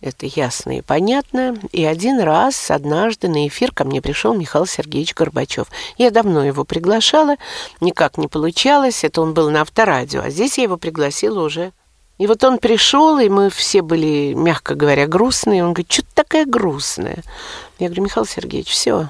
Это 0.02 0.26
ясно 0.26 0.78
и 0.78 0.82
понятно. 0.82 1.58
И 1.74 1.84
один 1.84 2.22
раз, 2.22 2.72
однажды 2.72 3.28
на 3.28 3.47
эфир 3.47 3.74
ко 3.74 3.84
мне 3.84 4.02
пришел 4.02 4.34
Михаил 4.34 4.66
Сергеевич 4.66 5.14
Горбачев. 5.14 5.68
Я 5.97 6.10
давно 6.10 6.45
его 6.45 6.64
приглашала, 6.64 7.36
никак 7.82 8.18
не 8.18 8.30
получалось. 8.30 9.04
Это 9.04 9.22
он 9.22 9.34
был 9.34 9.50
на 9.50 9.62
авторадио, 9.62 10.22
а 10.22 10.30
здесь 10.30 10.58
я 10.58 10.64
его 10.64 10.78
пригласила 10.78 11.43
уже. 11.43 11.74
И 12.18 12.28
вот 12.28 12.43
он 12.43 12.60
пришел, 12.60 13.20
и 13.20 13.28
мы 13.28 13.50
все 13.50 13.82
были, 13.82 14.34
мягко 14.34 14.76
говоря, 14.76 15.06
грустные. 15.06 15.64
Он 15.64 15.74
говорит, 15.74 15.91
что 15.91 16.02
ты 16.04 16.08
такая 16.14 16.45
грустная? 16.45 17.24
Я 17.78 17.88
говорю, 17.88 18.04
Михаил 18.04 18.26
Сергеевич, 18.26 18.70
все, 18.70 19.10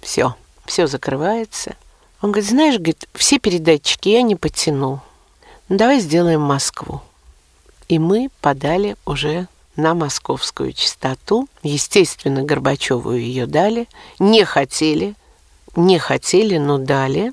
все, 0.00 0.36
все 0.66 0.86
закрывается. 0.86 1.74
Он 2.20 2.30
говорит, 2.30 2.50
знаешь, 2.50 2.76
говорит, 2.76 3.08
все 3.14 3.38
передатчики 3.38 4.08
я 4.08 4.22
не 4.22 4.36
потяну. 4.36 5.00
Ну, 5.68 5.76
давай 5.76 6.00
сделаем 6.00 6.40
Москву. 6.40 7.00
И 7.88 7.98
мы 7.98 8.28
подали 8.40 8.96
уже 9.04 9.48
на 9.78 9.94
московскую 9.94 10.72
частоту. 10.72 11.48
Естественно, 11.62 12.42
Горбачеву 12.42 13.12
ее 13.12 13.46
дали. 13.46 13.88
Не 14.18 14.44
хотели, 14.44 15.14
не 15.76 15.98
хотели, 15.98 16.58
но 16.58 16.78
дали. 16.78 17.32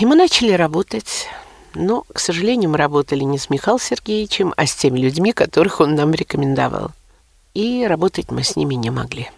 И 0.00 0.04
мы 0.04 0.16
начали 0.16 0.52
работать. 0.52 1.28
Но, 1.74 2.04
к 2.12 2.18
сожалению, 2.18 2.70
мы 2.70 2.78
работали 2.78 3.22
не 3.22 3.38
с 3.38 3.50
Михаилом 3.50 3.80
Сергеевичем, 3.80 4.52
а 4.56 4.66
с 4.66 4.74
теми 4.74 4.98
людьми, 4.98 5.32
которых 5.32 5.80
он 5.80 5.94
нам 5.94 6.12
рекомендовал. 6.12 6.90
И 7.54 7.86
работать 7.86 8.32
мы 8.32 8.42
с 8.42 8.56
ними 8.56 8.74
не 8.74 8.90
могли. 8.90 9.30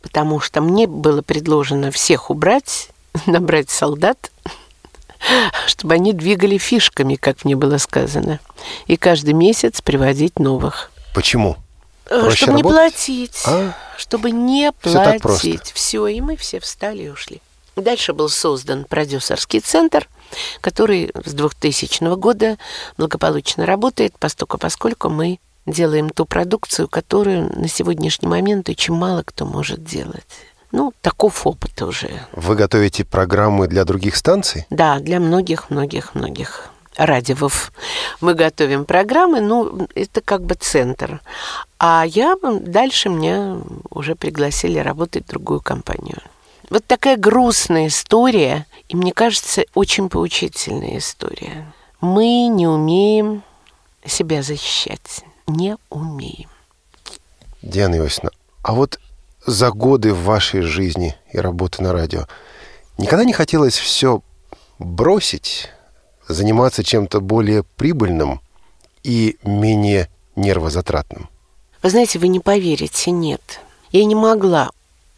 Потому 0.00 0.38
что 0.38 0.60
мне 0.60 0.86
было 0.86 1.22
предложено 1.22 1.90
всех 1.90 2.30
убрать, 2.30 2.90
набрать 3.26 3.68
солдат, 3.68 4.30
чтобы 5.66 5.94
они 5.94 6.12
двигали 6.12 6.56
фишками, 6.56 7.16
как 7.16 7.44
мне 7.44 7.56
было 7.56 7.78
сказано, 7.78 8.38
и 8.86 8.96
каждый 8.96 9.34
месяц 9.34 9.80
приводить 9.80 10.38
новых. 10.38 10.92
почему? 11.12 11.56
Э, 12.08 12.20
Проще 12.20 12.44
чтобы 12.44 12.56
не 12.56 12.62
работать? 12.62 12.92
платить. 12.92 13.42
А? 13.46 13.72
Чтобы 13.96 14.30
не 14.30 14.72
платить. 14.72 15.72
Все, 15.72 16.06
и 16.06 16.20
мы 16.20 16.36
все 16.36 16.60
встали 16.60 17.04
и 17.04 17.08
ушли. 17.08 17.40
Дальше 17.76 18.14
был 18.14 18.28
создан 18.28 18.84
продюсерский 18.84 19.60
центр, 19.60 20.08
который 20.60 21.10
с 21.24 21.32
2000 21.34 22.16
года 22.16 22.56
благополучно 22.96 23.66
работает, 23.66 24.14
поскольку, 24.18 24.56
поскольку 24.56 25.10
мы 25.10 25.38
делаем 25.66 26.08
ту 26.08 26.24
продукцию, 26.24 26.88
которую 26.88 27.50
на 27.58 27.68
сегодняшний 27.68 28.28
момент 28.28 28.68
очень 28.68 28.94
мало 28.94 29.22
кто 29.24 29.44
может 29.44 29.84
делать. 29.84 30.24
Ну, 30.72 30.92
таков 31.00 31.46
опыт 31.46 31.80
уже. 31.82 32.10
Вы 32.32 32.54
готовите 32.54 33.04
программы 33.04 33.68
для 33.68 33.84
других 33.84 34.16
станций? 34.16 34.66
Да, 34.70 34.98
для 34.98 35.20
многих-многих-многих. 35.20 36.70
Радиовов. 36.96 37.72
Мы 38.20 38.34
готовим 38.34 38.84
программы, 38.84 39.40
ну, 39.40 39.88
это 39.94 40.20
как 40.20 40.42
бы 40.42 40.54
центр. 40.54 41.20
А 41.78 42.04
я 42.06 42.36
дальше 42.42 43.08
меня 43.08 43.58
уже 43.90 44.14
пригласили 44.14 44.78
работать 44.78 45.24
в 45.24 45.30
другую 45.30 45.60
компанию. 45.60 46.18
Вот 46.70 46.84
такая 46.86 47.16
грустная 47.16 47.86
история, 47.88 48.66
и 48.88 48.96
мне 48.96 49.12
кажется, 49.12 49.64
очень 49.74 50.08
поучительная 50.08 50.98
история. 50.98 51.72
Мы 52.00 52.48
не 52.48 52.66
умеем 52.66 53.42
себя 54.04 54.42
защищать. 54.42 55.24
Не 55.46 55.76
умеем. 55.90 56.48
Диана 57.62 57.96
Иосифовна, 57.96 58.30
а 58.62 58.72
вот 58.74 58.98
за 59.46 59.70
годы 59.70 60.12
в 60.12 60.24
вашей 60.24 60.62
жизни 60.62 61.16
и 61.32 61.38
работы 61.38 61.82
на 61.82 61.92
радио 61.92 62.26
никогда 62.98 63.24
не 63.24 63.32
хотелось 63.32 63.78
все 63.78 64.22
бросить, 64.78 65.70
заниматься 66.28 66.82
чем-то 66.84 67.20
более 67.20 67.62
прибыльным 67.62 68.40
и 69.02 69.36
менее 69.42 70.08
нервозатратным? 70.34 71.28
Вы 71.82 71.90
знаете, 71.90 72.18
вы 72.18 72.28
не 72.28 72.40
поверите, 72.40 73.10
нет. 73.10 73.60
Я 73.92 74.04
не 74.04 74.14
могла. 74.14 74.70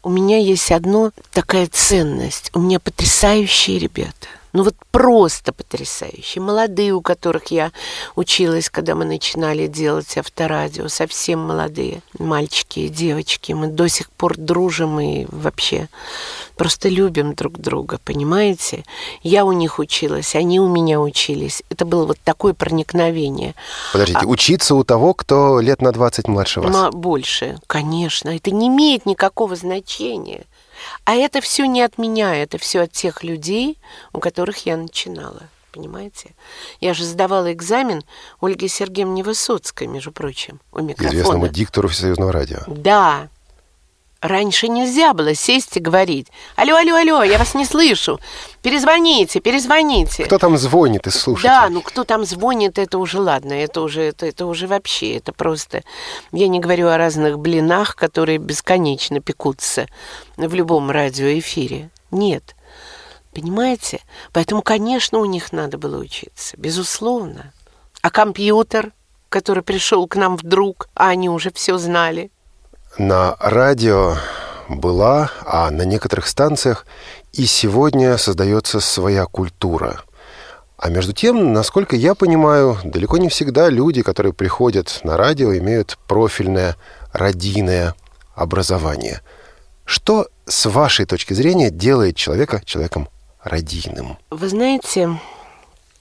У 0.02 0.10
меня 0.10 0.38
есть 0.38 0.70
одно 0.70 1.12
такая 1.32 1.68
ценность. 1.70 2.50
У 2.54 2.60
меня 2.60 2.78
потрясающие 2.78 3.78
ребята. 3.78 4.28
Ну 4.52 4.62
вот 4.62 4.74
просто 4.90 5.52
потрясающие. 5.52 6.42
Молодые, 6.42 6.92
у 6.92 7.02
которых 7.02 7.46
я 7.48 7.70
училась, 8.16 8.70
когда 8.70 8.94
мы 8.94 9.04
начинали 9.04 9.66
делать 9.66 10.16
авторадио. 10.16 10.88
Совсем 10.88 11.40
молодые 11.40 12.02
мальчики 12.18 12.80
и 12.80 12.88
девочки. 12.88 13.52
Мы 13.52 13.66
до 13.68 13.88
сих 13.88 14.10
пор 14.10 14.36
дружим 14.36 14.98
и 15.00 15.26
вообще 15.28 15.88
просто 16.56 16.88
любим 16.88 17.34
друг 17.34 17.58
друга, 17.58 17.98
понимаете? 18.04 18.84
Я 19.22 19.44
у 19.44 19.52
них 19.52 19.78
училась, 19.78 20.34
они 20.34 20.60
у 20.60 20.68
меня 20.68 21.00
учились. 21.00 21.62
Это 21.70 21.84
было 21.84 22.06
вот 22.06 22.18
такое 22.24 22.54
проникновение. 22.54 23.54
Подождите, 23.92 24.20
а... 24.22 24.26
учиться 24.26 24.74
у 24.74 24.82
того, 24.82 25.14
кто 25.14 25.60
лет 25.60 25.82
на 25.82 25.92
20 25.92 26.28
младше 26.28 26.60
вас? 26.60 26.94
Больше, 26.94 27.58
конечно. 27.66 28.34
Это 28.34 28.50
не 28.50 28.68
имеет 28.68 29.06
никакого 29.06 29.56
значения. 29.56 30.44
А 31.04 31.14
это 31.14 31.40
все 31.40 31.66
не 31.66 31.82
от 31.82 31.98
меня, 31.98 32.34
это 32.34 32.58
все 32.58 32.80
от 32.80 32.92
тех 32.92 33.22
людей, 33.22 33.78
у 34.12 34.20
которых 34.20 34.66
я 34.66 34.76
начинала. 34.76 35.42
Понимаете? 35.72 36.34
Я 36.80 36.94
же 36.94 37.04
сдавала 37.04 37.52
экзамен 37.52 38.02
Ольге 38.40 38.68
Сергеевне 38.68 39.22
Высоцкой, 39.22 39.86
между 39.86 40.12
прочим, 40.12 40.60
у 40.72 40.80
микрофона. 40.80 41.14
Известному 41.14 41.48
диктору 41.48 41.88
Всесоюзного 41.88 42.32
радио. 42.32 42.58
Да, 42.66 43.28
Раньше 44.20 44.66
нельзя 44.66 45.14
было 45.14 45.32
сесть 45.34 45.76
и 45.76 45.80
говорить. 45.80 46.26
Алло, 46.56 46.74
алло, 46.74 46.96
алло, 46.96 47.22
я 47.22 47.38
вас 47.38 47.54
не 47.54 47.64
слышу. 47.64 48.18
Перезвоните, 48.62 49.38
перезвоните. 49.38 50.24
Кто 50.24 50.38
там 50.38 50.58
звонит 50.58 51.06
и 51.06 51.10
слушает? 51.10 51.44
Да, 51.44 51.68
ну 51.68 51.82
кто 51.82 52.02
там 52.02 52.24
звонит, 52.24 52.78
это 52.78 52.98
уже 52.98 53.20
ладно. 53.20 53.52
Это 53.52 53.80
уже, 53.80 54.02
это, 54.02 54.26
это 54.26 54.46
уже 54.46 54.66
вообще, 54.66 55.16
это 55.18 55.32
просто... 55.32 55.84
Я 56.32 56.48
не 56.48 56.58
говорю 56.58 56.88
о 56.88 56.98
разных 56.98 57.38
блинах, 57.38 57.94
которые 57.94 58.38
бесконечно 58.38 59.20
пекутся 59.20 59.86
в 60.36 60.52
любом 60.52 60.90
радиоэфире. 60.90 61.90
Нет. 62.10 62.56
Понимаете? 63.32 64.00
Поэтому, 64.32 64.62
конечно, 64.62 65.20
у 65.20 65.26
них 65.26 65.52
надо 65.52 65.78
было 65.78 65.96
учиться. 65.96 66.56
Безусловно. 66.56 67.52
А 68.02 68.10
компьютер, 68.10 68.90
который 69.28 69.62
пришел 69.62 70.08
к 70.08 70.16
нам 70.16 70.36
вдруг, 70.36 70.88
а 70.94 71.10
они 71.10 71.28
уже 71.28 71.52
все 71.52 71.78
знали– 71.78 72.32
на 72.98 73.36
радио 73.38 74.16
была, 74.68 75.30
а 75.46 75.70
на 75.70 75.82
некоторых 75.82 76.26
станциях 76.26 76.84
и 77.32 77.46
сегодня 77.46 78.18
создается 78.18 78.80
своя 78.80 79.24
культура. 79.26 80.02
А 80.76 80.90
между 80.90 81.12
тем, 81.12 81.52
насколько 81.52 81.96
я 81.96 82.14
понимаю, 82.14 82.76
далеко 82.84 83.18
не 83.18 83.28
всегда 83.28 83.68
люди, 83.68 84.02
которые 84.02 84.32
приходят 84.32 85.00
на 85.04 85.16
радио, 85.16 85.56
имеют 85.56 85.98
профильное 86.06 86.76
радийное 87.12 87.94
образование. 88.34 89.20
Что, 89.84 90.28
с 90.46 90.66
вашей 90.66 91.06
точки 91.06 91.34
зрения, 91.34 91.70
делает 91.70 92.16
человека 92.16 92.62
человеком 92.64 93.08
радийным? 93.42 94.18
Вы 94.30 94.48
знаете, 94.48 95.18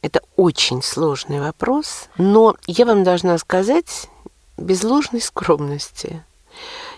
это 0.02 0.22
очень 0.36 0.84
сложный 0.84 1.40
вопрос, 1.40 2.10
но 2.18 2.56
я 2.66 2.86
вам 2.86 3.04
должна 3.04 3.38
сказать 3.38 4.10
без 4.58 4.84
ложной 4.84 5.22
скромности– 5.22 6.24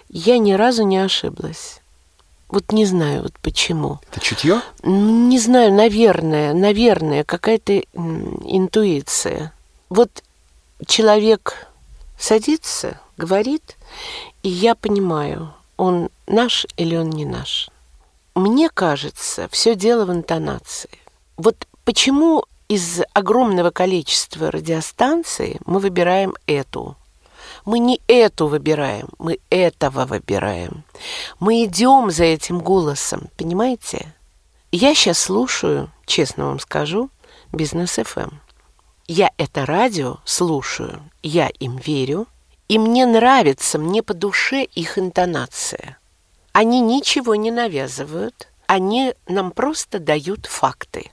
я 0.10 0.38
ни 0.40 0.54
разу 0.54 0.84
не 0.84 0.98
ошиблась. 0.98 1.82
Вот 2.50 2.72
не 2.72 2.86
знаю, 2.86 3.24
вот 3.24 3.34
почему. 3.42 4.00
Это 4.12 4.20
чутье? 4.20 4.62
Не 4.82 5.38
знаю, 5.40 5.72
наверное, 5.72 6.54
наверное, 6.54 7.24
какая-то 7.24 7.84
интуиция. 7.94 9.54
Вот 9.90 10.24
человек 10.88 11.68
садится, 12.20 13.00
говорит, 13.18 13.78
и 14.42 14.50
я 14.50 14.74
понимаю, 14.74 15.54
он 15.78 16.10
наш 16.26 16.66
или 16.76 16.96
он 16.96 17.12
не 17.12 17.26
наш. 17.26 17.70
Мне 18.34 18.70
кажется, 18.70 19.48
все 19.52 19.76
дело 19.76 20.06
в 20.06 20.12
интонации. 20.12 20.90
Вот 21.38 21.68
почему 21.86 22.46
из 22.68 23.02
огромного 23.14 23.70
количества 23.70 24.50
радиостанций 24.50 25.60
мы 25.66 25.80
выбираем 25.80 26.34
эту– 26.48 26.96
мы 27.70 27.78
не 27.78 28.02
эту 28.08 28.48
выбираем, 28.48 29.10
мы 29.20 29.38
этого 29.52 30.08
выбираем. 30.08 30.84
Мы 31.40 31.66
идем 31.66 32.10
за 32.10 32.24
этим 32.24 32.62
голосом, 32.62 33.30
понимаете? 33.38 34.16
Я 34.72 34.96
сейчас 34.96 35.20
слушаю, 35.20 35.92
честно 36.08 36.48
вам 36.48 36.60
скажу, 36.60 37.12
бизнес 37.52 38.00
FM. 38.00 38.24
Эм. 38.24 38.42
Я 39.06 39.30
это 39.38 39.68
радио 39.68 40.18
слушаю, 40.26 41.04
я 41.22 41.50
им 41.60 41.78
верю, 41.78 42.26
и 42.70 42.80
мне 42.80 43.06
нравится, 43.06 43.78
мне 43.78 44.02
по 44.02 44.16
душе 44.16 44.64
их 44.64 44.98
интонация. 44.98 46.00
Они 46.54 46.82
ничего 46.82 47.36
не 47.36 47.52
навязывают, 47.52 48.48
они 48.66 49.14
нам 49.28 49.52
просто 49.52 50.00
дают 50.00 50.48
факты. 50.48 51.12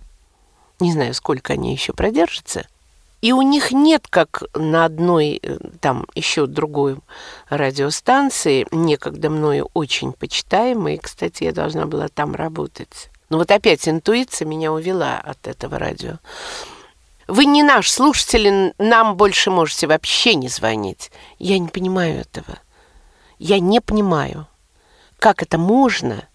Не 0.80 0.90
знаю, 0.90 1.12
сколько 1.12 1.52
они 1.52 1.72
еще 1.72 1.92
продержатся– 1.92 2.66
и 3.22 3.32
у 3.32 3.42
них 3.42 3.72
нет, 3.72 4.06
как 4.08 4.42
на 4.54 4.84
одной, 4.84 5.40
э, 5.42 5.58
там 5.80 6.06
еще 6.14 6.46
другой 6.46 6.98
радиостанции, 7.48 8.66
некогда 8.70 9.30
мною 9.30 9.70
очень 9.74 10.12
почитаемой, 10.12 10.98
кстати, 10.98 11.44
я 11.44 11.52
должна 11.52 11.86
была 11.86 12.08
там 12.08 12.34
работать. 12.34 13.10
Но 13.28 13.38
вот 13.38 13.50
опять 13.50 13.88
интуиция 13.88 14.46
меня 14.46 14.72
увела 14.72 15.18
от 15.18 15.46
этого 15.46 15.78
радио. 15.78 16.18
Вы 17.26 17.46
не 17.46 17.62
наш 17.62 17.90
слушатель, 17.90 18.72
нам 18.78 19.16
больше 19.16 19.50
можете 19.50 19.86
вообще 19.88 20.34
не 20.34 20.48
звонить. 20.48 21.10
Я 21.38 21.58
не 21.58 21.68
понимаю 21.68 22.20
этого. 22.20 22.58
Я 23.38 23.58
не 23.58 23.80
понимаю, 23.80 24.46
как 25.18 25.42
это 25.42 25.58
можно 25.58 26.28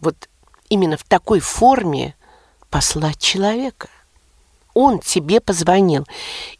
вот 0.00 0.28
именно 0.68 0.96
в 0.96 1.04
такой 1.04 1.40
форме 1.40 2.14
послать 2.68 3.18
человека 3.18 3.88
он 4.74 4.98
тебе 5.00 5.40
позвонил. 5.40 6.06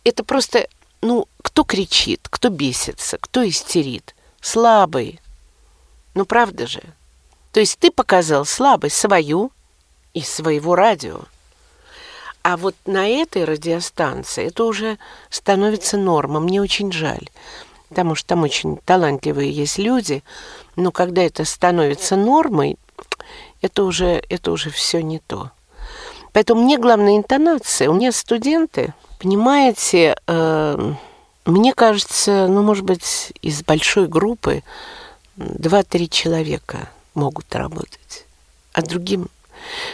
Это 0.05 0.25
просто, 0.25 0.69
ну, 1.01 1.27
кто 1.43 1.65
кричит, 1.65 2.21
кто 2.31 2.49
бесится, 2.49 3.19
кто 3.19 3.47
истерит. 3.49 4.15
Слабый. 4.41 5.21
Ну, 6.15 6.25
правда 6.25 6.67
же? 6.67 6.83
То 7.53 7.61
есть 7.61 7.79
ты 7.79 7.91
показал 7.91 8.45
слабость 8.45 8.97
свою 8.97 9.53
и 10.15 10.23
своего 10.23 10.75
радио. 10.75 11.21
А 12.43 12.57
вот 12.57 12.75
на 12.87 13.07
этой 13.07 13.45
радиостанции 13.45 14.47
это 14.47 14.65
уже 14.65 14.99
становится 15.31 15.97
нормой. 15.97 16.41
Мне 16.41 16.61
очень 16.61 16.91
жаль, 16.91 17.29
потому 17.89 18.15
что 18.17 18.29
там 18.31 18.43
очень 18.43 18.79
талантливые 18.79 19.51
есть 19.51 19.79
люди, 19.79 20.25
но 20.75 20.91
когда 20.91 21.23
это 21.23 21.45
становится 21.45 22.17
нормой, 22.17 22.79
это 23.61 23.85
уже, 23.85 24.25
это 24.29 24.51
уже 24.51 24.71
все 24.71 25.03
не 25.03 25.21
то. 25.21 25.53
Поэтому 26.33 26.63
мне 26.63 26.79
главная 26.79 27.17
интонация. 27.17 27.91
У 27.91 27.95
меня 27.95 28.11
студенты, 28.13 28.95
понимаете, 29.21 30.17
э, 30.27 30.93
мне 31.45 31.75
кажется, 31.75 32.47
ну, 32.49 32.63
может 32.63 32.85
быть, 32.85 33.33
из 33.43 33.63
большой 33.63 34.09
группы 34.09 34.63
два-три 35.37 36.09
человека 36.09 36.89
могут 37.15 37.55
работать. 37.55 38.25
А 38.73 38.83
другим, 38.83 39.29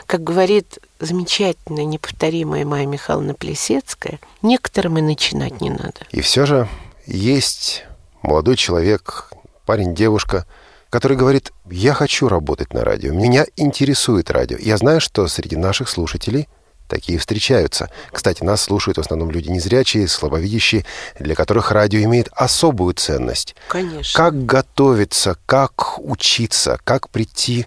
как 0.06 0.22
говорит 0.22 0.78
замечательная, 1.00 1.84
неповторимая 1.84 2.64
Майя 2.64 2.86
Михайловна 2.86 3.34
Плесецкая, 3.34 4.20
некоторым 4.42 4.98
и 4.98 5.02
начинать 5.02 5.60
не 5.60 5.70
надо. 5.70 6.06
И 6.12 6.20
все 6.20 6.46
же 6.46 6.68
есть 7.06 7.84
молодой 8.22 8.56
человек, 8.56 9.32
парень, 9.64 9.94
девушка– 9.94 10.46
который 10.90 11.16
говорит, 11.16 11.52
я 11.70 11.92
хочу 11.94 12.28
работать 12.28 12.72
на 12.72 12.84
радио, 12.84 13.12
меня 13.12 13.46
интересует 13.56 14.30
радио. 14.30 14.56
Я 14.58 14.76
знаю, 14.76 15.00
что 15.00 15.26
среди 15.28 15.56
наших 15.56 15.88
слушателей 15.88 16.48
такие 16.88 17.18
встречаются. 17.18 17.90
Кстати, 18.10 18.42
нас 18.42 18.62
слушают 18.62 18.96
в 18.96 19.00
основном 19.00 19.30
люди 19.30 19.48
незрячие, 19.48 20.08
слабовидящие, 20.08 20.84
для 21.18 21.34
которых 21.34 21.70
радио 21.70 22.00
имеет 22.00 22.28
особую 22.32 22.94
ценность. 22.94 23.54
Конечно. 23.68 24.16
Как 24.16 24.46
готовиться, 24.46 25.36
как 25.46 25.98
учиться, 25.98 26.78
как 26.84 27.10
прийти 27.10 27.66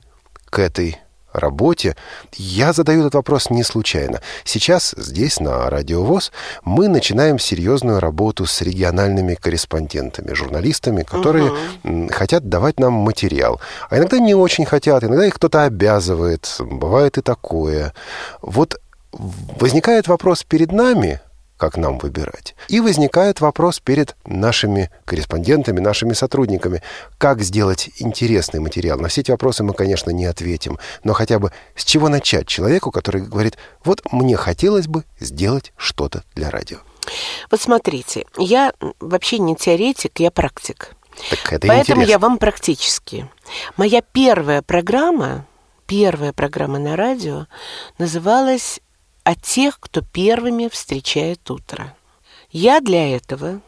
к 0.49 0.59
этой 0.59 0.97
работе, 1.33 1.95
я 2.37 2.73
задаю 2.73 3.01
этот 3.01 3.15
вопрос 3.15 3.49
не 3.49 3.63
случайно. 3.63 4.21
Сейчас 4.43 4.93
здесь, 4.97 5.39
на 5.39 5.69
Радио 5.69 6.03
ВОЗ, 6.03 6.31
мы 6.63 6.87
начинаем 6.87 7.39
серьезную 7.39 7.99
работу 7.99 8.45
с 8.45 8.61
региональными 8.61 9.35
корреспондентами, 9.35 10.33
журналистами, 10.33 11.03
которые 11.03 11.51
угу. 11.83 12.09
хотят 12.11 12.49
давать 12.49 12.79
нам 12.79 12.93
материал. 12.93 13.59
А 13.89 13.97
иногда 13.97 14.19
не 14.19 14.35
очень 14.35 14.65
хотят, 14.65 15.03
иногда 15.03 15.25
их 15.25 15.35
кто-то 15.35 15.63
обязывает. 15.63 16.55
Бывает 16.59 17.17
и 17.17 17.21
такое. 17.21 17.93
Вот 18.41 18.79
возникает 19.11 20.07
вопрос 20.07 20.43
перед 20.43 20.71
нами, 20.71 21.19
как 21.61 21.77
нам 21.77 21.99
выбирать. 21.99 22.55
И 22.69 22.79
возникает 22.79 23.39
вопрос 23.39 23.79
перед 23.79 24.15
нашими 24.25 24.89
корреспондентами, 25.05 25.79
нашими 25.79 26.13
сотрудниками, 26.13 26.81
как 27.19 27.43
сделать 27.43 27.91
интересный 27.99 28.59
материал. 28.59 28.97
На 28.97 29.09
все 29.09 29.21
эти 29.21 29.29
вопросы 29.29 29.63
мы, 29.63 29.75
конечно, 29.75 30.09
не 30.09 30.25
ответим, 30.25 30.79
но 31.03 31.13
хотя 31.13 31.37
бы 31.37 31.51
с 31.75 31.85
чего 31.85 32.09
начать 32.09 32.47
человеку, 32.47 32.89
который 32.89 33.21
говорит, 33.21 33.59
вот 33.83 34.01
мне 34.11 34.35
хотелось 34.37 34.87
бы 34.87 35.03
сделать 35.19 35.71
что-то 35.77 36.23
для 36.33 36.49
радио. 36.49 36.79
Вот 37.51 37.61
смотрите, 37.61 38.25
я 38.39 38.73
вообще 38.99 39.37
не 39.37 39.55
теоретик, 39.55 40.19
я 40.19 40.31
практик. 40.31 40.95
Так 41.29 41.53
это 41.53 41.67
Поэтому 41.67 42.01
интересно. 42.01 42.09
я 42.09 42.17
вам 42.17 42.39
практически. 42.39 43.29
Моя 43.77 44.01
первая 44.01 44.63
программа, 44.63 45.45
первая 45.85 46.33
программа 46.33 46.79
на 46.79 46.95
радио 46.95 47.45
называлась 47.99 48.79
о 49.23 49.35
тех, 49.35 49.79
кто 49.79 50.01
первыми 50.01 50.67
встречает 50.67 51.49
утро. 51.49 51.95
Я 52.51 52.81
для 52.81 53.15
этого 53.15 53.61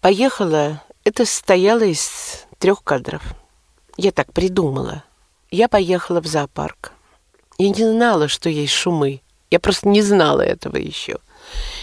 поехала, 0.00 0.82
это 1.04 1.26
состояло 1.26 1.82
из 1.82 2.46
трех 2.58 2.82
кадров. 2.82 3.22
Я 3.96 4.12
так 4.12 4.32
придумала. 4.32 5.04
Я 5.50 5.68
поехала 5.68 6.20
в 6.20 6.26
зоопарк. 6.26 6.92
Я 7.58 7.68
не 7.68 7.84
знала, 7.84 8.28
что 8.28 8.48
есть 8.48 8.72
шумы. 8.72 9.20
Я 9.50 9.60
просто 9.60 9.88
не 9.88 10.02
знала 10.02 10.40
этого 10.40 10.76
еще. 10.76 11.18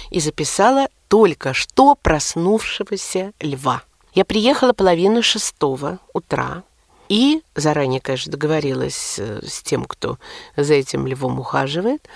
И 0.10 0.20
записала 0.20 0.88
только 1.08 1.54
что 1.54 1.96
проснувшегося 1.96 3.34
льва. 3.40 3.84
Я 4.14 4.26
приехала 4.26 4.74
половину 4.74 5.22
шестого 5.22 6.00
утра, 6.14 6.64
и 7.12 7.44
заранее, 7.56 8.00
конечно, 8.00 8.32
договорилась 8.32 9.20
э, 9.20 9.42
с 9.46 9.62
тем, 9.62 9.84
кто 9.84 10.18
за 10.56 10.76
этим 10.76 11.06
львом 11.06 11.42
ухаживает, 11.42 12.08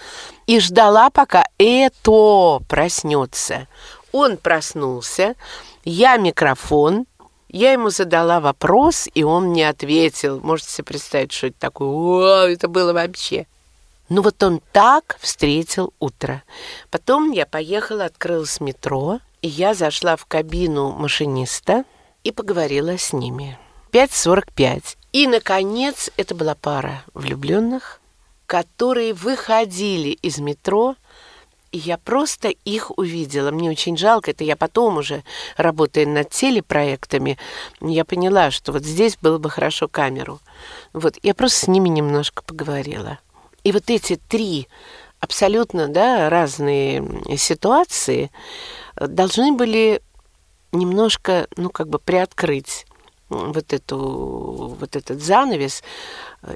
и 0.48 0.62
ждала, 0.62 1.10
пока 1.10 1.44
это 1.58 2.62
проснется. 2.70 3.68
Он 4.14 4.38
проснулся, 4.38 5.36
я 5.84 6.16
микрофон, 6.16 7.08
я 7.50 7.74
ему 7.74 7.90
задала 7.90 8.40
вопрос, 8.40 9.10
и 9.14 9.24
он 9.24 9.48
мне 9.50 9.68
ответил. 9.68 10.40
Можете 10.40 10.70
себе 10.70 10.86
представить, 10.86 11.34
что 11.34 11.48
это 11.48 11.60
такое? 11.60 11.90
О, 11.90 12.48
это 12.48 12.70
было 12.70 12.94
вообще. 12.94 13.48
Ну 14.08 14.22
вот 14.22 14.42
он 14.44 14.62
так 14.72 15.18
встретил 15.20 15.94
утро. 16.00 16.42
Потом 16.90 17.32
я 17.32 17.46
поехала, 17.46 18.06
открылась 18.06 18.62
метро, 18.62 19.20
и 19.42 19.50
я 19.50 19.74
зашла 19.74 20.16
в 20.16 20.26
кабину 20.26 20.94
машиниста 20.94 21.84
и 22.24 22.32
поговорила 22.32 22.98
с 22.98 23.12
ними. 23.12 23.60
5.45. 23.96 24.98
И, 25.14 25.26
наконец, 25.26 26.12
это 26.18 26.36
была 26.36 26.54
пара 26.54 27.06
влюбленных, 27.14 28.02
которые 28.46 29.14
выходили 29.14 30.10
из 30.10 30.38
метро, 30.40 30.98
и 31.72 31.78
я 31.78 31.98
просто 31.98 32.50
их 32.50 32.92
увидела. 32.98 33.52
Мне 33.52 33.70
очень 33.70 33.96
жалко, 33.96 34.32
это 34.32 34.44
я 34.44 34.58
потом 34.58 34.98
уже, 34.98 35.24
работая 35.56 36.06
над 36.06 36.30
телепроектами, 36.30 37.38
я 37.80 38.04
поняла, 38.04 38.52
что 38.52 38.74
вот 38.74 38.84
здесь 38.84 39.16
было 39.16 39.38
бы 39.38 39.50
хорошо 39.50 39.88
камеру. 39.88 40.42
Вот, 40.92 41.16
я 41.24 41.34
просто 41.34 41.60
с 41.60 41.68
ними 41.70 41.88
немножко 41.88 42.44
поговорила. 42.44 43.20
И 43.64 43.72
вот 43.72 43.90
эти 43.90 44.18
три 44.18 44.68
абсолютно 45.22 45.88
да, 45.88 46.30
разные 46.30 47.02
ситуации 47.38 48.30
должны 48.98 49.54
были 49.54 50.02
немножко, 50.74 51.48
ну, 51.56 51.70
как 51.70 51.88
бы 51.88 51.98
приоткрыть 51.98 52.86
вот, 53.30 53.74
эту, 53.74 53.98
вот 54.80 54.96
этот 54.96 55.22
занавес, 55.22 55.84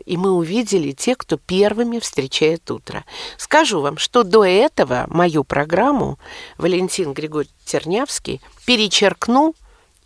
и 0.05 0.17
мы 0.17 0.32
увидели 0.32 0.91
те, 0.91 1.15
кто 1.15 1.38
первыми 1.38 1.99
встречает 1.99 2.70
утро. 2.70 3.05
Скажу 3.38 3.82
вам, 3.82 3.97
что 3.97 4.24
до 4.24 4.45
этого 4.45 5.05
мою 5.09 5.43
программу 5.43 6.20
Валентин 6.57 7.13
Григорьевич 7.13 7.53
Тернявский 7.65 8.41
перечеркнул 8.65 9.55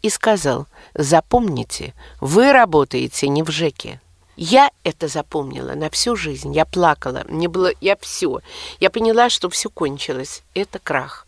и 0.01 0.09
сказал, 0.09 0.67
запомните, 0.93 1.93
вы 2.19 2.51
работаете 2.51 3.27
не 3.27 3.43
в 3.43 3.49
ЖЭКе. 3.49 3.99
Я 4.35 4.71
это 4.83 5.07
запомнила 5.07 5.73
на 5.75 5.89
всю 5.89 6.15
жизнь. 6.15 6.53
Я 6.53 6.65
плакала. 6.65 7.23
Мне 7.27 7.47
было... 7.47 7.71
Я 7.81 7.95
все. 7.97 8.39
Я 8.79 8.89
поняла, 8.89 9.29
что 9.29 9.49
все 9.49 9.69
кончилось. 9.69 10.41
Это 10.55 10.79
крах. 10.79 11.27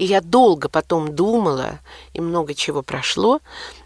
И 0.00 0.06
я 0.06 0.22
долго 0.22 0.70
потом 0.70 1.14
думала, 1.14 1.78
и 2.14 2.22
много 2.22 2.54
чего 2.54 2.80
прошло. 2.80 3.40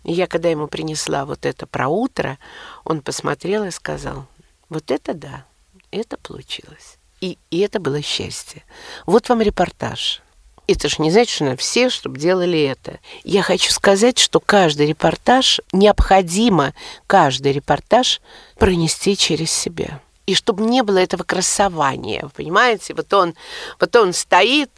И 0.04 0.12
я, 0.12 0.28
когда 0.28 0.48
ему 0.48 0.68
принесла 0.68 1.24
вот 1.24 1.44
это 1.44 1.66
про 1.66 1.88
утро, 1.88 2.38
он 2.84 3.00
посмотрел 3.00 3.64
и 3.64 3.72
сказал, 3.72 4.24
вот 4.68 4.92
это 4.92 5.12
да, 5.12 5.44
это 5.90 6.16
получилось. 6.16 6.98
И, 7.20 7.36
и 7.50 7.58
это 7.58 7.80
было 7.80 8.00
счастье. 8.00 8.62
Вот 9.06 9.28
вам 9.28 9.42
репортаж. 9.42 10.22
Это 10.68 10.88
же 10.88 11.02
не 11.02 11.10
значит, 11.10 11.34
что 11.34 11.46
на 11.46 11.56
все, 11.56 11.90
чтобы 11.90 12.16
делали 12.16 12.62
это. 12.62 13.00
Я 13.24 13.42
хочу 13.42 13.72
сказать, 13.72 14.18
что 14.20 14.38
каждый 14.38 14.86
репортаж, 14.86 15.60
необходимо 15.72 16.74
каждый 17.08 17.50
репортаж 17.50 18.20
пронести 18.56 19.16
через 19.16 19.50
себя. 19.50 20.00
И 20.26 20.36
чтобы 20.36 20.64
не 20.64 20.84
было 20.84 20.98
этого 20.98 21.24
красования, 21.24 22.30
понимаете? 22.36 22.94
Вот 22.94 23.12
он, 23.12 23.34
вот 23.80 23.96
он 23.96 24.12
стоит, 24.12 24.70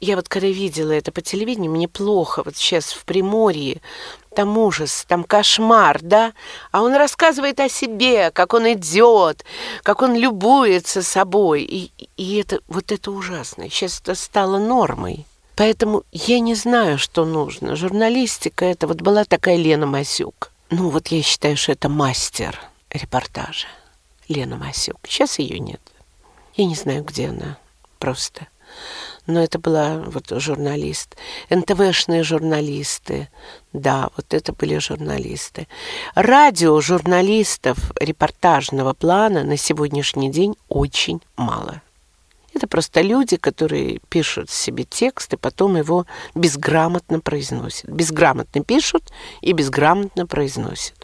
я 0.00 0.16
вот 0.16 0.28
когда 0.28 0.48
видела 0.48 0.92
это 0.92 1.12
по 1.12 1.20
телевидению, 1.20 1.72
мне 1.72 1.88
плохо. 1.88 2.42
Вот 2.44 2.56
сейчас 2.56 2.92
в 2.92 3.04
Приморье, 3.04 3.80
там 4.34 4.56
ужас, 4.58 5.04
там 5.08 5.24
кошмар, 5.24 6.00
да? 6.02 6.32
А 6.70 6.82
он 6.82 6.94
рассказывает 6.94 7.58
о 7.60 7.68
себе, 7.68 8.30
как 8.30 8.54
он 8.54 8.72
идет, 8.72 9.44
как 9.82 10.02
он 10.02 10.14
любуется 10.14 11.02
собой. 11.02 11.62
И, 11.62 11.90
и 12.16 12.36
это, 12.36 12.60
вот 12.68 12.92
это 12.92 13.10
ужасно. 13.10 13.70
Сейчас 13.70 14.00
это 14.00 14.14
стало 14.14 14.58
нормой. 14.58 15.26
Поэтому 15.56 16.04
я 16.12 16.38
не 16.40 16.54
знаю, 16.54 16.98
что 16.98 17.24
нужно. 17.24 17.76
Журналистика, 17.76 18.66
это 18.66 18.86
вот 18.86 19.00
была 19.00 19.24
такая 19.24 19.56
Лена 19.56 19.86
Масюк. 19.86 20.52
Ну 20.68 20.90
вот 20.90 21.08
я 21.08 21.22
считаю, 21.22 21.56
что 21.56 21.72
это 21.72 21.88
мастер 21.88 22.60
репортажа. 22.90 23.68
Лена 24.28 24.56
Масюк. 24.56 24.98
Сейчас 25.08 25.38
ее 25.38 25.58
нет. 25.58 25.80
Я 26.56 26.66
не 26.66 26.74
знаю, 26.74 27.04
где 27.04 27.28
она. 27.28 27.56
Просто 27.98 28.48
но 29.26 29.42
это 29.42 29.58
была 29.58 29.98
вот 30.06 30.26
журналист. 30.30 31.16
НТВшные 31.50 32.22
журналисты, 32.22 33.28
да, 33.72 34.10
вот 34.16 34.32
это 34.34 34.52
были 34.52 34.78
журналисты. 34.78 35.68
Радио 36.14 36.80
журналистов 36.80 37.92
репортажного 38.00 38.92
плана 38.92 39.44
на 39.44 39.56
сегодняшний 39.56 40.30
день 40.30 40.56
очень 40.68 41.20
мало. 41.36 41.82
Это 42.56 42.66
просто 42.68 43.02
люди, 43.02 43.36
которые 43.36 44.00
пишут 44.08 44.48
себе 44.48 44.84
текст 44.84 45.34
и 45.34 45.36
потом 45.36 45.76
его 45.76 46.06
безграмотно 46.34 47.20
произносят. 47.20 47.84
Безграмотно 47.90 48.64
пишут 48.64 49.12
и 49.42 49.52
безграмотно 49.52 50.26
произносят. 50.26 50.94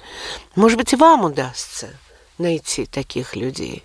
Может 0.57 0.79
быть, 0.79 0.95
и 0.95 0.97
вам 0.97 1.25
удастся 1.25 1.91
найти 2.39 2.87
таких 2.87 3.37
людей. 3.37 3.85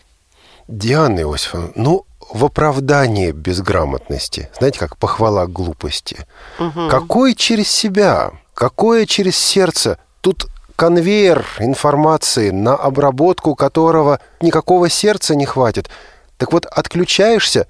Диана 0.69 1.19
Иосифовна, 1.19 1.73
ну, 1.75 2.05
в 2.31 2.45
оправдании 2.45 3.31
безграмотности, 3.31 4.49
знаете, 4.57 4.79
как 4.79 4.97
похвала 4.97 5.47
глупости. 5.47 6.25
Угу. 6.59 6.89
Какой 6.89 7.35
через 7.35 7.69
себя, 7.69 8.31
какое 8.53 9.05
через 9.05 9.37
сердце? 9.37 9.97
Тут 10.21 10.47
конвейер 10.75 11.45
информации, 11.59 12.51
на 12.51 12.75
обработку 12.75 13.55
которого 13.55 14.19
никакого 14.41 14.89
сердца 14.89 15.35
не 15.35 15.45
хватит. 15.45 15.89
Так 16.37 16.53
вот, 16.53 16.65
отключаешься 16.65 17.67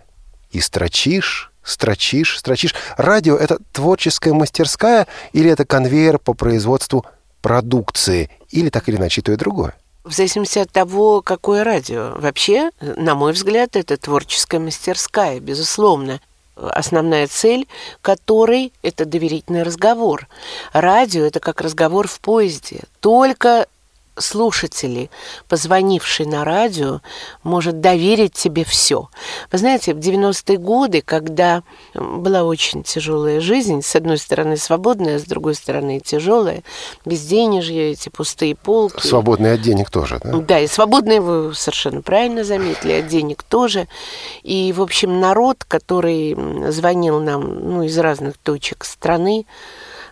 и 0.51 0.59
строчишь, 0.59 1.51
строчишь, 1.63 2.37
строчишь. 2.39 2.75
Радио— 2.97 3.35
это 3.37 3.59
творческая 3.71 4.33
мастерская 4.33 5.07
или 5.33 5.49
это 5.49 5.65
конвейер 5.65 6.19
по 6.19 6.33
производству 6.33 7.05
продукции? 7.41 8.29
Или 8.49 8.69
так 8.69 8.89
или 8.89 8.97
иначе 8.97 9.21
то 9.21 9.31
и 9.31 9.35
другое? 9.35 9.75
В 10.07 10.13
зависимости 10.13 10.59
от 10.59 10.71
того, 10.71 11.21
какое 11.21 11.63
радио. 11.63 12.13
Вообще, 12.15 12.71
на 12.81 13.15
мой 13.15 13.33
взгляд, 13.33 13.75
это 13.75 13.97
творческая 13.97 14.59
мастерская, 14.59 15.39
безусловно. 15.39 16.19
Основная 16.55 17.27
цель 17.27 17.67
которой– 18.01 18.73
это 18.81 19.05
доверительный 19.05 19.63
разговор. 19.63 20.27
Радио– 20.73 21.23
это 21.25 21.39
как 21.39 21.61
разговор 21.61 22.07
в 22.07 22.19
поезде. 22.19 22.81
Только 22.99 23.67
слушателей, 24.19 25.09
позвонивший 25.47 26.25
на 26.25 26.43
радио, 26.43 27.01
может 27.43 27.81
доверить 27.81 28.33
тебе 28.33 28.63
все. 28.63 29.09
Вы 29.51 29.57
знаете, 29.57 29.93
в 29.93 29.97
90-е 29.97 30.57
годы, 30.57 31.01
когда 31.01 31.63
была 31.93 32.43
очень 32.43 32.83
тяжелая 32.83 33.39
жизнь, 33.39 33.81
с 33.81 33.95
одной 33.95 34.17
стороны 34.17 34.57
свободная, 34.57 35.19
с 35.19 35.23
другой 35.23 35.55
стороны 35.55 35.99
тяжелая, 35.99 36.63
безденежье, 37.05 37.91
эти 37.91 38.09
пустые 38.09 38.55
полки. 38.55 39.05
Свободные 39.05 39.53
от 39.53 39.61
денег 39.61 39.89
тоже, 39.89 40.19
да? 40.23 40.37
Да, 40.37 40.59
и 40.59 40.67
свободные, 40.67 41.21
вы 41.21 41.53
совершенно 41.53 42.01
правильно 42.01 42.43
заметили, 42.43 42.93
от 42.93 43.07
денег 43.07 43.43
тоже. 43.43 43.87
И, 44.43 44.73
в 44.73 44.81
общем, 44.81 45.19
народ, 45.19 45.63
который 45.63 46.37
звонил 46.71 47.19
нам 47.19 47.43
ну, 47.43 47.83
из 47.83 47.97
разных 47.97 48.37
точек 48.37 48.85
страны, 48.85 49.45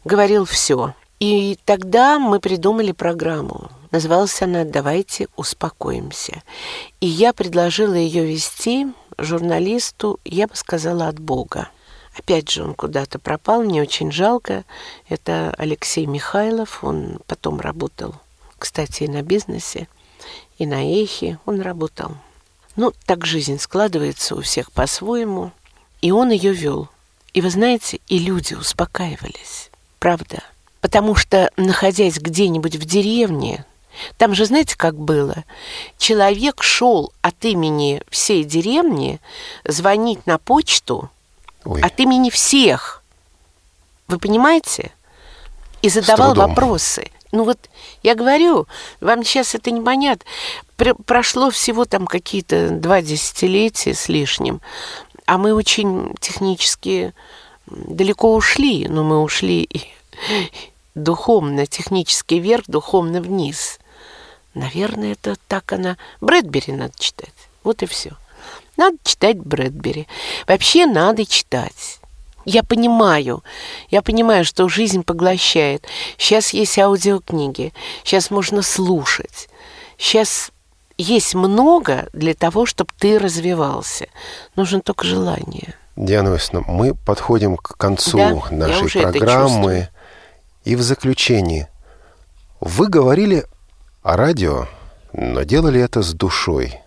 говорил 0.03 0.45
все. 0.45 0.93
И 1.20 1.58
тогда 1.66 2.20
мы 2.20 2.39
придумали 2.39 2.91
программу. 2.91 3.70
Называлась 3.96 4.41
она 4.41 4.66
«Давайте 4.66 5.30
успокоимся». 5.38 6.43
И 7.00 7.08
я 7.08 7.32
предложила 7.32 7.93
ее 7.93 8.26
вести 8.26 8.88
журналисту, 9.18 10.20
я 10.26 10.48
бы 10.48 10.56
сказала, 10.58 11.08
от 11.08 11.18
Бога. 11.18 11.70
Опять 12.14 12.52
же, 12.52 12.66
он 12.66 12.74
куда-то 12.74 13.20
пропал, 13.20 13.64
мне 13.64 13.82
очень 13.82 14.12
жалко. 14.12 14.66
Это 15.08 15.56
Алексей 15.58 16.08
Михайлов, 16.08 16.84
он 16.84 17.22
потом 17.26 17.62
работал, 17.62 18.16
кстати, 18.60 19.04
и 19.04 19.08
на 19.08 19.22
бизнесе, 19.22 19.88
и 20.58 20.66
на 20.66 20.84
эхе 20.84 21.39
он 21.46 21.62
работал. 21.62 22.18
Ну, 22.76 22.91
так 23.06 23.26
жизнь 23.26 23.60
складывается 23.60 24.36
у 24.36 24.41
всех 24.41 24.74
по-своему. 24.74 25.54
И 26.02 26.12
он 26.12 26.32
ее 26.32 26.52
вел. 26.52 26.89
И 27.32 27.39
вы 27.39 27.50
знаете, 27.50 28.02
и 28.10 28.20
люди 28.20 28.56
успокаивались. 28.56 29.72
Правда. 30.00 30.43
Потому 30.82 31.16
что, 31.16 31.50
находясь 31.56 32.18
где-нибудь 32.18 32.76
в 32.76 32.84
деревне, 32.84 33.66
там 34.18 34.36
же, 34.36 34.46
знаете, 34.46 34.76
как 34.78 34.96
было? 34.96 35.43
Человек 35.98 36.64
шел 36.64 37.12
от 37.22 37.43
имени 37.46 38.02
всей 38.10 38.43
деревни 38.43 39.20
звонить 39.66 40.26
на 40.26 40.38
почту 40.38 41.10
Ой. 41.64 41.82
от 41.82 42.00
имени 42.00 42.30
всех. 42.30 43.04
Вы 44.08 44.20
понимаете? 44.20 44.91
И 45.82 45.89
задавал 45.89 46.34
вопросы. 46.34 47.12
Ну 47.32 47.43
вот 47.43 47.60
я 48.02 48.16
говорю, 48.16 48.68
вам 49.02 49.24
сейчас 49.24 49.56
это 49.56 49.72
не 49.72 49.82
понятно. 49.82 50.26
Прошло 51.06 51.50
всего 51.50 51.86
там 51.86 52.08
какие-то 52.08 52.70
два 52.70 53.02
десятилетия 53.02 53.93
с 53.93 54.08
лишним, 54.08 54.62
а 55.26 55.38
мы 55.38 55.54
очень 55.54 56.14
технически 56.20 57.14
далеко 57.68 58.36
ушли, 58.36 58.88
но 58.88 59.04
мы 59.04 59.22
ушли 59.22 59.64
и 59.64 59.82
духовно, 60.96 61.66
технически 61.66 62.36
вверх, 62.36 62.66
духовно 62.68 63.22
вниз. 63.22 63.80
Наверное, 64.56 65.12
это 65.12 65.36
так 65.47 65.72
она... 65.74 65.97
Брэдбери 66.22 66.74
надо 66.74 66.93
читать. 66.97 67.34
Вот 67.64 67.84
и 67.84 67.86
все. 67.86 68.12
Надо 68.78 68.97
читать 69.03 69.38
Брэдбери. 69.38 70.08
Вообще 70.47 70.86
надо 70.86 71.26
читать. 71.26 71.99
Я 72.45 72.64
понимаю, 72.64 73.43
я 73.89 74.01
понимаю, 74.01 74.45
что 74.45 74.70
жизнь 74.70 75.03
поглощает. 75.03 75.86
Сейчас 76.18 76.53
есть 76.53 76.78
аудиокниги, 76.78 77.74
сейчас 78.03 78.30
можно 78.30 78.62
слушать. 78.62 79.49
Сейчас 79.97 80.51
есть 80.97 81.34
много 81.34 82.08
для 82.14 82.36
того, 82.36 82.68
чтобы 82.68 82.91
ты 82.99 83.18
развивался. 83.18 84.08
Нужно 84.56 84.82
только 84.82 85.06
желание. 85.06 85.74
Диана 85.95 86.30
Иосифовна, 86.30 86.72
мы 86.72 86.93
подходим 86.93 87.58
к 87.58 87.78
концу 87.78 88.18
да, 88.18 88.36
нашей 88.51 89.01
программы. 89.01 89.89
И 90.66 90.76
в 90.76 90.82
заключении. 90.82 91.68
Вы 92.60 92.88
говорили 92.88 93.45
о 94.06 94.18
радио, 94.18 94.68
но 95.14 95.41
делали 95.41 95.82
это 95.82 96.03
с 96.03 96.14
душой. 96.14 96.80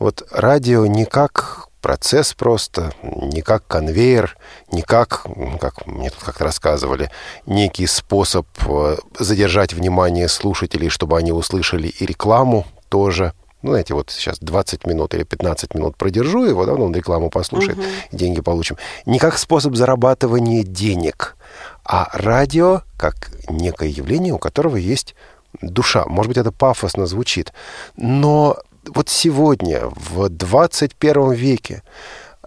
Вот 0.00 0.26
радио 0.32 0.86
не 0.86 1.04
как 1.04 1.68
процесс 1.80 2.34
просто, 2.34 2.92
не 3.00 3.42
как 3.42 3.64
конвейер, 3.68 4.36
не 4.72 4.82
как, 4.82 5.24
как 5.60 5.86
мне 5.86 6.10
тут 6.10 6.24
как-то 6.24 6.42
рассказывали, 6.42 7.12
некий 7.46 7.86
способ 7.86 8.48
э, 8.66 8.96
задержать 9.20 9.72
внимание 9.72 10.26
слушателей, 10.26 10.88
чтобы 10.88 11.16
они 11.16 11.30
услышали 11.30 11.86
и 11.86 12.04
рекламу 12.04 12.66
тоже– 12.88 13.34
ну, 13.62 13.70
знаете, 13.70 13.94
вот 13.94 14.10
сейчас 14.10 14.40
20 14.40 14.88
минут 14.88 15.14
или 15.14 15.22
15 15.22 15.74
минут 15.74 15.96
продержу 15.96 16.44
его, 16.44 16.66
да, 16.66 16.72
он 16.74 16.92
рекламу 16.92 17.30
послушает, 17.30 17.78
угу. 17.78 17.86
деньги 18.10 18.40
получим. 18.40 18.76
Не 19.06 19.20
как 19.20 19.38
способ 19.38 19.76
зарабатывания 19.76 20.64
денег, 20.64 21.36
а 21.84 22.08
радио 22.12 22.82
как 22.96 23.30
некое 23.48 23.88
явление, 23.88 24.34
у 24.34 24.38
которого 24.38 24.74
есть 24.74 25.14
душа. 25.62 26.04
Может 26.06 26.28
быть, 26.28 26.38
это 26.38 26.52
пафосно 26.52 27.06
звучит, 27.06 27.52
но 27.96 28.58
вот 28.94 29.08
сегодня, 29.08 29.82
в 29.84 30.28
21 30.28 31.32
веке, 31.32 31.82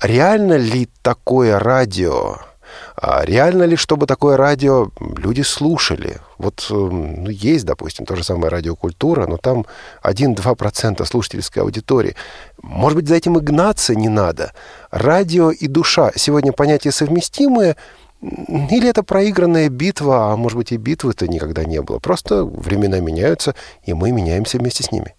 реально 0.01 0.57
ли 0.57 0.89
такое 1.01 1.59
радио 1.59 2.37
а 2.97 3.23
реально 3.25 3.63
ли, 3.63 3.75
чтобы 3.75 4.07
такое 4.07 4.37
радио 4.37 4.89
люди 4.99 5.41
слушали? 5.41 6.17
Вот 6.37 6.67
эм, 6.69 7.23
ну, 7.23 7.29
есть, 7.29 7.65
допустим, 7.65 8.05
то 8.05 8.15
же 8.15 8.23
самое 8.23 8.49
радиокультура, 8.49 9.27
но 9.27 9.37
там 9.37 9.65
1-2% 10.03 11.05
слушательской 11.05 11.63
аудитории. 11.63 12.15
Может 12.61 12.97
быть, 12.97 13.07
за 13.07 13.15
этим 13.15 13.37
и 13.37 13.41
гнаться 13.41 13.95
не 13.95 14.09
надо. 14.09 14.53
Радио 14.91 15.51
и 15.51 15.67
душа 15.67 16.11
сегодня 16.15 16.51
понятия 16.51 16.91
совместимые, 16.91 17.75
или 18.69 18.89
это 18.89 19.03
проигранная 19.03 19.69
битва, 19.69 20.31
а 20.31 20.35
может 20.37 20.57
быть 20.57 20.71
и 20.71 20.77
битвы-то 20.77 21.27
никогда 21.27 21.63
не 21.63 21.81
было. 21.81 21.99
Просто 21.99 22.43
времена 22.45 22.99
меняются, 22.99 23.55
и 23.83 23.93
мы 23.93 24.11
меняемся 24.11 24.57
вместе 24.57 24.83
с 24.83 24.91
ними. 24.91 25.15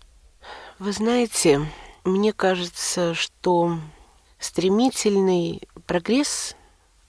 Вы 0.79 0.93
знаете, 0.93 1.61
мне 2.05 2.33
кажется, 2.33 3.15
что 3.15 3.79
стремительный 4.39 5.63
прогресс 5.87 6.57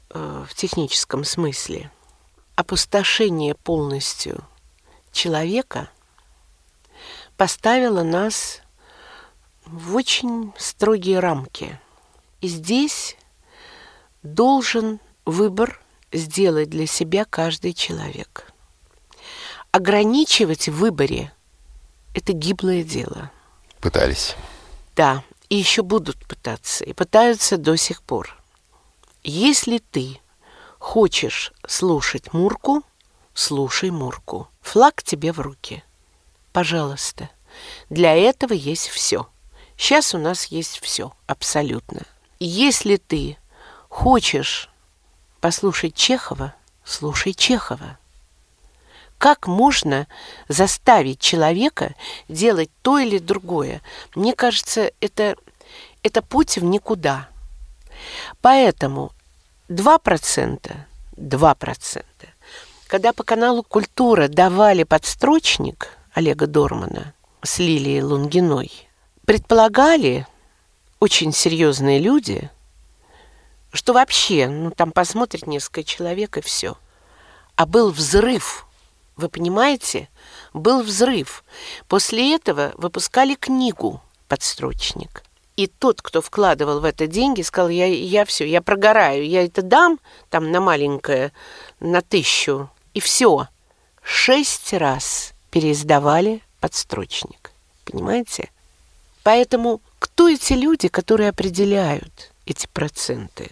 Э, 0.10 0.46
в 0.48 0.56
техническом 0.56 1.24
смысле, 1.24 1.92
опустошение 2.56 3.56
полностью 3.56 4.44
человека 5.12 5.90
поставило 7.36 8.04
нас 8.04 8.62
в 9.66 9.96
очень 9.96 10.54
строгие 10.58 11.20
рамки. 11.20 11.80
И 12.40 12.48
здесь 12.48 13.18
должен 14.24 15.00
выбор 15.26 15.82
сделать 16.12 16.70
для 16.70 16.88
себя 16.88 17.26
каждый 17.26 17.74
человек. 17.74 18.52
Ограничивать 19.72 20.70
в 20.70 20.74
выборе– 20.74 21.32
это 22.14 22.34
гиблое 22.34 22.84
дело. 22.84 23.32
Пытались. 23.80 24.36
Да, 24.96 25.24
и 25.50 25.56
еще 25.56 25.84
будут 25.84 26.18
пытаться, 26.26 26.84
и 26.84 26.94
пытаются 26.94 27.58
до 27.58 27.76
сих 27.76 28.02
пор. 28.02 28.36
Если 29.24 29.78
ты 29.78 30.20
хочешь 30.80 31.54
слушать 31.68 32.34
Мурку, 32.34 32.84
слушай 33.34 33.92
Мурку. 33.92 34.48
Флаг 34.62 35.04
тебе 35.04 35.32
в 35.32 35.40
руки. 35.40 35.84
Пожалуйста. 36.54 37.30
Для 37.90 38.16
этого 38.16 38.54
есть 38.54 38.88
все. 38.88 39.28
Сейчас 39.78 40.16
у 40.16 40.18
нас 40.18 40.46
есть 40.46 40.80
все, 40.80 41.14
абсолютно. 41.28 42.02
Если 42.40 42.98
ты 42.98 43.38
хочешь 43.90 44.70
послушать 45.48 45.96
Чехова, 45.96 46.54
слушай 46.84 47.34
Чехова. 47.34 47.98
Как 49.18 49.48
можно 49.48 50.06
заставить 50.50 51.22
человека 51.22 51.96
делать 52.28 52.70
то 52.82 53.00
или 53.00 53.18
другое? 53.18 53.82
Мне 54.14 54.34
кажется, 54.34 54.92
это, 55.00 55.38
это 56.04 56.22
путь 56.22 56.58
в 56.58 56.66
никуда. 56.66 57.30
Поэтому 58.42 59.14
2%, 59.70 60.76
2%. 61.16 62.06
Когда 62.88 63.14
по 63.14 63.24
каналу 63.24 63.64
«Культура» 63.64 64.28
давали 64.28 64.84
подстрочник 64.84 65.98
Олега 66.12 66.46
Дормана 66.46 67.14
с 67.42 67.58
Лилией 67.60 68.02
Лунгиной, 68.02 68.90
предполагали 69.24 70.28
очень 71.00 71.32
серьезные 71.32 72.00
люди, 72.00 72.52
что 73.72 73.94
вообще, 73.94 74.48
ну 74.48 74.72
там 74.72 74.92
посмотрит 74.92 75.48
несколько 75.48 75.84
человек 75.84 76.38
и 76.38 76.42
все. 76.42 76.78
А 77.56 77.66
был 77.66 77.92
взрыв, 77.92 78.66
вы 79.16 79.30
понимаете? 79.30 80.10
Был 80.54 80.84
взрыв. 80.84 81.44
После 81.88 82.36
этого 82.36 82.72
выпускали 82.76 83.36
книгу 83.36 84.02
«Подстрочник». 84.28 85.24
И 85.56 85.66
тот, 85.66 86.04
кто 86.04 86.22
вкладывал 86.22 86.80
в 86.82 86.86
это 86.86 87.08
деньги, 87.08 87.42
сказал, 87.42 87.70
я, 87.70 87.88
я 87.88 88.26
все, 88.26 88.48
я 88.48 88.62
прогораю, 88.62 89.28
я 89.28 89.44
это 89.44 89.64
дам 89.64 90.00
там 90.30 90.52
на 90.52 90.62
маленькое, 90.62 91.34
на 91.80 92.02
тысячу, 92.02 92.70
и 92.94 93.00
все. 93.00 93.48
Шесть 94.04 94.72
раз 94.74 95.34
переиздавали 95.50 96.44
подстрочник. 96.60 97.52
Понимаете? 97.86 98.52
Поэтому 99.24 99.82
кто 99.98 100.30
эти 100.30 100.54
люди, 100.54 100.90
которые 100.90 101.30
определяют 101.30 102.32
эти 102.46 102.68
проценты? 102.68 103.52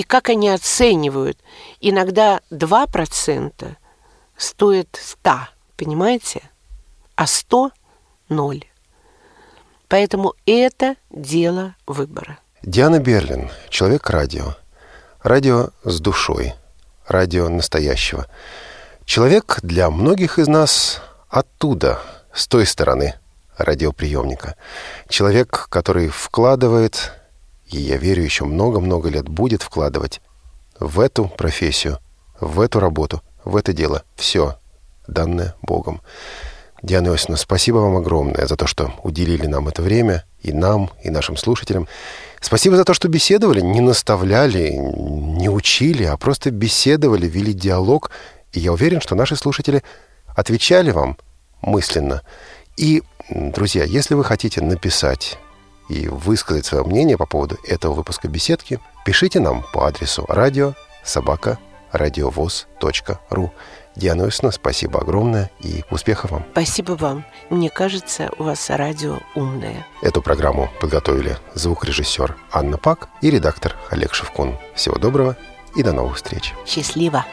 И 0.00 0.02
как 0.02 0.30
они 0.30 0.48
оценивают? 0.48 1.38
Иногда 1.82 2.40
2% 2.50 3.76
стоит 4.38 4.98
100, 4.98 5.30
понимаете? 5.76 6.40
а 7.16 7.26
100– 7.26 7.70
ноль. 8.30 8.64
Поэтому 9.88 10.32
это 10.46 10.96
дело 11.10 11.74
выбора. 11.86 12.38
Диана 12.62 12.98
Берлин, 12.98 13.50
человек 13.68 14.08
радио. 14.08 14.56
Радио 15.22 15.68
с 15.84 16.00
душой. 16.00 16.54
Радио 17.06 17.50
настоящего. 17.50 18.26
Человек 19.04 19.58
для 19.62 19.90
многих 19.90 20.38
из 20.38 20.48
нас 20.48 21.02
оттуда, 21.28 22.00
с 22.32 22.46
той 22.46 22.64
стороны 22.64 23.16
радиоприемника. 23.58 24.56
Человек, 25.10 25.66
который 25.68 26.08
вкладывает, 26.08 27.19
и 27.70 27.78
я 27.78 27.96
верю, 27.96 28.22
еще 28.22 28.44
много-много 28.44 29.08
лет 29.08 29.28
будет 29.28 29.62
вкладывать 29.62 30.20
в 30.78 31.00
эту 31.00 31.26
профессию, 31.26 31.98
в 32.40 32.60
эту 32.60 32.80
работу, 32.80 33.22
в 33.44 33.56
это 33.56 33.72
дело 33.72 34.02
все, 34.16 34.56
данное 35.06 35.54
Богом. 35.62 36.00
Диана 36.82 37.08
Иосифовна, 37.08 37.36
спасибо 37.36 37.76
вам 37.76 37.96
огромное 37.96 38.46
за 38.46 38.56
то, 38.56 38.66
что 38.66 38.94
уделили 39.02 39.46
нам 39.46 39.68
это 39.68 39.82
время, 39.82 40.24
и 40.42 40.52
нам, 40.52 40.90
и 41.02 41.10
нашим 41.10 41.36
слушателям. 41.36 41.86
Спасибо 42.40 42.76
за 42.76 42.84
то, 42.84 42.94
что 42.94 43.08
беседовали, 43.08 43.60
не 43.60 43.80
наставляли, 43.80 44.70
не 44.70 45.50
учили, 45.50 46.04
а 46.04 46.16
просто 46.16 46.50
беседовали, 46.50 47.26
вели 47.26 47.52
диалог. 47.52 48.10
И 48.52 48.60
я 48.60 48.72
уверен, 48.72 49.02
что 49.02 49.14
наши 49.14 49.36
слушатели 49.36 49.82
отвечали 50.34 50.90
вам 50.90 51.18
мысленно. 51.60 52.22
И, 52.78 53.02
друзья, 53.28 53.84
если 53.84 54.14
вы 54.14 54.24
хотите 54.24 54.62
написать 54.62 55.38
и 55.90 56.08
высказать 56.08 56.64
свое 56.64 56.84
мнение 56.84 57.18
по 57.18 57.26
поводу 57.26 57.58
этого 57.64 57.92
выпуска 57.92 58.28
беседки, 58.28 58.80
пишите 59.04 59.40
нам 59.40 59.64
по 59.74 59.86
адресу 59.86 60.24
радио 60.28 60.74
собака 61.02 61.58
радиовоз.ру. 61.92 63.52
Диана 63.96 64.22
Иосифовна, 64.22 64.52
спасибо 64.52 65.00
огромное 65.00 65.50
и 65.58 65.84
успехов 65.90 66.30
вам. 66.30 66.46
Спасибо 66.52 66.92
вам. 66.92 67.24
Мне 67.50 67.68
кажется, 67.68 68.30
у 68.38 68.44
вас 68.44 68.70
радио 68.70 69.18
умное. 69.34 69.84
Эту 70.00 70.22
программу 70.22 70.70
подготовили 70.80 71.36
звукорежиссер 71.54 72.36
Анна 72.52 72.78
Пак 72.78 73.08
и 73.20 73.30
редактор 73.30 73.76
Олег 73.90 74.14
Шевкун. 74.14 74.56
Всего 74.76 74.96
доброго 74.96 75.36
и 75.74 75.82
до 75.82 75.92
новых 75.92 76.16
встреч. 76.16 76.54
Счастливо. 76.66 77.26